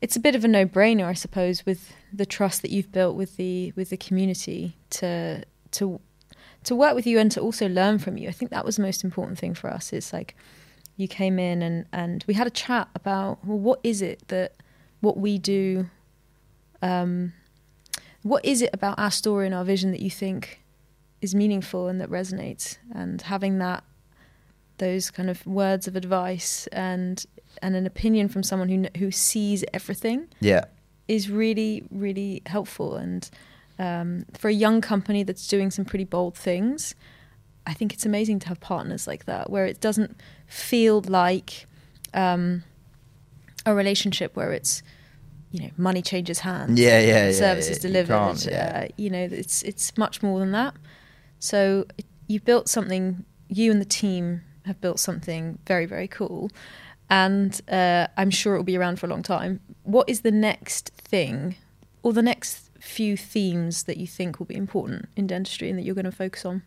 it's 0.01 0.14
a 0.14 0.20
bit 0.20 0.37
of 0.37 0.45
a 0.45 0.49
no 0.49 0.64
brainer, 0.64 1.07
I 1.07 1.14
suppose, 1.14 1.66
with 1.66 1.93
the 2.15 2.27
trust 2.27 2.62
that 2.62 2.71
you've 2.71 2.93
built 2.93 3.17
with 3.17 3.37
the 3.37 3.73
with 3.77 3.91
the 3.91 3.97
community 3.97 4.77
to 4.91 5.45
to 5.73 6.01
to 6.65 6.75
work 6.75 6.95
with 6.95 7.07
you 7.07 7.19
and 7.19 7.31
to 7.33 7.41
also 7.41 7.69
learn 7.69 7.99
from 7.99 8.17
you. 8.17 8.29
I 8.29 8.33
think 8.33 8.51
that 8.51 8.65
was 8.65 8.77
the 8.77 8.83
most 8.83 9.05
important 9.05 9.39
thing 9.39 9.55
for 9.55 9.69
us. 9.71 9.93
It's 9.93 10.12
like 10.12 10.35
you 10.97 11.09
came 11.09 11.39
in 11.39 11.62
and 11.62 11.87
and 11.93 12.25
we 12.27 12.35
had 12.35 12.47
a 12.47 12.51
chat 12.51 12.89
about 12.95 13.45
well, 13.45 13.59
what 13.59 13.81
is 13.83 14.03
it 14.03 14.29
that 14.29 14.55
what 15.01 15.17
we 15.17 15.39
do. 15.39 15.89
Um, 16.83 17.33
what 18.23 18.45
is 18.45 18.62
it 18.62 18.71
about 18.73 18.99
our 18.99 19.11
story 19.11 19.47
and 19.47 19.55
our 19.55 19.65
vision 19.65 19.91
that 19.91 20.01
you 20.01 20.11
think 20.11 20.62
is 21.21 21.35
meaningful 21.35 21.89
and 21.89 22.01
that 22.01 22.11
resonates 22.11 22.79
and 22.95 23.21
having 23.23 23.59
that 23.59 23.85
those 24.79 25.11
kind 25.11 25.31
of 25.31 25.47
words 25.47 25.87
of 25.87 25.95
advice 25.97 26.67
and 26.69 27.27
and 27.62 27.77
an 27.77 27.87
opinion 27.87 28.29
from 28.29 28.43
someone 28.43 28.69
who 28.69 28.87
who 28.99 29.11
sees 29.11 29.65
everything 29.73 30.29
Yeah. 30.41 30.65
Is 31.09 31.31
really 31.31 31.85
really 31.91 32.43
helpful 32.47 32.97
and 32.97 33.31
um, 33.79 34.25
for 34.35 34.49
a 34.49 34.53
young 34.53 34.81
company 34.81 35.25
that's 35.25 35.47
doing 35.49 35.71
some 35.71 35.85
pretty 35.85 36.05
bold 36.05 36.37
things 36.37 36.95
I 37.67 37.73
think 37.73 37.93
it's 37.93 38.05
amazing 38.05 38.41
to 38.41 38.49
have 38.49 38.61
partners 38.61 39.07
like 39.07 39.25
that 39.25 39.51
where 39.51 39.67
it 39.67 39.81
doesn't 39.81 40.21
feel 40.47 41.01
like 41.03 41.67
um, 42.13 42.63
a 43.67 43.75
relationship 43.75 44.37
where 44.37 44.53
it's 44.53 44.83
you 45.51 45.61
know 45.61 45.71
money 45.77 46.03
changes 46.03 46.41
hands 46.41 46.79
Yeah, 46.79 47.01
yeah, 47.01 47.27
yeah, 47.27 47.33
service 47.33 47.69
yeah. 47.69 47.75
You 47.75 47.81
delivered 47.81 48.15
can't, 48.15 48.47
yeah. 48.47 48.81
uh, 48.85 48.89
you 48.97 49.11
know 49.11 49.29
it's 49.31 49.63
it's 49.63 49.97
much 49.97 50.23
more 50.23 50.39
than 50.41 50.53
that 50.53 50.75
so 51.39 51.87
you've 52.27 52.45
built 52.45 52.69
something 52.69 53.25
you 53.49 53.71
and 53.71 53.81
the 53.81 53.87
team 53.87 54.43
have 54.67 54.81
built 54.81 54.99
something 54.99 55.59
very 55.67 55.87
very 55.87 56.09
cool 56.09 56.51
and 57.11 57.61
uh, 57.69 58.07
i'm 58.17 58.31
sure 58.31 58.55
it 58.55 58.59
will 58.59 58.65
be 58.65 58.77
around 58.77 58.99
for 58.99 59.07
a 59.07 59.11
long 59.11 59.23
time 59.23 59.61
what 59.83 60.09
is 60.09 60.21
the 60.23 60.31
next 60.31 60.91
thing 60.97 61.57
or 62.03 62.13
the 62.13 62.23
next 62.23 62.71
few 62.81 63.17
themes 63.17 63.85
that 63.85 63.97
you 63.97 64.07
think 64.07 64.39
will 64.39 64.47
be 64.47 64.57
important 64.57 65.09
in 65.17 65.27
dentistry 65.27 65.69
and 65.71 65.79
that 65.79 65.83
you're 65.85 65.95
going 65.95 66.05
to 66.05 66.13
focus 66.13 66.45
on 66.45 66.63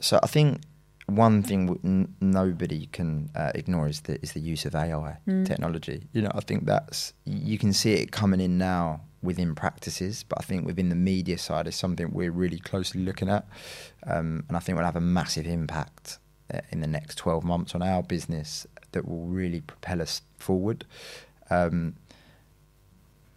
So 0.00 0.18
I 0.22 0.26
think 0.26 0.60
one 1.06 1.42
thing 1.42 1.66
w- 1.66 1.80
n- 1.84 2.14
nobody 2.20 2.86
can 2.92 3.30
uh, 3.34 3.50
ignore 3.54 3.88
is 3.88 4.00
the 4.02 4.14
is 4.22 4.32
the 4.32 4.40
use 4.40 4.66
of 4.68 4.74
AI 4.74 5.16
Mm. 5.26 5.44
technology. 5.46 6.02
You 6.12 6.22
know, 6.22 6.30
I 6.34 6.40
think 6.40 6.66
that's 6.66 7.14
you 7.24 7.56
can 7.58 7.72
see 7.72 7.94
it 7.94 8.12
coming 8.12 8.40
in 8.40 8.58
now 8.58 9.00
within 9.22 9.54
practices, 9.54 10.24
but 10.28 10.38
I 10.38 10.44
think 10.44 10.66
within 10.66 10.88
the 10.90 10.94
media 11.12 11.38
side 11.38 11.66
is 11.66 11.74
something 11.76 12.10
we're 12.12 12.30
really 12.44 12.58
closely 12.70 13.00
looking 13.02 13.28
at, 13.30 13.44
um, 14.06 14.44
and 14.48 14.56
I 14.56 14.60
think 14.60 14.76
we'll 14.76 14.84
have 14.92 14.96
a 15.04 15.10
massive 15.20 15.46
impact 15.46 16.18
uh, 16.54 16.60
in 16.70 16.80
the 16.80 16.86
next 16.86 17.16
twelve 17.18 17.42
months 17.42 17.74
on 17.74 17.82
our 17.82 18.02
business 18.02 18.66
that 18.92 19.06
will 19.06 19.26
really 19.26 19.60
propel 19.60 20.00
us 20.02 20.22
forward. 20.38 20.84
Um, 21.50 21.96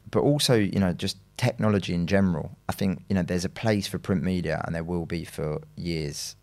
but 0.09 0.21
also, 0.21 0.55
you 0.55 0.79
know, 0.79 0.93
just 0.93 1.17
technology 1.37 1.93
in 1.93 2.05
general. 2.05 2.51
I 2.69 2.73
think 2.73 3.03
you 3.09 3.15
know 3.15 3.23
there's 3.23 3.45
a 3.45 3.49
place 3.49 3.87
for 3.87 3.97
print 3.97 4.23
media, 4.23 4.61
and 4.65 4.75
there 4.75 4.83
will 4.83 5.05
be 5.05 5.23
for 5.25 5.61
years. 5.75 6.35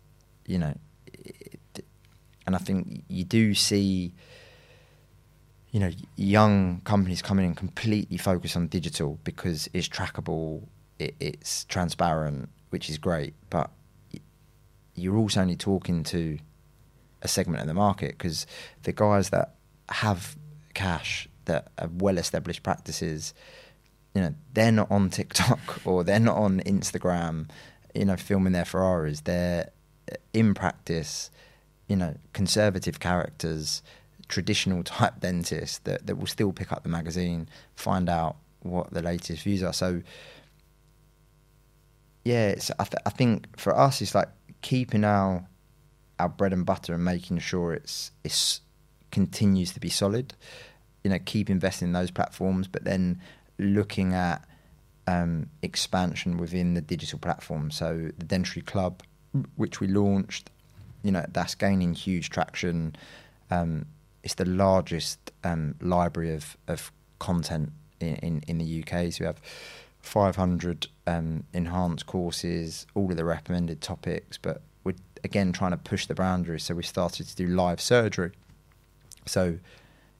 You 0.45 0.57
know, 0.57 0.73
it, 1.07 1.59
and 2.45 2.55
I 2.55 2.59
think 2.59 3.03
you 3.07 3.23
do 3.23 3.53
see, 3.53 4.11
you 5.71 5.79
know, 5.79 5.91
young 6.15 6.81
companies 6.83 7.21
coming 7.21 7.45
in 7.45 7.53
completely 7.53 8.17
focused 8.17 8.57
on 8.57 8.67
digital 8.67 9.19
because 9.23 9.69
it's 9.71 9.87
trackable, 9.87 10.63
it, 10.97 11.13
it's 11.19 11.65
transparent, 11.65 12.49
which 12.71 12.89
is 12.89 12.97
great. 12.97 13.35
But 13.51 13.69
you're 14.95 15.15
also 15.15 15.41
only 15.41 15.55
talking 15.55 16.03
to 16.05 16.39
a 17.21 17.27
segment 17.27 17.61
of 17.61 17.67
the 17.67 17.73
market 17.73 18.11
because 18.11 18.45
the 18.83 18.93
guys 18.93 19.29
that 19.29 19.55
have 19.89 20.37
cash 20.73 21.27
that 21.45 21.71
have 21.77 22.01
well-established 22.01 22.63
practices, 22.63 23.33
you 24.13 24.21
know, 24.21 24.33
they're 24.53 24.71
not 24.71 24.89
on 24.91 25.09
TikTok 25.09 25.59
or 25.85 26.03
they're 26.03 26.19
not 26.19 26.37
on 26.37 26.59
Instagram, 26.61 27.49
you 27.93 28.05
know, 28.05 28.15
filming 28.15 28.53
their 28.53 28.65
Ferraris. 28.65 29.21
They're 29.21 29.71
uh, 30.11 30.15
in 30.33 30.53
practice, 30.53 31.31
you 31.87 31.95
know, 31.95 32.15
conservative 32.33 32.99
characters, 32.99 33.81
traditional 34.27 34.83
type 34.83 35.19
dentists 35.19 35.79
that, 35.79 36.05
that 36.07 36.15
will 36.15 36.27
still 36.27 36.53
pick 36.53 36.71
up 36.71 36.83
the 36.83 36.89
magazine, 36.89 37.49
find 37.75 38.07
out 38.09 38.37
what 38.61 38.91
the 38.91 39.01
latest 39.01 39.43
views 39.43 39.63
are. 39.63 39.73
So, 39.73 40.01
yeah, 42.23 42.55
I, 42.77 42.83
th- 42.83 43.03
I 43.05 43.09
think 43.09 43.57
for 43.57 43.75
us, 43.75 44.01
it's 44.01 44.13
like 44.13 44.29
keeping 44.61 45.03
our 45.03 45.48
our 46.19 46.29
bread 46.29 46.53
and 46.53 46.65
butter 46.65 46.93
and 46.93 47.03
making 47.03 47.39
sure 47.39 47.73
it's 47.73 48.11
it's 48.23 48.61
continues 49.11 49.73
to 49.73 49.79
be 49.79 49.89
solid. 49.89 50.35
You 51.03 51.11
know, 51.11 51.19
keep 51.23 51.49
investing 51.49 51.89
in 51.89 51.93
those 51.93 52.11
platforms, 52.11 52.67
but 52.67 52.83
then 52.83 53.21
looking 53.57 54.13
at 54.13 54.45
um, 55.07 55.49
expansion 55.61 56.37
within 56.37 56.73
the 56.73 56.81
digital 56.81 57.19
platform. 57.19 57.71
So 57.71 58.11
the 58.17 58.25
Dentistry 58.25 58.61
Club, 58.61 59.01
which 59.55 59.79
we 59.79 59.87
launched, 59.87 60.49
you 61.03 61.11
know, 61.11 61.25
that's 61.31 61.55
gaining 61.55 61.93
huge 61.93 62.29
traction. 62.29 62.95
Um, 63.49 63.85
it's 64.23 64.35
the 64.35 64.45
largest 64.45 65.31
um, 65.43 65.75
library 65.81 66.33
of, 66.33 66.57
of 66.67 66.91
content 67.17 67.71
in, 67.99 68.15
in, 68.17 68.43
in 68.47 68.57
the 68.57 68.83
UK. 68.83 69.11
So 69.11 69.21
we 69.21 69.25
have 69.25 69.41
500 70.01 70.87
um, 71.07 71.43
enhanced 71.53 72.05
courses, 72.05 72.85
all 72.93 73.09
of 73.09 73.17
the 73.17 73.25
recommended 73.25 73.81
topics, 73.81 74.37
but 74.37 74.61
again 75.23 75.51
trying 75.51 75.71
to 75.71 75.77
push 75.77 76.05
the 76.05 76.15
boundaries. 76.15 76.63
So 76.63 76.75
we 76.75 76.83
started 76.83 77.27
to 77.27 77.35
do 77.35 77.47
live 77.47 77.81
surgery. 77.81 78.31
So, 79.25 79.57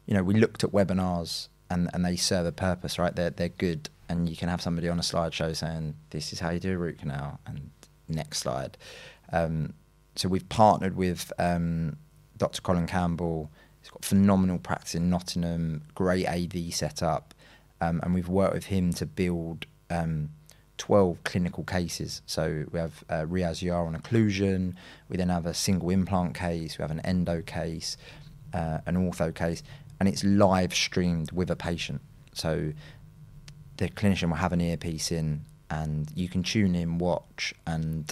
you 0.06 0.14
know, 0.14 0.24
we 0.24 0.36
looked 0.36 0.64
at 0.64 0.72
webinars 0.72 1.48
and, 1.70 1.90
and 1.94 2.06
they 2.06 2.16
serve 2.16 2.46
a 2.46 2.52
purpose, 2.52 3.00
right? 3.00 3.16
They're, 3.16 3.30
they're 3.30 3.50
good. 3.50 3.90
And 4.08 4.28
you 4.28 4.36
can 4.36 4.50
have 4.50 4.62
somebody 4.62 4.90
on 4.90 4.98
a 4.98 5.04
slideshow 5.04 5.56
saying, 5.56 5.96
this 6.10 6.34
is 6.34 6.40
how 6.40 6.50
you 6.50 6.60
do 6.60 6.74
a 6.74 6.78
root 6.78 7.00
canal, 7.00 7.40
and 7.46 7.70
next 8.08 8.40
slide. 8.40 8.78
Um, 9.32 9.74
so 10.16 10.28
we've 10.28 10.50
partnered 10.50 10.96
with 10.96 11.32
um, 11.38 11.98
Dr. 12.38 12.62
Colin 12.62 12.88
Campbell. 12.88 13.52
He's 13.82 13.92
got 13.92 14.04
phenomenal 14.04 14.58
practice 14.58 14.96
in 14.96 15.10
Nottingham, 15.10 15.84
great 15.94 16.28
AV 16.28 16.74
setup. 16.74 17.34
Um, 17.82 18.00
and 18.04 18.14
we've 18.14 18.28
worked 18.28 18.56
with 18.56 18.66
him 18.66 18.92
to 18.94 19.06
build 19.06 19.66
um, 19.90 20.30
12 20.80 21.24
clinical 21.24 21.64
cases. 21.64 22.24
So 22.26 22.66
we 22.72 22.80
have 22.80 23.04
uh, 23.10 23.26
Riaz 23.26 23.62
Yar 23.62 23.86
on 23.86 23.96
occlusion, 23.96 24.74
we 25.10 25.18
then 25.18 25.30
have 25.30 25.46
a 25.46 25.54
single 25.54 25.92
implant 25.92 26.34
case, 26.34 26.80
we 26.80 26.82
have 26.82 26.90
an 26.90 27.02
endo 27.02 27.42
case, 27.44 27.98
uh, 28.54 28.80
an 28.88 28.96
ortho 28.96 29.34
case, 29.36 29.62
and 30.00 30.10
it's 30.10 30.24
live 30.24 30.74
streamed 30.74 31.32
with 31.32 31.52
a 31.52 31.56
patient. 31.56 32.02
So 32.34 32.72
the 33.78 33.90
clinician 33.90 34.30
will 34.30 34.38
have 34.38 34.54
an 34.54 34.62
earpiece 34.62 35.12
in, 35.12 35.46
and 35.70 36.12
you 36.16 36.28
can 36.28 36.42
tune 36.42 36.74
in, 36.74 36.98
watch, 36.98 37.54
and 37.68 38.12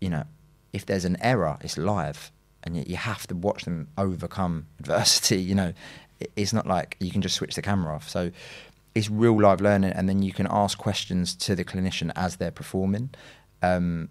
you 0.00 0.10
know, 0.10 0.24
if 0.72 0.84
there's 0.84 1.04
an 1.04 1.16
error, 1.20 1.58
it's 1.62 1.78
live, 1.78 2.30
and 2.64 2.76
you, 2.76 2.84
you 2.86 2.96
have 2.96 3.26
to 3.28 3.34
watch 3.34 3.64
them 3.64 3.88
overcome 3.96 4.66
adversity. 4.80 5.40
You 5.40 5.54
know, 5.54 5.72
it's 6.36 6.52
not 6.52 6.66
like 6.66 6.96
you 7.00 7.10
can 7.10 7.22
just 7.22 7.36
switch 7.36 7.54
the 7.54 7.62
camera 7.62 7.94
off. 7.94 8.08
So 8.08 8.32
it's 8.94 9.10
real 9.10 9.40
live 9.40 9.60
learning, 9.60 9.92
and 9.92 10.08
then 10.08 10.22
you 10.22 10.32
can 10.32 10.46
ask 10.50 10.78
questions 10.78 11.34
to 11.36 11.54
the 11.54 11.64
clinician 11.64 12.12
as 12.16 12.36
they're 12.36 12.50
performing. 12.50 13.10
Um, 13.62 14.08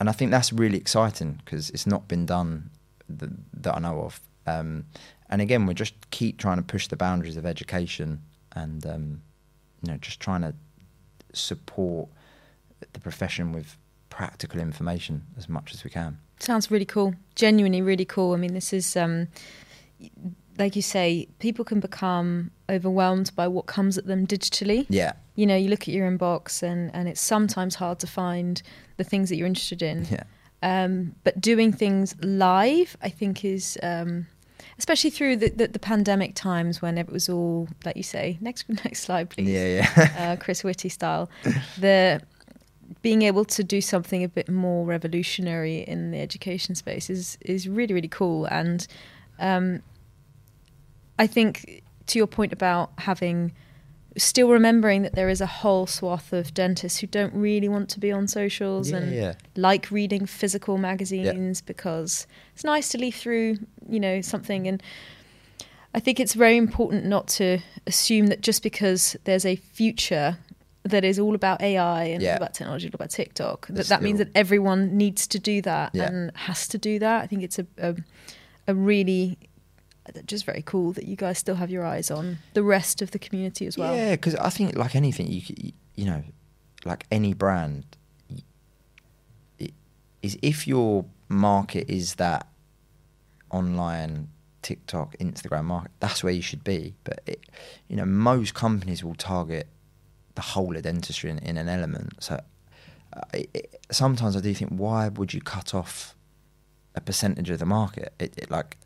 and 0.00 0.08
I 0.08 0.12
think 0.12 0.30
that's 0.30 0.52
really 0.52 0.78
exciting 0.78 1.40
because 1.44 1.70
it's 1.70 1.86
not 1.86 2.08
been 2.08 2.26
done 2.26 2.70
th- 3.18 3.30
that 3.54 3.76
I 3.76 3.78
know 3.78 4.00
of. 4.00 4.20
Um, 4.46 4.86
and 5.28 5.40
again, 5.40 5.66
we 5.66 5.74
just 5.74 6.10
keep 6.10 6.38
trying 6.38 6.56
to 6.56 6.62
push 6.62 6.88
the 6.88 6.96
boundaries 6.96 7.36
of 7.36 7.46
education 7.46 8.20
and 8.54 8.84
um, 8.86 9.22
you 9.82 9.92
know 9.92 9.98
just 9.98 10.20
trying 10.20 10.42
to 10.42 10.54
support 11.32 12.08
the 12.92 13.00
profession 13.00 13.52
with 13.52 13.76
practical 14.10 14.60
information 14.60 15.22
as 15.38 15.48
much 15.48 15.72
as 15.72 15.84
we 15.84 15.90
can. 15.90 16.18
Sounds 16.38 16.70
really 16.70 16.84
cool. 16.84 17.14
Genuinely 17.34 17.80
really 17.80 18.04
cool. 18.04 18.34
I 18.34 18.36
mean, 18.36 18.54
this 18.54 18.72
is 18.72 18.96
um 18.96 19.28
like 20.58 20.76
you 20.76 20.82
say, 20.82 21.28
people 21.38 21.64
can 21.64 21.80
become 21.80 22.50
overwhelmed 22.68 23.30
by 23.34 23.48
what 23.48 23.66
comes 23.66 23.98
at 23.98 24.06
them 24.06 24.26
digitally. 24.26 24.86
Yeah, 24.88 25.12
You 25.34 25.46
know, 25.46 25.56
you 25.56 25.68
look 25.68 25.82
at 25.82 25.94
your 25.94 26.10
inbox 26.10 26.62
and 26.62 26.90
and 26.94 27.08
it's 27.08 27.20
sometimes 27.20 27.74
hard 27.76 27.98
to 28.00 28.06
find 28.06 28.62
the 28.96 29.04
things 29.04 29.28
that 29.28 29.36
you're 29.36 29.46
interested 29.46 29.82
in. 29.82 30.06
yeah, 30.10 30.24
Um, 30.62 31.14
but 31.24 31.40
doing 31.40 31.72
things 31.72 32.14
live, 32.22 32.96
I 33.02 33.08
think, 33.08 33.44
is 33.44 33.78
um, 33.82 34.26
especially 34.78 35.10
through 35.10 35.36
the, 35.36 35.48
the, 35.50 35.68
the 35.68 35.78
pandemic 35.78 36.34
times 36.34 36.80
when 36.82 36.98
it 36.98 37.08
was 37.10 37.28
all, 37.28 37.68
like 37.84 37.96
you 37.96 38.02
say, 38.02 38.38
next 38.48 38.68
next 38.84 39.00
slide, 39.02 39.30
please. 39.30 39.48
Yeah, 39.48 39.68
yeah. 39.96 40.14
uh, 40.18 40.36
Chris 40.36 40.62
Whitty 40.64 40.88
style. 40.88 41.28
The 41.78 42.20
being 43.00 43.22
able 43.22 43.44
to 43.46 43.64
do 43.64 43.80
something 43.80 44.22
a 44.22 44.28
bit 44.28 44.48
more 44.48 44.84
revolutionary 44.84 45.78
in 45.80 46.10
the 46.10 46.20
education 46.20 46.74
space 46.74 47.08
is 47.10 47.38
is 47.40 47.66
really 47.68 47.94
really 47.94 48.08
cool, 48.08 48.44
and 48.46 48.86
um, 49.38 49.82
I 51.18 51.26
think 51.26 51.82
to 52.06 52.18
your 52.18 52.26
point 52.26 52.52
about 52.52 52.90
having 52.98 53.52
still 54.18 54.50
remembering 54.50 55.00
that 55.02 55.14
there 55.14 55.30
is 55.30 55.40
a 55.40 55.46
whole 55.46 55.86
swath 55.86 56.32
of 56.34 56.52
dentists 56.52 56.98
who 57.00 57.06
don't 57.06 57.32
really 57.34 57.68
want 57.68 57.88
to 57.88 57.98
be 57.98 58.12
on 58.12 58.28
socials 58.28 58.90
Yeah, 58.90 58.96
and 58.98 59.14
yeah. 59.14 59.34
like 59.56 59.90
reading 59.90 60.26
physical 60.26 60.76
magazines 60.76 61.62
because 61.62 62.26
it's 62.54 62.62
nice 62.64 62.90
to 62.90 62.98
leaf 62.98 63.16
through, 63.18 63.56
you 63.88 63.98
know, 64.00 64.20
something 64.20 64.68
and 64.68 64.82
I 65.94 66.00
think 66.00 66.18
it's 66.20 66.34
very 66.34 66.56
important 66.58 67.04
not 67.06 67.28
to 67.28 67.58
assume 67.86 68.26
that 68.28 68.40
just 68.40 68.62
because 68.62 69.16
there's 69.24 69.44
a 69.46 69.56
future 69.56 70.38
that 70.84 71.04
is 71.04 71.18
all 71.18 71.34
about 71.34 71.62
AI 71.62 72.04
and 72.04 72.22
Yeah. 72.22 72.32
all 72.32 72.36
about 72.38 72.54
technology, 72.54 72.88
all 72.88 72.94
about 72.94 73.10
TikTok, 73.10 73.66
that 73.68 73.86
that 73.86 74.02
means 74.02 74.18
that 74.18 74.28
everyone 74.34 74.96
needs 74.96 75.26
to 75.28 75.38
do 75.38 75.62
that 75.62 75.94
Yeah. 75.94 76.08
and 76.08 76.32
has 76.36 76.66
to 76.68 76.78
do 76.78 76.98
that. 76.98 77.22
I 77.22 77.26
think 77.26 77.42
it's 77.44 77.58
a, 77.58 77.66
a 77.78 77.94
a 78.68 78.74
really 78.74 79.38
just 80.26 80.44
very 80.44 80.62
cool 80.62 80.92
that 80.92 81.06
you 81.06 81.16
guys 81.16 81.38
still 81.38 81.56
have 81.56 81.70
your 81.70 81.84
eyes 81.84 82.10
on 82.10 82.38
the 82.54 82.62
rest 82.62 83.02
of 83.02 83.12
the 83.12 83.18
community 83.18 83.66
as 83.66 83.78
well. 83.78 83.94
Yeah, 83.94 84.12
because 84.12 84.34
I 84.36 84.50
think 84.50 84.76
like 84.76 84.94
anything, 84.94 85.28
you 85.30 85.72
you 85.94 86.04
know, 86.04 86.24
like 86.84 87.06
any 87.10 87.34
brand, 87.34 87.84
it, 89.58 89.72
is 90.22 90.38
if 90.42 90.66
your 90.66 91.04
market 91.28 91.88
is 91.88 92.16
that 92.16 92.48
online 93.50 94.28
TikTok, 94.62 95.16
Instagram 95.18 95.64
market, 95.64 95.92
that's 96.00 96.24
where 96.24 96.32
you 96.32 96.42
should 96.42 96.64
be. 96.64 96.94
But 97.04 97.20
it, 97.26 97.46
you 97.88 97.96
know, 97.96 98.04
most 98.04 98.54
companies 98.54 99.04
will 99.04 99.14
target 99.14 99.68
the 100.34 100.42
whole 100.42 100.76
of 100.76 100.82
dentistry 100.82 101.30
in, 101.30 101.38
in 101.38 101.56
an 101.56 101.68
element. 101.68 102.14
So 102.20 102.40
uh, 103.14 103.20
it, 103.34 103.50
it, 103.54 103.86
sometimes 103.90 104.36
I 104.36 104.40
do 104.40 104.54
think, 104.54 104.70
why 104.70 105.08
would 105.08 105.34
you 105.34 105.40
cut 105.40 105.74
off 105.74 106.16
a 106.94 107.00
percentage 107.00 107.50
of 107.50 107.58
the 107.58 107.66
market? 107.66 108.14
It 108.18 108.50
like, 108.50 108.78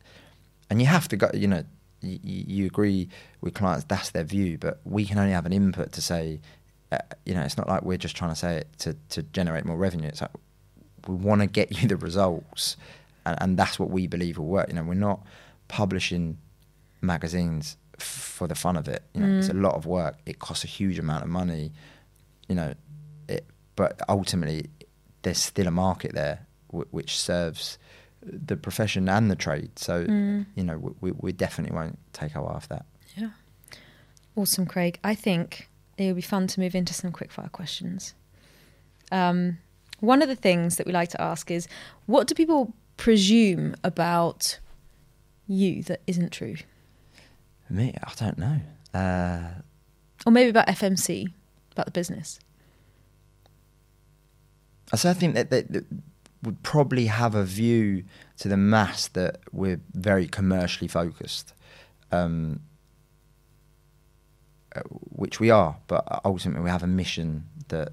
and 0.71 0.81
you 0.81 0.87
have 0.87 1.09
to 1.09 1.17
go. 1.17 1.31
You 1.35 1.49
know, 1.49 1.65
you, 2.03 2.19
you 2.23 2.67
agree 2.67 3.09
with 3.41 3.55
clients 3.55 3.85
that's 3.85 4.11
their 4.11 4.25
view, 4.25 4.59
but 4.59 4.81
we 4.85 5.05
can 5.05 5.19
only 5.19 5.33
have 5.33 5.47
an 5.47 5.53
input 5.53 5.93
to 5.93 6.03
say. 6.03 6.41
Uh, 6.93 6.99
you 7.25 7.35
know, 7.35 7.43
it's 7.43 7.57
not 7.57 7.69
like 7.69 7.83
we're 7.83 7.97
just 7.99 8.15
trying 8.17 8.31
to 8.31 8.37
say 8.37 8.59
it 8.59 8.69
to, 8.79 8.95
to 9.09 9.23
generate 9.25 9.65
more 9.65 9.77
revenue. 9.77 10.07
It's 10.09 10.21
like 10.21 10.31
we 11.09 11.17
want 11.17 11.41
to 11.41 11.47
get 11.49 11.73
you 11.83 11.89
the 11.93 11.97
results, 11.97 12.77
and, 13.25 13.37
and 13.43 13.57
that's 13.59 13.79
what 13.79 13.91
we 13.91 14.07
believe 14.07 14.39
will 14.39 14.47
work. 14.47 14.69
You 14.69 14.75
know, 14.75 14.85
we're 14.85 14.95
not 14.95 15.21
publishing 15.69 16.39
magazines 17.01 17.77
for 17.99 18.47
the 18.47 18.55
fun 18.55 18.77
of 18.77 18.89
it. 18.89 19.03
You 19.15 19.21
know, 19.23 19.39
it's 19.39 19.49
a 19.49 19.53
Mm. 19.53 19.63
lot 19.63 19.75
of 19.75 19.87
work. 19.87 20.19
It 20.27 20.39
costs 20.39 20.65
a 20.65 20.69
huge 20.69 20.99
amount 20.99 21.25
of 21.25 21.31
money. 21.31 21.73
You 22.49 22.55
know, 22.55 22.75
it, 23.29 23.47
but 23.75 24.01
ultimately, 24.09 24.67
there's 25.23 25.39
still 25.39 25.67
a 25.67 25.71
market 25.73 26.13
there 26.15 26.47
w- 26.71 26.87
which 26.91 27.19
serves 27.19 27.79
the 28.27 28.57
profession 28.57 29.09
and 29.09 29.31
the 29.31 29.37
trade. 29.37 29.79
So 29.79 30.05
Mm. 30.05 30.47
you 30.55 30.65
know, 30.65 30.95
we, 31.01 31.13
we 31.13 31.33
definitely 31.33 31.75
won't 31.77 31.99
take 32.13 32.37
our 32.37 32.45
eye 32.51 32.55
off 32.55 32.69
that. 32.69 32.85
Yeah. 33.17 33.31
Awesome, 34.35 34.67
Craig. 34.67 34.99
I 35.05 35.15
think 35.15 35.69
it 35.97 36.07
would 36.09 36.17
be 36.17 36.23
fun 36.23 36.47
to 36.49 36.61
move 36.61 36.75
into 36.75 36.93
some 36.93 37.13
quickfire 37.13 37.51
questions. 37.51 38.15
Um, 39.13 39.59
one 40.01 40.21
of 40.23 40.29
the 40.29 40.37
things 40.37 40.77
that 40.77 40.87
we 40.87 40.93
like 40.93 41.09
to 41.11 41.21
ask 41.23 41.51
is 41.51 41.69
what 42.07 42.27
do 42.27 42.35
people 42.35 42.75
presume 42.97 43.75
about 43.85 44.59
you 45.47 45.83
that 45.85 46.01
isn't 46.07 46.33
true? 46.33 46.57
Me, 47.71 47.95
I 48.03 48.13
don't 48.17 48.39
know. 48.39 48.61
Uh, 48.93 49.61
Or 50.27 50.33
maybe 50.33 50.51
about 50.51 50.67
FMC, 50.69 51.33
about 51.73 51.87
the 51.87 51.93
business. 51.93 52.39
So 54.95 55.11
I 55.11 55.15
think 55.15 55.35
that, 55.35 55.51
that, 55.51 55.73
that 55.73 55.85
would 56.47 56.63
probably 56.63 57.07
have 57.07 57.35
a 57.35 57.45
view 57.45 58.05
to 58.39 58.49
the 58.49 58.57
mass 58.57 59.09
that 59.09 59.41
we're 59.53 59.81
very 59.93 60.29
commercially 60.29 60.87
focused, 60.87 61.53
um, 62.13 62.61
uh, 64.75 64.81
which 65.11 65.41
we 65.41 65.51
are. 65.51 65.77
But 65.89 66.21
ultimately, 66.25 66.63
we 66.63 66.71
have 66.71 66.85
a 66.85 66.87
mission 66.87 67.45
that 67.69 67.93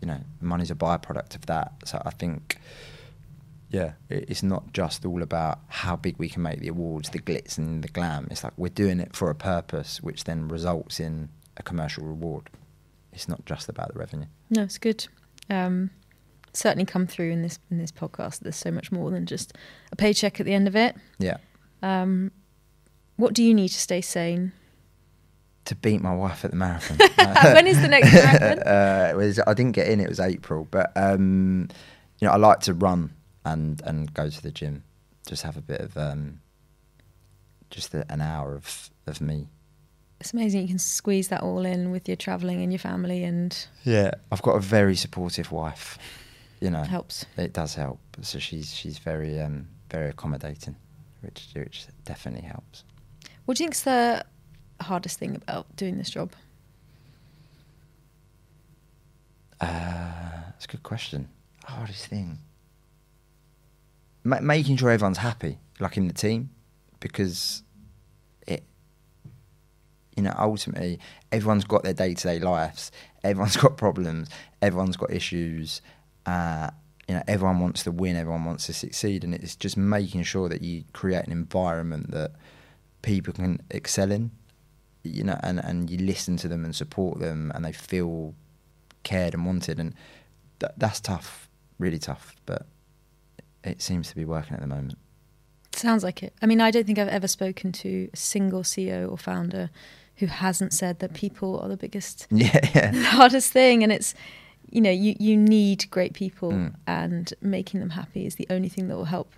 you 0.00 0.08
know 0.08 0.18
money's 0.40 0.70
a 0.70 0.74
byproduct 0.74 1.36
of 1.36 1.44
that. 1.46 1.74
So 1.84 2.02
I 2.06 2.10
think, 2.10 2.58
yeah, 3.68 3.92
it's 4.08 4.42
not 4.42 4.72
just 4.72 5.04
all 5.04 5.22
about 5.22 5.60
how 5.68 5.94
big 5.94 6.16
we 6.18 6.30
can 6.30 6.42
make 6.42 6.60
the 6.60 6.68
awards, 6.68 7.10
the 7.10 7.20
glitz 7.20 7.58
and 7.58 7.84
the 7.84 7.88
glam. 7.88 8.26
It's 8.30 8.42
like 8.42 8.54
we're 8.56 8.70
doing 8.70 8.98
it 8.98 9.14
for 9.14 9.28
a 9.28 9.34
purpose, 9.34 10.02
which 10.02 10.24
then 10.24 10.48
results 10.48 10.98
in 10.98 11.28
a 11.58 11.62
commercial 11.62 12.04
reward. 12.04 12.48
It's 13.12 13.28
not 13.28 13.44
just 13.44 13.68
about 13.68 13.92
the 13.92 13.98
revenue. 13.98 14.26
No, 14.48 14.62
it's 14.62 14.78
good. 14.78 15.06
Um, 15.50 15.90
certainly 16.54 16.84
come 16.84 17.06
through 17.06 17.30
in 17.30 17.42
this 17.42 17.58
in 17.70 17.78
this 17.78 17.92
podcast. 17.92 18.40
There's 18.40 18.56
so 18.56 18.70
much 18.70 18.90
more 18.90 19.10
than 19.10 19.26
just 19.26 19.52
a 19.92 19.96
paycheck 19.96 20.40
at 20.40 20.46
the 20.46 20.54
end 20.54 20.68
of 20.68 20.76
it. 20.76 20.96
Yeah. 21.18 21.36
Um, 21.82 22.30
what 23.16 23.34
do 23.34 23.42
you 23.42 23.54
need 23.54 23.68
to 23.68 23.78
stay 23.78 24.00
sane? 24.00 24.52
to 25.66 25.74
beat 25.74 26.02
my 26.02 26.14
wife 26.14 26.44
at 26.44 26.50
the 26.50 26.56
marathon. 26.56 26.98
when 27.54 27.66
is 27.66 27.80
the 27.80 27.88
next 27.88 28.12
marathon? 28.12 28.58
uh, 28.60 29.12
was, 29.16 29.40
I 29.46 29.54
didn't 29.54 29.72
get 29.72 29.88
in. 29.88 30.00
It 30.00 30.08
was 30.08 30.20
April, 30.20 30.68
but 30.70 30.92
um, 30.96 31.68
you 32.18 32.28
know, 32.28 32.32
I 32.32 32.36
like 32.36 32.60
to 32.60 32.74
run 32.74 33.12
and 33.44 33.80
and 33.84 34.12
go 34.12 34.28
to 34.28 34.42
the 34.42 34.50
gym. 34.50 34.84
Just 35.26 35.42
have 35.42 35.56
a 35.56 35.62
bit 35.62 35.80
of 35.80 35.96
um, 35.96 36.40
just 37.70 37.94
a, 37.94 38.04
an 38.12 38.20
hour 38.20 38.54
of 38.54 38.90
of 39.06 39.20
me. 39.20 39.48
It's 40.20 40.32
amazing 40.32 40.62
you 40.62 40.68
can 40.68 40.78
squeeze 40.78 41.28
that 41.28 41.42
all 41.42 41.66
in 41.66 41.90
with 41.90 42.08
your 42.08 42.16
travelling 42.16 42.62
and 42.62 42.72
your 42.72 42.78
family 42.78 43.24
and 43.24 43.66
Yeah, 43.84 44.12
I've 44.32 44.42
got 44.42 44.56
a 44.56 44.60
very 44.60 44.96
supportive 44.96 45.52
wife. 45.52 45.98
You 46.60 46.70
know, 46.70 46.82
helps. 46.82 47.26
it 47.36 47.52
does 47.52 47.74
help. 47.74 48.00
So 48.22 48.38
she's 48.38 48.72
she's 48.74 48.98
very 48.98 49.40
um, 49.40 49.68
very 49.90 50.08
accommodating, 50.10 50.76
which 51.20 51.48
which 51.54 51.86
definitely 52.04 52.46
helps. 52.48 52.84
What 53.44 53.56
do 53.56 53.62
you 53.64 53.68
think's 53.68 53.82
the 53.82 54.24
hardest 54.80 55.18
thing 55.18 55.36
about 55.36 55.74
doing 55.76 55.98
this 55.98 56.10
job? 56.10 56.32
Uh, 59.60 59.66
that's 60.46 60.64
a 60.64 60.68
good 60.68 60.82
question. 60.82 61.28
Hardest 61.64 62.06
thing. 62.06 62.38
Ma- 64.24 64.40
making 64.40 64.76
sure 64.76 64.90
everyone's 64.90 65.18
happy, 65.18 65.58
like 65.80 65.96
in 65.96 66.06
the 66.08 66.14
team, 66.14 66.50
because 67.00 67.62
it, 68.46 68.64
you 70.16 70.22
know, 70.22 70.34
ultimately 70.38 70.98
everyone's 71.32 71.64
got 71.64 71.82
their 71.82 71.92
day 71.94 72.14
to 72.14 72.22
day 72.22 72.38
lives. 72.38 72.90
Everyone's 73.22 73.56
got 73.56 73.76
problems. 73.76 74.28
Everyone's 74.60 74.96
got 74.96 75.10
issues. 75.10 75.80
Uh, 76.26 76.70
you 77.08 77.14
know, 77.14 77.22
everyone 77.28 77.60
wants 77.60 77.82
to 77.84 77.92
win. 77.92 78.16
Everyone 78.16 78.44
wants 78.44 78.66
to 78.66 78.72
succeed, 78.72 79.24
and 79.24 79.34
it's 79.34 79.56
just 79.56 79.76
making 79.76 80.22
sure 80.22 80.48
that 80.48 80.62
you 80.62 80.84
create 80.92 81.24
an 81.26 81.32
environment 81.32 82.10
that 82.12 82.32
people 83.02 83.32
can 83.32 83.60
excel 83.70 84.10
in. 84.10 84.30
You 85.02 85.24
know, 85.24 85.38
and, 85.42 85.58
and 85.58 85.90
you 85.90 85.98
listen 85.98 86.38
to 86.38 86.48
them 86.48 86.64
and 86.64 86.74
support 86.74 87.18
them, 87.20 87.52
and 87.54 87.64
they 87.64 87.72
feel 87.72 88.34
cared 89.02 89.34
and 89.34 89.44
wanted, 89.44 89.78
and 89.78 89.94
th- 90.60 90.72
that's 90.78 90.98
tough, 91.00 91.50
really 91.78 91.98
tough. 91.98 92.34
But 92.46 92.66
it 93.62 93.82
seems 93.82 94.08
to 94.08 94.16
be 94.16 94.24
working 94.24 94.54
at 94.54 94.60
the 94.60 94.66
moment. 94.66 94.96
Sounds 95.74 96.04
like 96.04 96.22
it. 96.22 96.32
I 96.40 96.46
mean, 96.46 96.60
I 96.60 96.70
don't 96.70 96.86
think 96.86 96.98
I've 96.98 97.08
ever 97.08 97.28
spoken 97.28 97.72
to 97.72 98.08
a 98.12 98.16
single 98.16 98.62
CEO 98.62 99.10
or 99.10 99.18
founder 99.18 99.68
who 100.16 100.26
hasn't 100.26 100.72
said 100.72 101.00
that 101.00 101.12
people 101.12 101.58
are 101.58 101.68
the 101.68 101.76
biggest, 101.76 102.26
Yeah, 102.30 102.60
yeah. 102.74 102.90
the 102.92 103.04
hardest 103.04 103.52
thing, 103.52 103.82
and 103.82 103.92
it's 103.92 104.14
you 104.74 104.80
know 104.82 104.90
you 104.90 105.14
you 105.18 105.36
need 105.36 105.88
great 105.90 106.12
people, 106.12 106.50
Mm. 106.52 106.74
and 106.86 107.32
making 107.40 107.80
them 107.80 107.90
happy 107.90 108.26
is 108.26 108.34
the 108.34 108.46
only 108.50 108.68
thing 108.68 108.88
that 108.88 108.96
will 108.96 109.06
help 109.16 109.30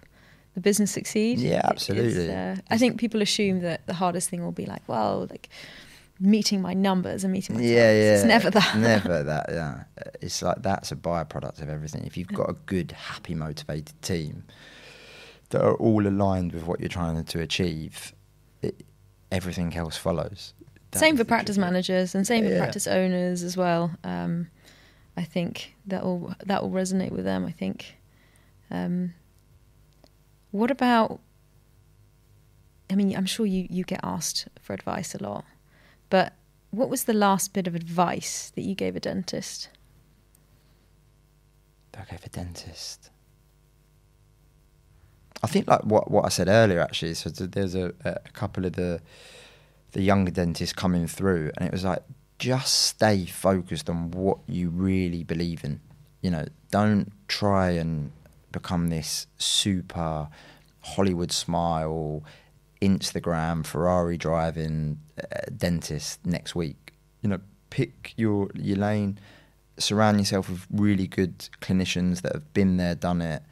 the 0.55 0.61
business 0.61 0.91
succeed. 0.91 1.39
Yeah, 1.39 1.61
absolutely. 1.65 2.33
uh, 2.35 2.57
I 2.71 2.79
think 2.79 2.99
people 2.99 3.21
assume 3.23 3.61
that 3.61 3.87
the 3.87 3.95
hardest 3.95 4.31
thing 4.31 4.43
will 4.43 4.53
be 4.65 4.67
like, 4.67 4.83
well, 4.89 5.27
like 5.31 5.49
meeting 6.19 6.63
my 6.63 6.73
numbers 6.73 7.25
and 7.25 7.33
meeting 7.33 7.57
my 7.57 7.63
yeah, 7.63 7.69
targets. 7.85 8.03
yeah. 8.05 8.15
It's 8.15 8.25
never 8.25 8.51
that. 8.51 8.77
Never 8.79 9.23
that. 9.33 9.47
Yeah, 9.51 9.85
it's 10.23 10.41
like 10.43 10.63
that's 10.63 10.91
a 10.91 10.97
byproduct 10.97 11.61
of 11.63 11.69
everything. 11.69 12.05
If 12.07 12.17
you've 12.17 12.29
got 12.41 12.49
a 12.49 12.57
good, 12.65 12.93
happy, 12.93 13.35
motivated 13.35 14.01
team 14.01 14.45
that 15.51 15.61
are 15.63 15.75
all 15.75 16.07
aligned 16.07 16.53
with 16.55 16.65
what 16.67 16.81
you're 16.81 16.89
trying 16.89 17.23
to 17.23 17.41
achieve, 17.41 18.15
it, 18.63 18.83
everything 19.31 19.77
else 19.77 19.97
follows. 19.99 20.55
That 20.93 21.01
same 21.01 21.17
for 21.19 21.25
practice 21.25 21.59
managers 21.59 22.15
and 22.15 22.27
same 22.27 22.49
for 22.49 22.57
practice 22.57 22.87
owners 22.87 23.43
as 23.43 23.57
well. 23.57 23.91
Um, 24.03 24.49
I 25.17 25.25
think 25.25 25.75
that 25.87 26.05
will 26.05 26.35
that 26.45 26.63
will 26.63 26.71
resonate 26.71 27.13
with 27.13 27.25
them. 27.25 27.45
I 27.47 27.53
think. 27.53 27.97
Um, 28.71 29.15
what 30.51 30.71
about? 30.71 31.21
I 32.91 32.95
mean, 32.95 33.17
I'm 33.17 33.27
sure 33.27 33.47
you 33.47 33.67
you 33.71 33.85
get 33.85 34.01
asked 34.03 34.49
for 34.61 34.73
advice 34.73 35.15
a 35.15 35.23
lot, 35.23 35.45
but 36.11 36.35
what 36.71 36.89
was 36.89 37.05
the 37.05 37.15
last 37.15 37.53
bit 37.53 37.67
of 37.67 37.75
advice 37.75 38.53
that 38.55 38.63
you 38.63 38.75
gave 38.75 38.97
a 38.97 39.01
dentist? 39.01 39.71
Okay, 41.99 42.17
for 42.17 42.29
dentist. 42.29 43.11
I 45.43 45.47
think 45.47 45.69
like 45.69 45.85
what 45.85 46.11
what 46.11 46.25
I 46.25 46.29
said 46.29 46.49
earlier 46.49 46.81
actually. 46.81 47.15
So 47.15 47.31
there's 47.31 47.75
a, 47.75 47.93
a 48.05 48.19
couple 48.33 48.67
of 48.67 48.75
the 48.75 49.01
the 49.93 50.03
younger 50.03 50.31
dentists 50.31 50.75
coming 50.75 51.07
through, 51.07 51.53
and 51.57 51.67
it 51.67 51.73
was 51.73 51.85
like 51.85 52.03
just 52.39 52.75
stay 52.75 53.25
focused 53.25 53.89
on 53.89 54.11
what 54.11 54.39
you 54.47 54.69
really 54.69 55.25
believe 55.25 55.65
in. 55.65 55.81
You 56.23 56.31
know, 56.31 56.47
don't 56.71 57.13
try 57.29 57.71
and 57.71 58.13
become 58.53 58.89
this 58.89 59.27
super 59.39 60.29
Hollywood 60.81 61.33
smile, 61.33 62.23
Instagram, 62.81 63.65
Ferrari 63.67 64.17
driving 64.17 64.99
uh, 65.21 65.41
dentist 65.57 66.25
next 66.25 66.55
week. 66.55 66.93
You 67.23 67.31
know, 67.31 67.41
pick 67.71 68.15
your 68.17 68.51
your 68.55 68.77
lane, 68.77 69.19
surround 69.79 70.19
yourself 70.19 70.49
with 70.49 70.67
really 70.71 71.07
good 71.07 71.39
clinicians 71.61 72.23
that 72.23 72.33
have 72.33 72.53
been 72.55 72.77
there, 72.77 72.95
done 72.95 73.23
it. 73.23 73.43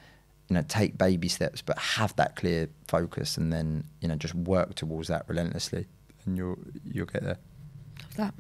You 0.49 0.55
know, 0.55 0.63
take 0.69 0.99
baby 0.99 1.29
steps, 1.29 1.63
but 1.63 1.79
have 1.79 2.15
that 2.17 2.37
clear 2.37 2.69
focus, 2.87 3.37
and 3.37 3.53
then 3.53 3.85
you 4.01 4.09
know 4.09 4.17
just 4.17 4.35
work 4.35 4.75
towards 4.75 5.09
that 5.09 5.25
relentlessly, 5.29 5.87
and 6.27 6.37
you'll 6.37 6.59
you'll 6.85 7.07
get 7.07 7.23
there. 7.23 7.39
Love 8.03 8.17
that. 8.17 8.35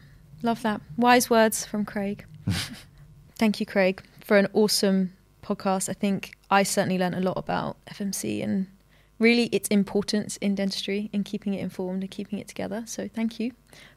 Love 0.44 0.60
that. 0.60 0.82
Wise 0.98 1.30
words 1.30 1.64
from 1.64 1.86
Craig. 1.86 2.26
Thank 3.36 3.60
you, 3.60 3.66
Craig, 3.66 4.02
for 4.20 4.36
an 4.36 4.46
awesome 4.52 5.14
podcast. 5.42 5.88
I 5.88 5.94
think 5.94 6.32
I 6.50 6.62
certainly 6.64 6.98
learned 6.98 7.14
a 7.14 7.20
lot 7.20 7.38
about 7.38 7.78
FMC 7.86 8.44
and 8.44 8.66
really 9.18 9.44
its 9.44 9.68
importance 9.68 10.36
in 10.38 10.54
dentistry 10.54 11.08
in 11.14 11.24
keeping 11.24 11.54
it 11.54 11.60
informed 11.60 12.02
and 12.02 12.10
keeping 12.10 12.38
it 12.38 12.46
together. 12.46 12.82
So 12.86 13.08
thank 13.08 13.40
you 13.40 13.52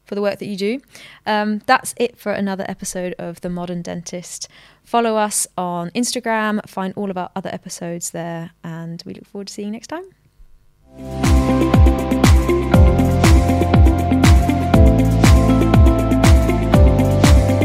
for 0.06 0.14
the 0.14 0.22
work 0.22 0.38
that 0.38 0.46
you 0.46 0.56
do. 0.56 0.80
Um, 1.26 1.60
that's 1.66 1.94
it 1.98 2.16
for 2.16 2.32
another 2.32 2.64
episode 2.66 3.14
of 3.18 3.42
The 3.42 3.50
Modern 3.50 3.82
Dentist. 3.82 4.48
Follow 4.82 5.16
us 5.16 5.46
on 5.58 5.90
Instagram, 5.90 6.66
find 6.66 6.94
all 6.96 7.10
of 7.10 7.18
our 7.18 7.28
other 7.36 7.50
episodes 7.52 8.12
there, 8.12 8.52
and 8.64 9.02
we 9.04 9.12
look 9.12 9.26
forward 9.26 9.48
to 9.48 9.52
seeing 9.52 9.68
you 9.68 9.72
next 9.72 9.88
time. 9.88 10.04